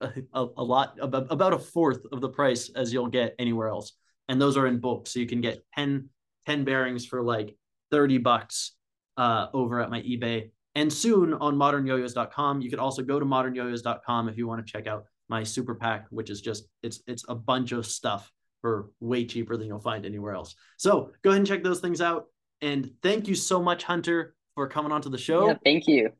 a, 0.00 0.10
a, 0.32 0.64
lot 0.64 0.96
about, 0.98 1.26
about 1.28 1.52
a 1.52 1.58
fourth 1.58 2.06
of 2.10 2.22
the 2.22 2.30
price 2.30 2.70
as 2.74 2.90
you'll 2.90 3.08
get 3.08 3.34
anywhere 3.38 3.68
else. 3.68 3.92
And 4.30 4.40
those 4.40 4.56
are 4.56 4.66
in 4.66 4.78
bulk. 4.78 5.08
So 5.08 5.20
you 5.20 5.26
can 5.26 5.42
get 5.42 5.62
10, 5.74 6.08
10 6.46 6.64
bearings 6.64 7.04
for 7.04 7.20
like 7.22 7.54
30 7.90 8.16
bucks 8.16 8.72
uh, 9.18 9.48
over 9.52 9.80
at 9.80 9.90
my 9.90 10.00
eBay. 10.00 10.50
And 10.74 10.90
soon 10.90 11.34
on 11.34 11.56
modernyoyos.com, 11.56 12.60
you 12.60 12.70
could 12.70 12.78
also 12.78 13.02
go 13.02 13.18
to 13.18 13.26
modernyoyos.com 13.26 14.28
if 14.28 14.38
you 14.38 14.46
want 14.46 14.64
to 14.64 14.72
check 14.72 14.86
out 14.86 15.04
my 15.28 15.42
super 15.42 15.74
pack, 15.74 16.06
which 16.10 16.30
is 16.30 16.40
just 16.40 16.68
it's 16.82 17.02
it's 17.06 17.24
a 17.28 17.34
bunch 17.34 17.72
of 17.72 17.84
stuff 17.84 18.32
for 18.62 18.90
way 19.00 19.24
cheaper 19.26 19.56
than 19.56 19.66
you'll 19.66 19.80
find 19.80 20.06
anywhere 20.06 20.34
else. 20.34 20.54
So 20.78 21.10
go 21.22 21.30
ahead 21.30 21.40
and 21.40 21.46
check 21.46 21.62
those 21.62 21.80
things 21.80 22.00
out. 22.00 22.26
And 22.62 22.92
thank 23.02 23.28
you 23.28 23.34
so 23.34 23.62
much, 23.62 23.84
Hunter, 23.84 24.34
for 24.54 24.68
coming 24.68 24.92
onto 24.92 25.10
the 25.10 25.18
show. 25.18 25.48
Yeah, 25.48 25.54
thank 25.64 25.86
you. 25.86 26.10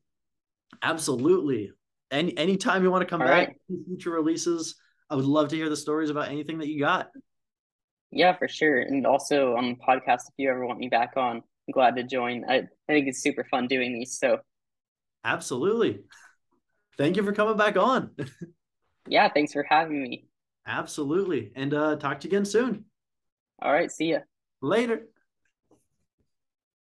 Absolutely. 0.83 1.73
Any 2.11 2.37
anytime 2.37 2.83
you 2.83 2.91
want 2.91 3.03
to 3.03 3.09
come 3.09 3.23
All 3.23 3.29
back, 3.29 3.49
right. 3.49 3.57
future 3.87 4.11
releases, 4.11 4.75
I 5.09 5.15
would 5.15 5.25
love 5.25 5.49
to 5.49 5.57
hear 5.57 5.69
the 5.69 5.77
stories 5.77 6.11
about 6.11 6.29
anything 6.29 6.59
that 6.59 6.69
you 6.69 6.81
got. 6.81 7.09
Yeah, 8.11 8.37
for 8.37 8.49
sure. 8.49 8.81
And 8.81 9.07
also 9.07 9.55
on 9.57 9.69
the 9.69 9.75
podcast, 9.77 10.23
if 10.29 10.35
you 10.37 10.51
ever 10.51 10.67
want 10.67 10.79
me 10.79 10.89
back 10.89 11.13
on, 11.17 11.43
I'm 11.69 11.73
glad 11.73 11.97
to 11.97 12.03
join. 12.03 12.45
I, 12.49 12.55
I 12.57 12.93
think 12.93 13.09
it's 13.09 13.23
super 13.23 13.45
fun 13.51 13.69
doing 13.69 13.93
these. 13.93 14.19
So 14.19 14.39
absolutely. 15.25 16.01
Thank 16.97 17.17
you 17.17 17.23
for 17.23 17.33
coming 17.33 17.57
back 17.57 17.77
on. 17.77 18.11
yeah, 19.09 19.29
thanks 19.29 19.53
for 19.53 19.65
having 19.69 20.03
me. 20.03 20.27
Absolutely. 20.67 21.53
And 21.55 21.75
uh 21.75 21.97
talk 21.97 22.21
to 22.21 22.29
you 22.29 22.31
again 22.31 22.45
soon. 22.45 22.85
All 23.61 23.73
right, 23.73 23.91
see 23.91 24.13
ya. 24.13 24.21
Later. 24.61 25.09